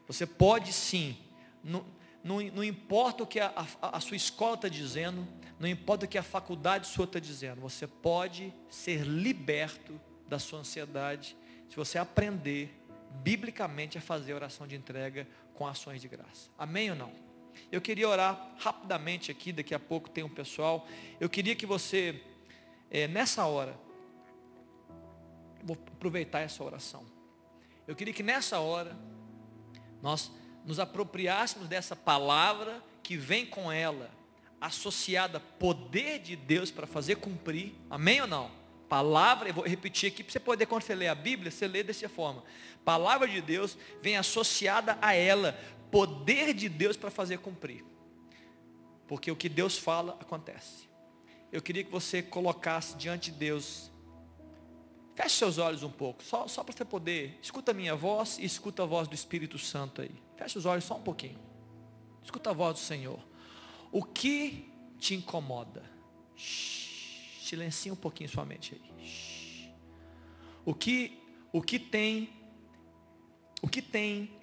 Você 0.07 0.25
pode 0.25 0.73
sim, 0.73 1.19
não, 1.63 1.85
não, 2.23 2.41
não 2.41 2.65
importa 2.65 3.25
o 3.25 3.27
que 3.27 3.41
a, 3.41 3.53
a, 3.83 3.99
a 3.99 4.01
sua 4.01 4.17
escola 4.17 4.55
está 4.55 4.69
dizendo, 4.69 5.27
não 5.59 5.69
importa 5.69 6.07
o 6.07 6.09
que 6.09 6.17
a 6.17 6.23
faculdade 6.23 6.87
sua 6.87 7.05
está 7.05 7.19
dizendo, 7.19 7.61
você 7.61 7.87
pode 7.87 8.55
ser 8.71 9.03
liberto 9.03 10.01
da 10.27 10.39
sua 10.39 10.61
ansiedade 10.61 11.37
se 11.69 11.77
você 11.77 11.99
aprender 11.99 12.75
biblicamente 13.23 13.99
a 13.99 14.01
fazer 14.01 14.35
oração 14.35 14.67
de 14.67 14.77
entrega 14.77 15.27
com 15.53 15.67
ações 15.67 16.01
de 16.01 16.09
graça. 16.09 16.49
Amém 16.57 16.91
ou 16.91 16.97
não? 16.97 17.28
Eu 17.71 17.81
queria 17.81 18.09
orar 18.09 18.55
rapidamente 18.59 19.31
aqui, 19.31 19.53
daqui 19.53 19.75
a 19.75 19.79
pouco 19.79 20.09
tem 20.09 20.25
um 20.25 20.29
pessoal. 20.29 20.87
Eu 21.21 21.29
queria 21.29 21.55
que 21.55 21.67
você, 21.67 22.23
é, 22.91 23.07
nessa 23.07 23.45
hora, 23.47 23.79
vou 25.63 25.77
aproveitar 25.95 26.41
essa 26.41 26.63
oração. 26.63 27.05
Eu 27.87 27.97
queria 27.97 28.13
que 28.13 28.23
nessa 28.23 28.59
hora, 28.61 28.97
nós 30.03 30.31
nos 30.65 30.79
apropriássemos 30.79 31.69
dessa 31.69 31.97
palavra 31.97 32.83
que 33.03 33.17
vem 33.17 33.47
com 33.47 33.73
ela 33.73 34.11
associada 34.61 35.41
poder 35.41 36.19
de 36.19 36.37
Deus 36.37 36.71
para 36.71 36.87
fazer 36.87 37.17
cumprir. 37.17 37.75
Amém 37.89 38.21
ou 38.21 38.27
não? 38.27 38.51
Palavra, 38.89 39.49
eu 39.51 39.55
vou 39.55 39.67
repetir 39.67 40.11
aqui 40.11 40.25
para 40.25 40.33
você 40.33 40.41
poder, 40.41 40.67
quando 40.67 40.83
você 40.83 40.95
lê 40.95 41.09
a 41.09 41.15
Bíblia, 41.15 41.51
você 41.51 41.69
lê 41.69 41.83
dessa 41.83 42.09
forma. 42.09 42.43
Palavra 42.85 43.29
de 43.29 43.41
Deus 43.41 43.77
vem 44.03 44.17
associada 44.17 44.99
a 45.01 45.15
ela 45.15 45.59
poder 45.91 46.55
de 46.55 46.69
Deus 46.69 46.97
para 46.97 47.11
fazer 47.11 47.39
cumprir. 47.39 47.85
Porque 49.07 49.31
o 49.31 49.37
que 49.37 49.49
Deus 49.49 49.79
fala 49.79 50.17
acontece. 50.21 50.89
Eu 51.51 51.63
queria 51.63 51.83
que 51.83 51.91
você 51.91 52.23
colocasse 52.23 52.97
diante 52.97 53.31
de 53.31 53.39
Deus. 53.39 53.91
Feche 55.15 55.37
seus 55.37 55.59
olhos 55.59 55.83
um 55.83 55.91
pouco, 55.91 56.23
só, 56.23 56.47
só 56.47 56.63
para 56.63 56.77
você 56.77 56.85
poder. 56.85 57.39
Escuta 57.43 57.73
a 57.73 57.75
minha 57.75 57.97
voz 57.97 58.39
e 58.39 58.45
escuta 58.45 58.83
a 58.83 58.87
voz 58.87 59.09
do 59.09 59.15
Espírito 59.15 59.59
Santo 59.59 60.03
aí. 60.03 60.13
Feche 60.37 60.59
os 60.59 60.67
olhos 60.67 60.85
só 60.85 60.97
um 60.97 61.03
pouquinho. 61.03 61.39
Escuta 62.23 62.51
a 62.51 62.53
voz 62.53 62.75
do 62.75 62.81
Senhor. 62.81 63.19
O 63.91 64.05
que 64.05 64.71
te 64.99 65.15
incomoda? 65.15 65.91
Shhh, 66.37 67.49
silencia 67.49 67.93
um 67.93 67.97
pouquinho 67.97 68.29
sua 68.29 68.45
mente 68.45 68.75
aí. 68.75 69.07
Shhh. 69.07 69.71
O 70.65 70.75
que, 70.75 71.19
o 71.51 71.63
que 71.63 71.79
tem, 71.79 72.29
o 73.63 73.69
que 73.69 73.81
tem 73.81 74.38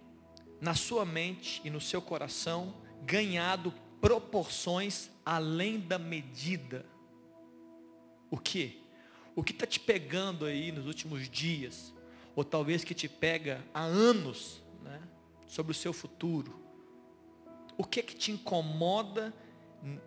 na 0.59 0.73
sua 0.73 1.05
mente 1.05 1.61
e 1.63 1.69
no 1.69 1.81
seu 1.81 2.01
coração 2.01 2.73
ganhado 3.03 3.73
proporções 4.01 5.09
além 5.25 5.79
da 5.79 5.99
medida? 5.99 6.85
O 8.29 8.37
que? 8.37 8.81
O 9.35 9.43
que 9.43 9.51
está 9.51 9.65
te 9.65 9.79
pegando 9.79 10.45
aí 10.45 10.71
nos 10.71 10.87
últimos 10.87 11.29
dias? 11.29 11.93
Ou 12.35 12.43
talvez 12.43 12.83
que 12.83 12.93
te 12.93 13.07
pega 13.07 13.63
há 13.73 13.81
anos, 13.81 14.61
né? 14.83 15.01
Sobre 15.47 15.71
o 15.71 15.75
seu 15.75 15.93
futuro 15.93 16.65
o 17.77 17.83
que 17.83 18.01
que 18.01 18.15
te 18.15 18.31
incomoda 18.31 19.33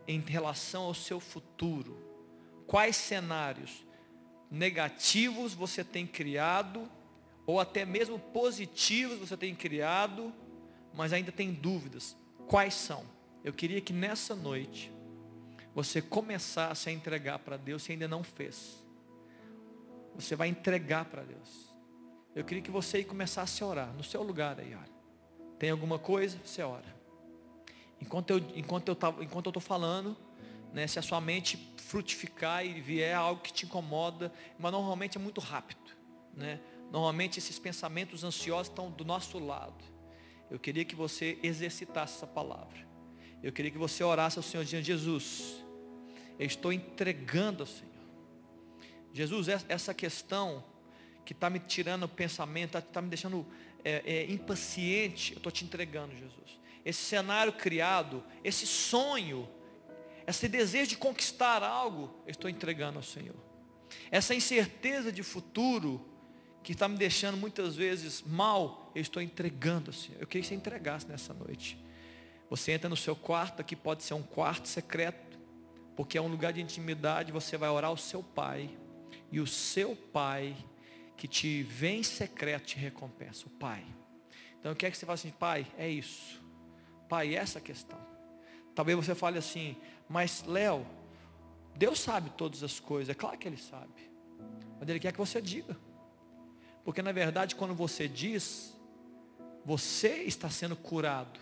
em 0.07 0.21
relação 0.21 0.85
ao 0.85 0.95
seu 0.95 1.21
futuro? 1.21 1.99
Quais 2.67 2.97
cenários 2.97 3.85
negativos 4.51 5.55
você 5.55 5.85
tem 5.85 6.07
criado 6.07 6.91
ou 7.49 7.59
até 7.59 7.87
mesmo 7.87 8.19
positivos 8.19 9.21
você 9.21 9.35
tem 9.35 9.55
criado, 9.55 10.35
mas 10.93 11.15
ainda 11.15 11.33
tem 11.33 11.51
dúvidas? 11.51 12.15
Quais 12.47 12.75
são? 12.75 13.03
Eu 13.43 13.55
queria 13.55 13.81
que 13.81 13.91
nessa 13.91 14.37
noite 14.37 14.93
você 15.75 16.03
começasse 16.03 16.91
a 16.91 16.93
entregar 16.93 17.39
para 17.39 17.57
Deus 17.57 17.85
se 17.85 17.93
ainda 17.93 18.07
não 18.07 18.23
fez. 18.23 18.85
Você 20.15 20.37
vai 20.37 20.49
entregar 20.49 21.07
para 21.07 21.23
Deus. 21.23 21.75
Eu 22.35 22.45
queria 22.45 22.63
que 22.63 22.71
você 22.71 23.03
começasse 23.03 23.63
a 23.63 23.67
orar 23.67 23.95
no 23.95 24.05
seu 24.05 24.23
lugar 24.23 24.61
aí, 24.61 24.75
olha. 24.75 24.99
Tem 25.59 25.71
alguma 25.71 25.99
coisa? 25.99 26.39
Você 26.45 26.63
ora. 26.63 26.95
Enquanto 27.99 28.29
eu 28.29 28.39
enquanto 28.55 28.89
eu 28.89 28.95
tava, 28.95 29.25
enquanto 29.25 29.47
eu 29.47 29.51
estou 29.51 29.63
falando, 29.63 30.15
né, 30.75 30.87
se 30.87 30.99
a 30.99 31.03
sua 31.03 31.19
mente 31.19 31.57
frutificar 31.79 32.67
e 32.67 32.79
vier 32.79 33.17
algo 33.17 33.41
que 33.41 33.55
te 33.55 33.65
incomoda, 33.65 34.31
mas 34.59 34.71
normalmente 34.71 35.17
é 35.17 35.21
muito 35.21 35.41
rápido, 35.41 35.97
né? 36.35 36.61
Normalmente 36.91 37.39
esses 37.39 37.59
pensamentos 37.59 38.25
ansiosos 38.25 38.69
estão 38.69 38.91
do 38.91 39.05
nosso 39.05 39.39
lado. 39.39 39.85
Eu 40.51 40.59
queria 40.59 40.85
que 40.85 40.95
você 40.95 41.39
exercitasse 41.43 42.17
essa 42.17 42.27
palavra. 42.27 42.87
Eu 43.43 43.53
queria 43.53 43.71
que 43.71 43.79
você 43.79 44.03
orasse 44.03 44.39
ao 44.39 44.43
Senhor 44.43 44.65
dizendo, 44.65 44.85
Jesus, 44.85 45.65
eu 46.39 46.47
estou 46.47 46.73
entregando 46.73 47.63
ao 47.63 47.67
Senhor. 47.67 47.89
Jesus, 49.13 49.49
essa 49.49 49.93
questão 49.93 50.65
que 51.25 51.33
está 51.33 51.51
me 51.51 51.59
tirando 51.59 52.05
o 52.05 52.09
pensamento, 52.09 52.79
está 52.79 52.81
tá 52.81 53.03
me 53.03 53.09
deixando 53.09 53.47
é, 53.85 54.03
é, 54.05 54.31
impaciente, 54.31 55.33
eu 55.33 55.37
estou 55.37 55.53
te 55.53 55.65
entregando, 55.65 56.17
Jesus 56.17 56.59
esse 56.89 57.03
cenário 57.03 57.53
criado, 57.53 58.25
esse 58.43 58.67
sonho, 58.67 59.47
esse 60.27 60.49
desejo 60.49 60.89
de 60.89 60.97
conquistar 60.97 61.63
algo, 61.63 62.15
eu 62.27 62.31
estou 62.31 62.49
entregando 62.49 62.99
ao 62.99 63.03
Senhor. 63.03 63.37
Essa 64.11 64.35
incerteza 64.35 65.13
de 65.13 65.23
futuro, 65.23 66.08
que 66.69 66.75
está 66.75 66.87
me 66.87 66.99
deixando 66.99 67.39
muitas 67.39 67.77
vezes 67.77 68.21
mal, 68.21 68.93
eu 68.95 69.01
estou 69.01 69.23
entregando 69.23 69.91
Senhor. 69.91 70.21
Eu 70.21 70.27
queria 70.27 70.43
que 70.43 70.49
você 70.49 70.55
entregasse 70.55 71.09
nessa 71.09 71.33
noite. 71.33 71.83
Você 72.51 72.73
entra 72.73 72.91
no 72.91 72.97
seu 72.97 73.17
quarto, 73.17 73.63
aqui 73.63 73.75
pode 73.75 74.03
ser 74.03 74.13
um 74.13 74.23
quarto 74.23 74.69
secreto, 74.69 75.39
porque 75.97 76.19
é 76.19 76.21
um 76.21 76.29
lugar 76.29 76.53
de 76.53 76.61
intimidade, 76.61 77.33
você 77.33 77.57
vai 77.57 77.71
orar 77.71 77.89
ao 77.89 77.97
seu 77.97 78.23
pai, 78.23 78.69
e 79.33 79.41
o 79.41 79.47
seu 79.47 79.97
pai, 79.97 80.55
que 81.17 81.27
te 81.27 81.63
vem 81.63 82.01
em 82.01 82.03
secreto, 82.03 82.67
te 82.67 82.77
recompensa, 82.77 83.47
o 83.47 83.51
pai. 83.51 83.83
Então 84.61 84.71
eu 84.71 84.77
quero 84.77 84.93
que 84.93 84.99
você 84.99 85.07
fale 85.07 85.15
assim, 85.15 85.31
pai, 85.31 85.67
é 85.79 85.89
isso. 85.89 86.39
Pai, 87.09 87.35
essa 87.35 87.63
questão. 87.63 87.99
Talvez 88.75 88.95
você 88.95 89.15
fale 89.15 89.39
assim, 89.39 89.75
mas 90.07 90.45
Léo, 90.47 90.87
Deus 91.75 91.99
sabe 91.99 92.29
todas 92.37 92.63
as 92.63 92.79
coisas, 92.79 93.09
é 93.09 93.15
claro 93.15 93.39
que 93.39 93.49
Ele 93.49 93.57
sabe. 93.57 94.13
Mas 94.79 94.87
Ele 94.87 95.01
quer 95.01 95.13
que 95.13 95.19
você 95.19 95.41
diga. 95.41 95.88
Porque 96.89 97.03
na 97.03 97.13
verdade, 97.13 97.55
quando 97.55 97.75
você 97.75 98.09
diz, 98.09 98.75
você 99.63 100.23
está 100.23 100.49
sendo 100.49 100.75
curado. 100.75 101.39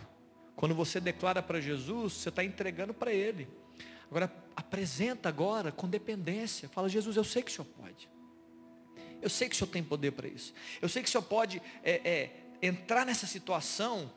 Quando 0.57 0.75
você 0.75 0.99
declara 0.99 1.41
para 1.41 1.61
Jesus, 1.61 2.15
você 2.15 2.31
está 2.31 2.43
entregando 2.43 2.93
para 2.93 3.13
Ele. 3.13 3.47
Agora, 4.11 4.29
apresenta 4.57 5.29
agora 5.29 5.71
com 5.71 5.89
dependência. 5.89 6.69
Fala, 6.69 6.89
Jesus, 6.89 7.17
eu 7.17 7.23
sei 7.23 7.45
que 7.45 7.53
o 7.53 7.55
Senhor 7.55 7.69
pode. 7.81 8.11
Eu 9.23 9.31
sei 9.31 9.49
que 9.49 9.55
o 9.55 9.57
Senhor 9.57 9.71
tem 9.71 9.85
poder 9.85 10.11
para 10.11 10.27
isso. 10.27 10.53
Eu 10.83 10.89
sei 10.89 11.01
que 11.01 11.09
o 11.09 11.13
Senhor 11.13 11.23
pode 11.23 11.63
é, 11.85 11.93
é, 11.93 12.49
entrar 12.61 13.07
nessa 13.07 13.29
situação 13.29 14.13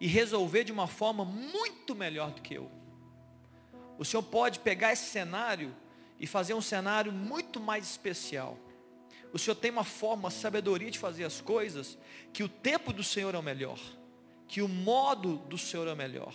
e 0.00 0.06
resolver 0.06 0.64
de 0.64 0.72
uma 0.72 0.88
forma 0.88 1.22
muito 1.22 1.94
melhor 1.94 2.30
do 2.30 2.40
que 2.40 2.54
eu. 2.54 2.70
O 3.98 4.06
Senhor 4.06 4.22
pode 4.22 4.60
pegar 4.60 4.94
esse 4.94 5.04
cenário 5.04 5.76
e 6.18 6.26
fazer 6.26 6.54
um 6.54 6.62
cenário 6.62 7.12
muito 7.12 7.60
mais 7.60 7.84
especial. 7.84 8.56
O 9.32 9.38
Senhor 9.38 9.56
tem 9.56 9.70
uma 9.70 9.84
forma, 9.84 10.24
uma 10.24 10.30
sabedoria 10.30 10.90
de 10.90 10.98
fazer 10.98 11.24
as 11.24 11.40
coisas, 11.40 11.98
que 12.32 12.42
o 12.42 12.48
tempo 12.48 12.92
do 12.92 13.02
Senhor 13.02 13.34
é 13.34 13.38
o 13.38 13.42
melhor, 13.42 13.78
que 14.46 14.60
o 14.60 14.68
modo 14.68 15.36
do 15.48 15.56
Senhor 15.56 15.88
é 15.88 15.92
o 15.92 15.96
melhor. 15.96 16.34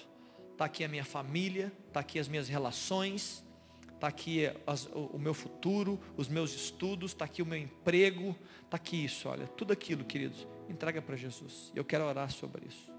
Está 0.51 0.65
aqui 0.65 0.83
a 0.83 0.87
minha 0.87 1.05
família, 1.05 1.71
está 1.87 1.99
aqui 1.99 2.17
as 2.17 2.27
minhas 2.27 2.47
relações, 2.47 3.45
está 3.93 4.07
aqui 4.07 4.51
as, 4.65 4.87
o, 4.87 5.11
o, 5.13 5.19
meu 5.19 5.35
futuro, 5.35 5.99
os 6.15 6.27
meus 6.27 6.53
estudos, 6.55 7.11
está 7.11 7.25
aqui 7.25 7.43
o 7.43 7.45
meu 7.45 7.59
emprego, 7.59 8.35
está 8.65 8.77
aqui 8.77 9.05
isso, 9.05 9.29
olha, 9.29 9.45
tudo 9.45 9.71
aquilo, 9.71 10.03
queridos, 10.03 10.47
entrega 10.67 10.99
para 10.99 11.15
Jesus. 11.15 11.71
Eu 11.75 11.85
quero 11.85 12.03
orar 12.05 12.31
sobre 12.31 12.65
isso. 12.65 12.91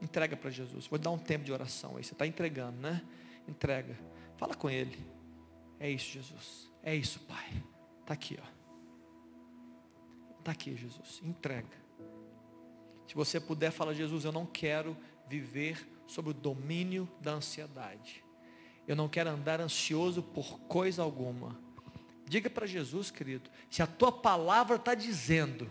Entrega 0.00 0.36
para 0.36 0.50
Jesus. 0.50 0.86
Vou 0.86 0.98
dar 0.98 1.10
um 1.10 1.18
tempo 1.18 1.44
de 1.44 1.52
oração 1.52 1.96
aí. 1.96 2.04
Você 2.04 2.12
está 2.12 2.26
entregando, 2.26 2.78
né? 2.78 3.02
Entrega. 3.48 3.98
Fala 4.36 4.54
com 4.54 4.70
Ele. 4.70 4.96
É 5.80 5.90
isso, 5.90 6.12
Jesus. 6.12 6.70
É 6.82 6.94
isso, 6.94 7.18
Pai. 7.20 7.64
Está 8.02 8.14
aqui, 8.14 8.38
ó. 8.40 8.57
Está 10.48 10.52
aqui, 10.52 10.74
Jesus. 10.74 11.20
Entrega. 11.22 11.76
Se 13.06 13.14
você 13.14 13.38
puder, 13.38 13.70
fala, 13.70 13.94
Jesus, 13.94 14.24
eu 14.24 14.32
não 14.32 14.46
quero 14.46 14.96
viver 15.28 15.86
sob 16.06 16.30
o 16.30 16.32
domínio 16.32 17.06
da 17.20 17.32
ansiedade. 17.32 18.24
Eu 18.86 18.96
não 18.96 19.10
quero 19.10 19.28
andar 19.28 19.60
ansioso 19.60 20.22
por 20.22 20.58
coisa 20.60 21.02
alguma. 21.02 21.54
Diga 22.26 22.48
para 22.48 22.66
Jesus, 22.66 23.10
querido, 23.10 23.50
se 23.68 23.82
a 23.82 23.86
tua 23.86 24.10
palavra 24.10 24.76
está 24.76 24.94
dizendo 24.94 25.70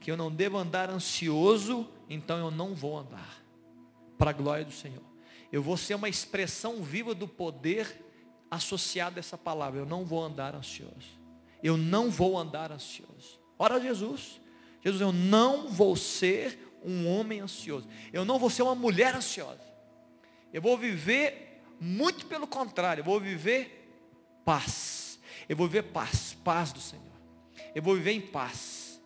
que 0.00 0.10
eu 0.10 0.16
não 0.16 0.34
devo 0.34 0.56
andar 0.56 0.88
ansioso, 0.88 1.86
então 2.08 2.38
eu 2.38 2.50
não 2.50 2.74
vou 2.74 2.96
andar 2.96 3.44
para 4.16 4.30
a 4.30 4.32
glória 4.32 4.64
do 4.64 4.72
Senhor. 4.72 5.04
Eu 5.52 5.62
vou 5.62 5.76
ser 5.76 5.96
uma 5.96 6.08
expressão 6.08 6.82
viva 6.82 7.14
do 7.14 7.28
poder 7.28 8.06
associado 8.50 9.18
a 9.18 9.20
essa 9.20 9.36
palavra. 9.36 9.80
Eu 9.80 9.86
não 9.86 10.02
vou 10.06 10.24
andar 10.24 10.54
ansioso. 10.54 11.20
Eu 11.62 11.76
não 11.76 12.10
vou 12.10 12.38
andar 12.38 12.72
ansioso. 12.72 13.37
Ora 13.58 13.80
Jesus. 13.80 14.40
Jesus, 14.82 15.00
eu 15.00 15.12
não 15.12 15.68
vou 15.68 15.96
ser 15.96 16.76
um 16.84 17.08
homem 17.08 17.40
ansioso. 17.40 17.88
Eu 18.12 18.24
não 18.24 18.38
vou 18.38 18.48
ser 18.48 18.62
uma 18.62 18.74
mulher 18.74 19.14
ansiosa. 19.14 19.60
Eu 20.52 20.62
vou 20.62 20.78
viver 20.78 21.62
muito 21.80 22.26
pelo 22.26 22.46
contrário. 22.46 23.00
Eu 23.00 23.04
vou 23.04 23.20
viver 23.20 23.90
paz. 24.44 25.18
Eu 25.48 25.56
vou 25.56 25.66
viver 25.66 25.84
paz, 25.84 26.36
paz 26.44 26.72
do 26.72 26.80
Senhor. 26.80 27.04
Eu 27.74 27.82
vou 27.82 27.94
viver 27.94 28.12
em 28.12 28.20
paz. 28.20 29.00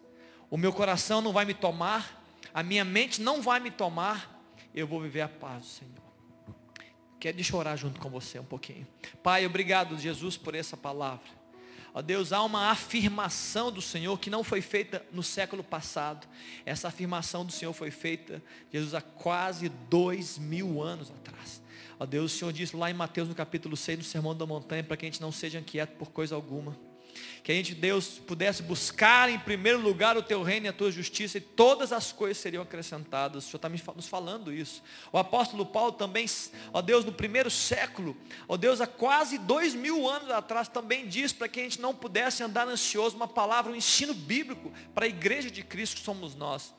O 0.51 0.57
meu 0.57 0.73
coração 0.73 1.23
não 1.23 1.33
vai 1.33 1.47
me 1.47 1.55
tomar, 1.55 2.23
a 2.53 2.63
minha 2.63 2.85
mente 2.85 3.23
não 3.23 3.41
vai 3.41 3.59
me 3.59 3.71
tomar, 3.71 4.45
eu 4.75 4.87
vou 4.87 5.01
viver 5.01 5.23
a 5.23 5.29
paz 5.29 5.63
do 5.63 5.69
Senhor. 5.69 6.03
Quer 7.19 7.33
deixa 7.33 7.55
eu 7.55 7.59
orar 7.59 7.77
junto 7.77 8.01
com 8.01 8.11
você 8.11 8.39
um 8.39 8.45
pouquinho. 8.45 8.87
Pai, 9.23 9.47
obrigado, 9.47 9.97
Jesus, 9.99 10.37
por 10.37 10.55
essa 10.55 10.77
palavra. 10.77 11.42
Ó 11.95 12.01
Deus, 12.01 12.33
há 12.33 12.43
uma 12.43 12.71
afirmação 12.71 13.71
do 13.71 13.83
Senhor 13.83 14.19
que 14.19 14.31
não 14.31 14.43
foi 14.43 14.63
feita 14.63 15.05
no 15.13 15.23
século 15.23 15.63
passado. 15.63 16.27
Essa 16.65 16.89
afirmação 16.89 17.45
do 17.45 17.53
Senhor 17.53 17.73
foi 17.73 17.91
feita, 17.91 18.43
Jesus, 18.73 18.95
há 18.95 19.01
quase 19.01 19.69
dois 19.69 20.39
mil 20.39 20.83
anos 20.83 21.11
atrás. 21.11 21.61
Ó 21.99 22.07
Deus, 22.07 22.35
o 22.35 22.39
Senhor 22.39 22.53
disse 22.53 22.75
lá 22.75 22.91
em 22.91 22.95
Mateus 22.95 23.29
no 23.29 23.35
capítulo 23.35 23.77
6, 23.77 23.99
no 23.99 24.05
Sermão 24.05 24.35
da 24.35 24.47
Montanha, 24.47 24.83
para 24.83 24.97
que 24.97 25.05
a 25.05 25.09
gente 25.09 25.21
não 25.21 25.31
seja 25.31 25.59
inquieto 25.59 25.97
por 25.97 26.11
coisa 26.11 26.35
alguma 26.35 26.77
que 27.43 27.51
a 27.51 27.55
gente, 27.55 27.75
Deus, 27.75 28.19
pudesse 28.19 28.63
buscar 28.63 29.29
em 29.29 29.39
primeiro 29.39 29.81
lugar 29.81 30.17
o 30.17 30.23
teu 30.23 30.43
reino 30.43 30.67
e 30.67 30.69
a 30.69 30.73
tua 30.73 30.91
justiça, 30.91 31.39
e 31.39 31.41
todas 31.41 31.93
as 31.93 32.13
coisas 32.13 32.39
seriam 32.39 32.63
acrescentadas. 32.63 33.45
O 33.45 33.47
Senhor 33.49 33.57
está 33.57 33.93
nos 33.95 34.07
falando 34.07 34.53
isso. 34.53 34.83
O 35.11 35.19
apóstolo 35.19 35.67
Paulo 35.67 35.93
também, 35.93 36.27
ó 36.73 36.81
Deus, 36.81 37.05
no 37.05 37.13
primeiro 37.13 37.51
século, 37.51 38.17
ó 38.47 38.57
Deus, 38.57 38.81
há 38.81 38.87
quase 38.87 39.39
dois 39.39 39.75
mil 39.75 40.09
anos 40.09 40.31
atrás, 40.31 40.69
também 40.69 41.09
diz 41.09 41.33
para 41.33 41.49
que 41.49 41.61
a 41.61 41.63
gente 41.65 41.81
não 41.81 41.95
pudesse 41.95 42.43
andar 42.43 42.69
ansioso, 42.69 43.17
uma 43.17 43.29
palavra, 43.29 43.73
um 43.73 43.77
ensino 43.77 44.15
bíblico 44.15 44.73
para 44.95 45.07
a 45.07 45.09
igreja 45.09 45.51
de 45.51 45.63
Cristo 45.63 45.97
que 45.97 46.03
somos 46.03 46.35
nós. 46.35 46.73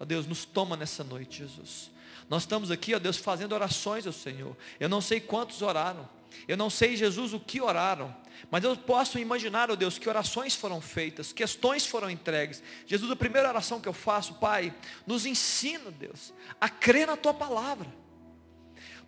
Ó 0.00 0.04
Deus, 0.04 0.26
nos 0.26 0.44
toma 0.44 0.76
nessa 0.76 1.04
noite, 1.04 1.38
Jesus. 1.38 1.90
Nós 2.28 2.42
estamos 2.42 2.70
aqui, 2.70 2.94
ó 2.94 2.98
Deus, 2.98 3.16
fazendo 3.16 3.52
orações 3.52 4.06
ao 4.06 4.12
Senhor. 4.12 4.56
Eu 4.78 4.88
não 4.88 5.00
sei 5.00 5.20
quantos 5.20 5.62
oraram. 5.62 6.17
Eu 6.46 6.56
não 6.56 6.70
sei, 6.70 6.96
Jesus, 6.96 7.32
o 7.32 7.40
que 7.40 7.60
oraram, 7.60 8.14
mas 8.50 8.64
eu 8.64 8.76
posso 8.76 9.18
imaginar, 9.18 9.70
ó 9.70 9.72
oh 9.72 9.76
Deus, 9.76 9.98
que 9.98 10.08
orações 10.08 10.54
foram 10.54 10.80
feitas, 10.80 11.32
questões 11.32 11.86
foram 11.86 12.10
entregues. 12.10 12.62
Jesus, 12.86 13.10
a 13.10 13.16
primeira 13.16 13.48
oração 13.48 13.80
que 13.80 13.88
eu 13.88 13.92
faço, 13.92 14.34
Pai, 14.34 14.74
nos 15.06 15.26
ensina, 15.26 15.90
Deus, 15.90 16.32
a 16.60 16.68
crer 16.68 17.06
na 17.06 17.16
Tua 17.16 17.34
palavra. 17.34 17.86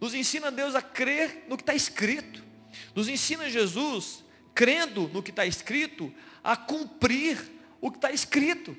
Nos 0.01 0.14
ensina, 0.14 0.51
Deus, 0.51 0.75
a 0.75 0.83
crer 0.83 1.45
no 1.49 1.57
que 1.57 1.62
está 1.62 1.75
escrito. 1.75 2.43
Nos 2.95 3.09
ensina, 3.09 3.49
Jesus, 3.51 4.25
crendo 4.55 5.09
no 5.09 5.23
que 5.23 5.31
está 5.31 5.47
escrito, 5.47 6.12
a 6.43 6.57
cumprir 6.57 7.39
o 7.81 7.91
que 7.91 7.99
está 7.99 8.11
escrito. 8.11 8.77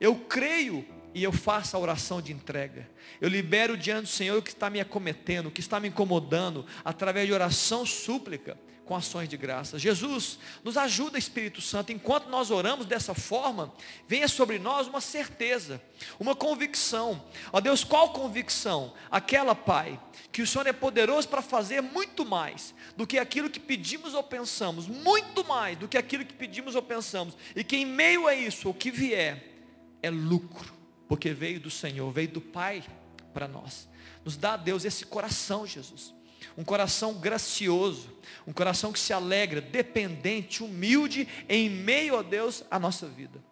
Eu 0.00 0.14
creio 0.16 0.86
e 1.18 1.24
eu 1.24 1.32
faço 1.32 1.76
a 1.76 1.80
oração 1.80 2.22
de 2.22 2.32
entrega. 2.32 2.88
Eu 3.20 3.28
libero 3.28 3.76
diante 3.76 4.02
do 4.02 4.08
Senhor 4.08 4.38
o 4.38 4.42
que 4.42 4.50
está 4.50 4.70
me 4.70 4.78
acometendo, 4.78 5.46
o 5.46 5.50
que 5.50 5.60
está 5.60 5.80
me 5.80 5.88
incomodando, 5.88 6.64
através 6.84 7.26
de 7.26 7.32
oração 7.32 7.84
súplica, 7.84 8.56
com 8.84 8.94
ações 8.94 9.28
de 9.28 9.36
graça. 9.36 9.80
Jesus, 9.80 10.38
nos 10.62 10.76
ajuda, 10.76 11.18
Espírito 11.18 11.60
Santo, 11.60 11.90
enquanto 11.90 12.28
nós 12.28 12.52
oramos 12.52 12.86
dessa 12.86 13.14
forma, 13.14 13.74
venha 14.06 14.28
sobre 14.28 14.60
nós 14.60 14.86
uma 14.86 15.00
certeza, 15.00 15.82
uma 16.20 16.36
convicção. 16.36 17.20
Ó 17.52 17.60
Deus, 17.60 17.82
qual 17.82 18.12
convicção? 18.12 18.94
Aquela, 19.10 19.56
Pai, 19.56 20.00
que 20.30 20.40
o 20.40 20.46
Senhor 20.46 20.68
é 20.68 20.72
poderoso 20.72 21.28
para 21.28 21.42
fazer 21.42 21.80
muito 21.80 22.24
mais 22.24 22.72
do 22.96 23.08
que 23.08 23.18
aquilo 23.18 23.50
que 23.50 23.58
pedimos 23.58 24.14
ou 24.14 24.22
pensamos, 24.22 24.86
muito 24.86 25.44
mais 25.44 25.76
do 25.76 25.88
que 25.88 25.98
aquilo 25.98 26.24
que 26.24 26.32
pedimos 26.32 26.76
ou 26.76 26.82
pensamos, 26.82 27.36
e 27.56 27.64
que 27.64 27.76
em 27.76 27.84
meio 27.84 28.28
a 28.28 28.34
isso, 28.36 28.70
o 28.70 28.74
que 28.74 28.92
vier, 28.92 29.44
é 30.00 30.10
lucro 30.10 30.77
porque 31.08 31.32
veio 31.32 31.58
do 31.58 31.70
Senhor, 31.70 32.12
veio 32.12 32.28
do 32.28 32.40
Pai 32.40 32.84
para 33.32 33.48
nós. 33.48 33.88
Nos 34.24 34.36
dá, 34.36 34.56
Deus, 34.56 34.84
esse 34.84 35.06
coração, 35.06 35.66
Jesus. 35.66 36.14
Um 36.56 36.62
coração 36.62 37.14
gracioso, 37.14 38.12
um 38.46 38.52
coração 38.52 38.92
que 38.92 38.98
se 38.98 39.12
alegra, 39.12 39.60
dependente, 39.60 40.62
humilde, 40.62 41.26
em 41.48 41.70
meio 41.70 42.18
a 42.18 42.22
Deus, 42.22 42.62
a 42.70 42.78
nossa 42.78 43.06
vida. 43.06 43.42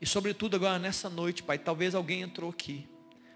E 0.00 0.06
sobretudo 0.06 0.56
agora 0.56 0.78
nessa 0.78 1.10
noite, 1.10 1.42
Pai, 1.42 1.58
talvez 1.58 1.94
alguém 1.94 2.22
entrou 2.22 2.50
aqui, 2.50 2.88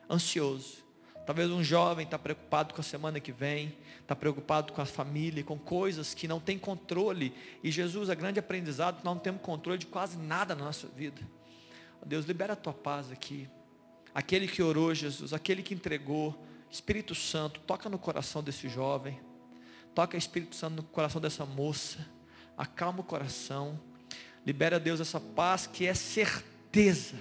ansioso. 0.08 0.84
Talvez 1.26 1.50
um 1.50 1.64
jovem 1.64 2.04
está 2.04 2.18
preocupado 2.18 2.74
com 2.74 2.80
a 2.80 2.84
semana 2.84 3.18
que 3.18 3.32
vem, 3.32 3.74
está 4.00 4.14
preocupado 4.14 4.72
com 4.72 4.80
a 4.82 4.86
família, 4.86 5.42
com 5.42 5.58
coisas 5.58 6.12
que 6.12 6.28
não 6.28 6.38
tem 6.38 6.58
controle. 6.58 7.34
E 7.62 7.70
Jesus, 7.70 8.10
a 8.10 8.14
grande 8.14 8.38
aprendizado, 8.38 8.96
nós 8.96 9.14
não 9.14 9.18
temos 9.18 9.40
controle 9.40 9.78
de 9.78 9.86
quase 9.86 10.18
nada 10.18 10.54
na 10.54 10.64
nossa 10.64 10.86
vida. 10.86 11.20
Deus, 12.04 12.24
libera 12.24 12.52
a 12.52 12.56
tua 12.56 12.72
paz 12.72 13.10
aqui. 13.10 13.48
Aquele 14.14 14.46
que 14.46 14.62
orou, 14.62 14.94
Jesus, 14.94 15.32
aquele 15.32 15.62
que 15.62 15.74
entregou, 15.74 16.42
Espírito 16.70 17.14
Santo, 17.14 17.60
toca 17.60 17.88
no 17.88 17.98
coração 17.98 18.42
desse 18.42 18.68
jovem, 18.68 19.20
toca 19.94 20.16
Espírito 20.16 20.54
Santo 20.54 20.76
no 20.76 20.82
coração 20.82 21.20
dessa 21.20 21.44
moça, 21.44 22.06
acalma 22.56 23.00
o 23.00 23.04
coração, 23.04 23.80
libera, 24.46 24.78
Deus, 24.78 25.00
essa 25.00 25.20
paz 25.20 25.66
que 25.66 25.86
é 25.86 25.94
certeza, 25.94 27.16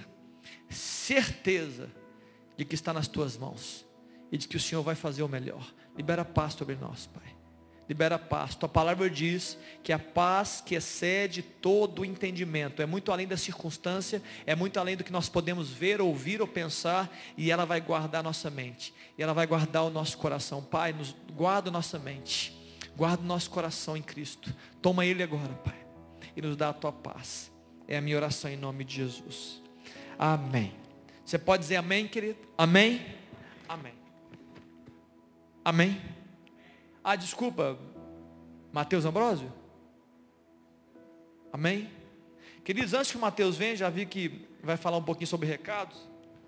certeza 0.68 1.90
de 2.56 2.64
que 2.64 2.74
está 2.74 2.92
nas 2.92 3.08
tuas 3.08 3.36
mãos 3.36 3.84
e 4.30 4.38
de 4.38 4.46
que 4.46 4.56
o 4.56 4.60
Senhor 4.60 4.82
vai 4.82 4.94
fazer 4.94 5.22
o 5.22 5.28
melhor. 5.28 5.72
Libera 5.96 6.24
paz 6.24 6.54
sobre 6.54 6.76
nós, 6.76 7.06
Pai 7.06 7.33
libera 7.88 8.18
paz. 8.18 8.54
Tua 8.54 8.68
palavra 8.68 9.08
diz 9.10 9.58
que 9.82 9.92
a 9.92 9.98
paz 9.98 10.62
que 10.64 10.74
excede 10.74 11.42
todo 11.42 12.02
o 12.02 12.04
entendimento, 12.04 12.80
é 12.80 12.86
muito 12.86 13.12
além 13.12 13.26
da 13.26 13.36
circunstância, 13.36 14.22
é 14.46 14.54
muito 14.54 14.78
além 14.78 14.96
do 14.96 15.04
que 15.04 15.12
nós 15.12 15.28
podemos 15.28 15.70
ver, 15.70 16.00
ouvir 16.00 16.40
ou 16.40 16.46
pensar, 16.46 17.14
e 17.36 17.50
ela 17.50 17.64
vai 17.64 17.80
guardar 17.80 18.22
nossa 18.22 18.50
mente, 18.50 18.94
e 19.18 19.22
ela 19.22 19.34
vai 19.34 19.46
guardar 19.46 19.84
o 19.84 19.90
nosso 19.90 20.16
coração. 20.18 20.62
Pai, 20.62 20.92
nos 20.92 21.14
guarda 21.32 21.70
nossa 21.70 21.98
mente, 21.98 22.56
guarda 22.96 23.22
o 23.22 23.26
nosso 23.26 23.50
coração 23.50 23.96
em 23.96 24.02
Cristo. 24.02 24.54
Toma 24.80 25.04
ele 25.04 25.22
agora, 25.22 25.52
Pai, 25.54 25.86
e 26.36 26.42
nos 26.42 26.56
dá 26.56 26.70
a 26.70 26.72
tua 26.72 26.92
paz. 26.92 27.50
É 27.86 27.98
a 27.98 28.00
minha 28.00 28.16
oração 28.16 28.50
em 28.50 28.56
nome 28.56 28.84
de 28.84 28.96
Jesus. 28.96 29.62
Amém. 30.18 30.72
Você 31.24 31.38
pode 31.38 31.62
dizer 31.62 31.76
amém, 31.76 32.06
querido? 32.06 32.38
Amém? 32.56 33.04
Amém. 33.68 33.94
Amém. 35.64 36.13
Ah, 37.06 37.16
desculpa, 37.16 37.78
Mateus 38.72 39.04
Ambrósio? 39.04 39.52
Amém? 41.52 41.90
Queridos, 42.64 42.94
antes 42.94 43.10
que 43.10 43.18
o 43.18 43.20
Mateus 43.20 43.58
venha, 43.58 43.76
já 43.76 43.90
vi 43.90 44.06
que 44.06 44.48
vai 44.62 44.78
falar 44.78 44.96
um 44.96 45.02
pouquinho 45.02 45.26
sobre 45.26 45.46
recados. 45.46 45.98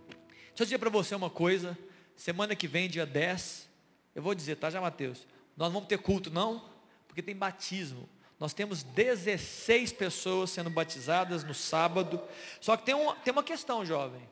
Deixa 0.09 0.63
eu 0.63 0.65
dizer 0.65 0.79
para 0.79 0.89
você 0.89 1.15
uma 1.15 1.29
coisa. 1.29 1.77
Semana 2.17 2.57
que 2.57 2.67
vem, 2.67 2.89
dia 2.89 3.05
10, 3.05 3.69
eu 4.15 4.23
vou 4.23 4.35
dizer, 4.35 4.57
tá 4.57 4.71
já, 4.71 4.81
Mateus? 4.81 5.27
Nós 5.55 5.71
vamos 5.71 5.87
ter 5.91 5.99
culto, 5.99 6.31
não? 6.31 6.65
Porque 7.07 7.21
tem 7.21 7.37
batismo. 7.37 8.09
Nós 8.41 8.55
temos 8.55 8.83
16 8.83 9.93
pessoas 9.93 10.49
sendo 10.49 10.71
batizadas 10.71 11.45
no 11.45 11.53
sábado. 11.53 12.19
Só 12.63 12.79
que 12.79 12.87
tem, 12.87 12.95
um, 12.95 13.15
tem 13.17 13.31
uma 13.31 13.45
questão, 13.45 13.85
jovem. 13.85 14.27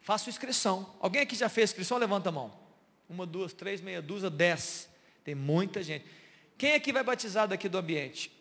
Faça 0.00 0.28
inscrição. 0.28 0.92
Alguém 0.98 1.22
aqui 1.22 1.36
já 1.36 1.48
fez 1.48 1.70
inscrição? 1.70 1.98
Levanta 1.98 2.30
a 2.30 2.32
mão. 2.32 2.52
Uma, 3.08 3.24
duas, 3.24 3.52
três, 3.52 3.80
meia 3.80 4.02
dúzia, 4.02 4.28
dez. 4.28 4.88
Tem 5.28 5.34
muita 5.34 5.82
gente. 5.82 6.06
Quem 6.56 6.72
aqui 6.72 6.90
vai 6.90 7.04
batizar 7.04 7.46
daqui 7.46 7.68
do 7.68 7.76
ambiente? 7.76 8.32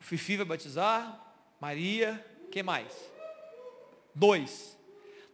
O 0.00 0.04
Fifi 0.04 0.36
vai 0.36 0.46
batizar, 0.46 1.20
Maria, 1.60 2.24
quem 2.52 2.62
mais? 2.62 2.92
Dois. 4.14 4.78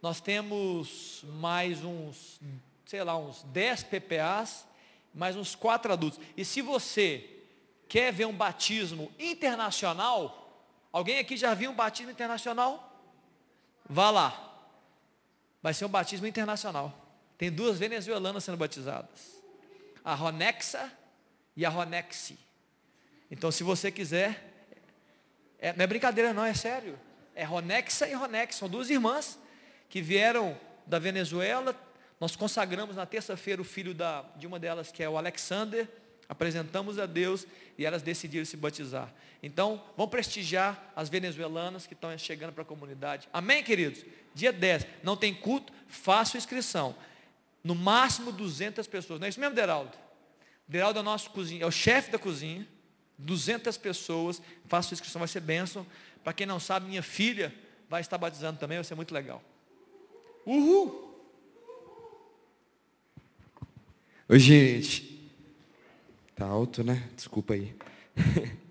Nós 0.01 0.19
temos 0.19 1.23
mais 1.35 1.83
uns, 1.83 2.41
sei 2.87 3.03
lá, 3.03 3.15
uns 3.15 3.43
10 3.43 3.83
PPAs, 3.83 4.65
mais 5.13 5.35
uns 5.35 5.53
quatro 5.53 5.93
adultos. 5.93 6.19
E 6.35 6.43
se 6.43 6.59
você 6.59 7.29
quer 7.87 8.11
ver 8.11 8.25
um 8.25 8.33
batismo 8.33 9.11
internacional, 9.19 10.65
alguém 10.91 11.19
aqui 11.19 11.37
já 11.37 11.53
viu 11.53 11.69
um 11.69 11.75
batismo 11.75 12.11
internacional? 12.11 12.99
Vá 13.87 14.09
lá. 14.09 14.57
Vai 15.61 15.75
ser 15.75 15.85
um 15.85 15.89
batismo 15.89 16.25
internacional. 16.25 16.91
Tem 17.37 17.51
duas 17.51 17.77
venezuelanas 17.77 18.43
sendo 18.43 18.57
batizadas 18.57 19.32
a 20.03 20.13
Ronexa 20.13 20.91
e 21.55 21.65
a 21.65 21.69
Ronexi. 21.69 22.37
Então, 23.31 23.51
se 23.51 23.63
você 23.63 23.91
quiser, 23.91 24.51
é, 25.59 25.73
não 25.73 25.83
é 25.83 25.87
brincadeira 25.87 26.33
não, 26.33 26.43
é 26.43 26.53
sério. 26.53 26.99
É 27.33 27.43
Ronexa 27.43 28.07
e 28.07 28.13
Ronex, 28.13 28.55
são 28.55 28.69
duas 28.69 28.89
irmãs 28.89 29.39
que 29.89 30.01
vieram 30.01 30.57
da 30.85 30.99
Venezuela. 30.99 31.75
Nós 32.19 32.35
consagramos 32.35 32.95
na 32.95 33.05
terça-feira 33.05 33.61
o 33.61 33.65
filho 33.65 33.93
da, 33.93 34.23
de 34.35 34.45
uma 34.45 34.59
delas, 34.59 34.91
que 34.91 35.01
é 35.01 35.09
o 35.09 35.17
Alexander, 35.17 35.87
apresentamos 36.27 36.99
a 36.99 37.05
Deus 37.05 37.47
e 37.77 37.85
elas 37.85 38.01
decidiram 38.01 38.45
se 38.45 38.57
batizar. 38.57 39.11
Então, 39.41 39.83
vamos 39.97 40.11
prestigiar 40.11 40.91
as 40.95 41.09
venezuelanas 41.09 41.87
que 41.87 41.93
estão 41.93 42.15
chegando 42.17 42.53
para 42.53 42.63
a 42.63 42.65
comunidade. 42.65 43.27
Amém, 43.33 43.63
queridos? 43.63 44.05
Dia 44.33 44.53
10, 44.53 44.85
não 45.01 45.17
tem 45.17 45.33
culto, 45.33 45.73
faça 45.87 46.37
inscrição 46.37 46.95
no 47.63 47.75
máximo 47.75 48.31
200 48.31 48.85
pessoas. 48.87 49.19
Não 49.19 49.25
é 49.25 49.29
isso 49.29 49.39
mesmo, 49.39 49.55
Deraldo? 49.55 49.97
Deraldo 50.67 50.99
é 50.99 51.01
o 51.01 51.05
nosso 51.05 51.29
cozinha, 51.29 51.63
é 51.63 51.67
o 51.67 51.71
chefe 51.71 52.11
da 52.11 52.19
cozinha. 52.19 52.67
200 53.17 53.77
pessoas, 53.77 54.41
faça 54.65 54.93
inscrição, 54.93 55.19
vai 55.19 55.27
ser 55.27 55.39
bênção. 55.39 55.85
Para 56.23 56.33
quem 56.33 56.45
não 56.45 56.59
sabe, 56.59 56.87
minha 56.87 57.03
filha 57.03 57.53
vai 57.89 58.01
estar 58.01 58.17
batizando 58.17 58.59
também, 58.59 58.77
vai 58.77 58.83
ser 58.83 58.95
muito 58.95 59.13
legal. 59.13 59.41
Uhul! 60.45 61.13
Oi, 64.27 64.39
gente. 64.39 65.31
Tá 66.35 66.45
alto, 66.45 66.83
né? 66.83 67.09
Desculpa 67.15 67.53
aí. 67.53 67.75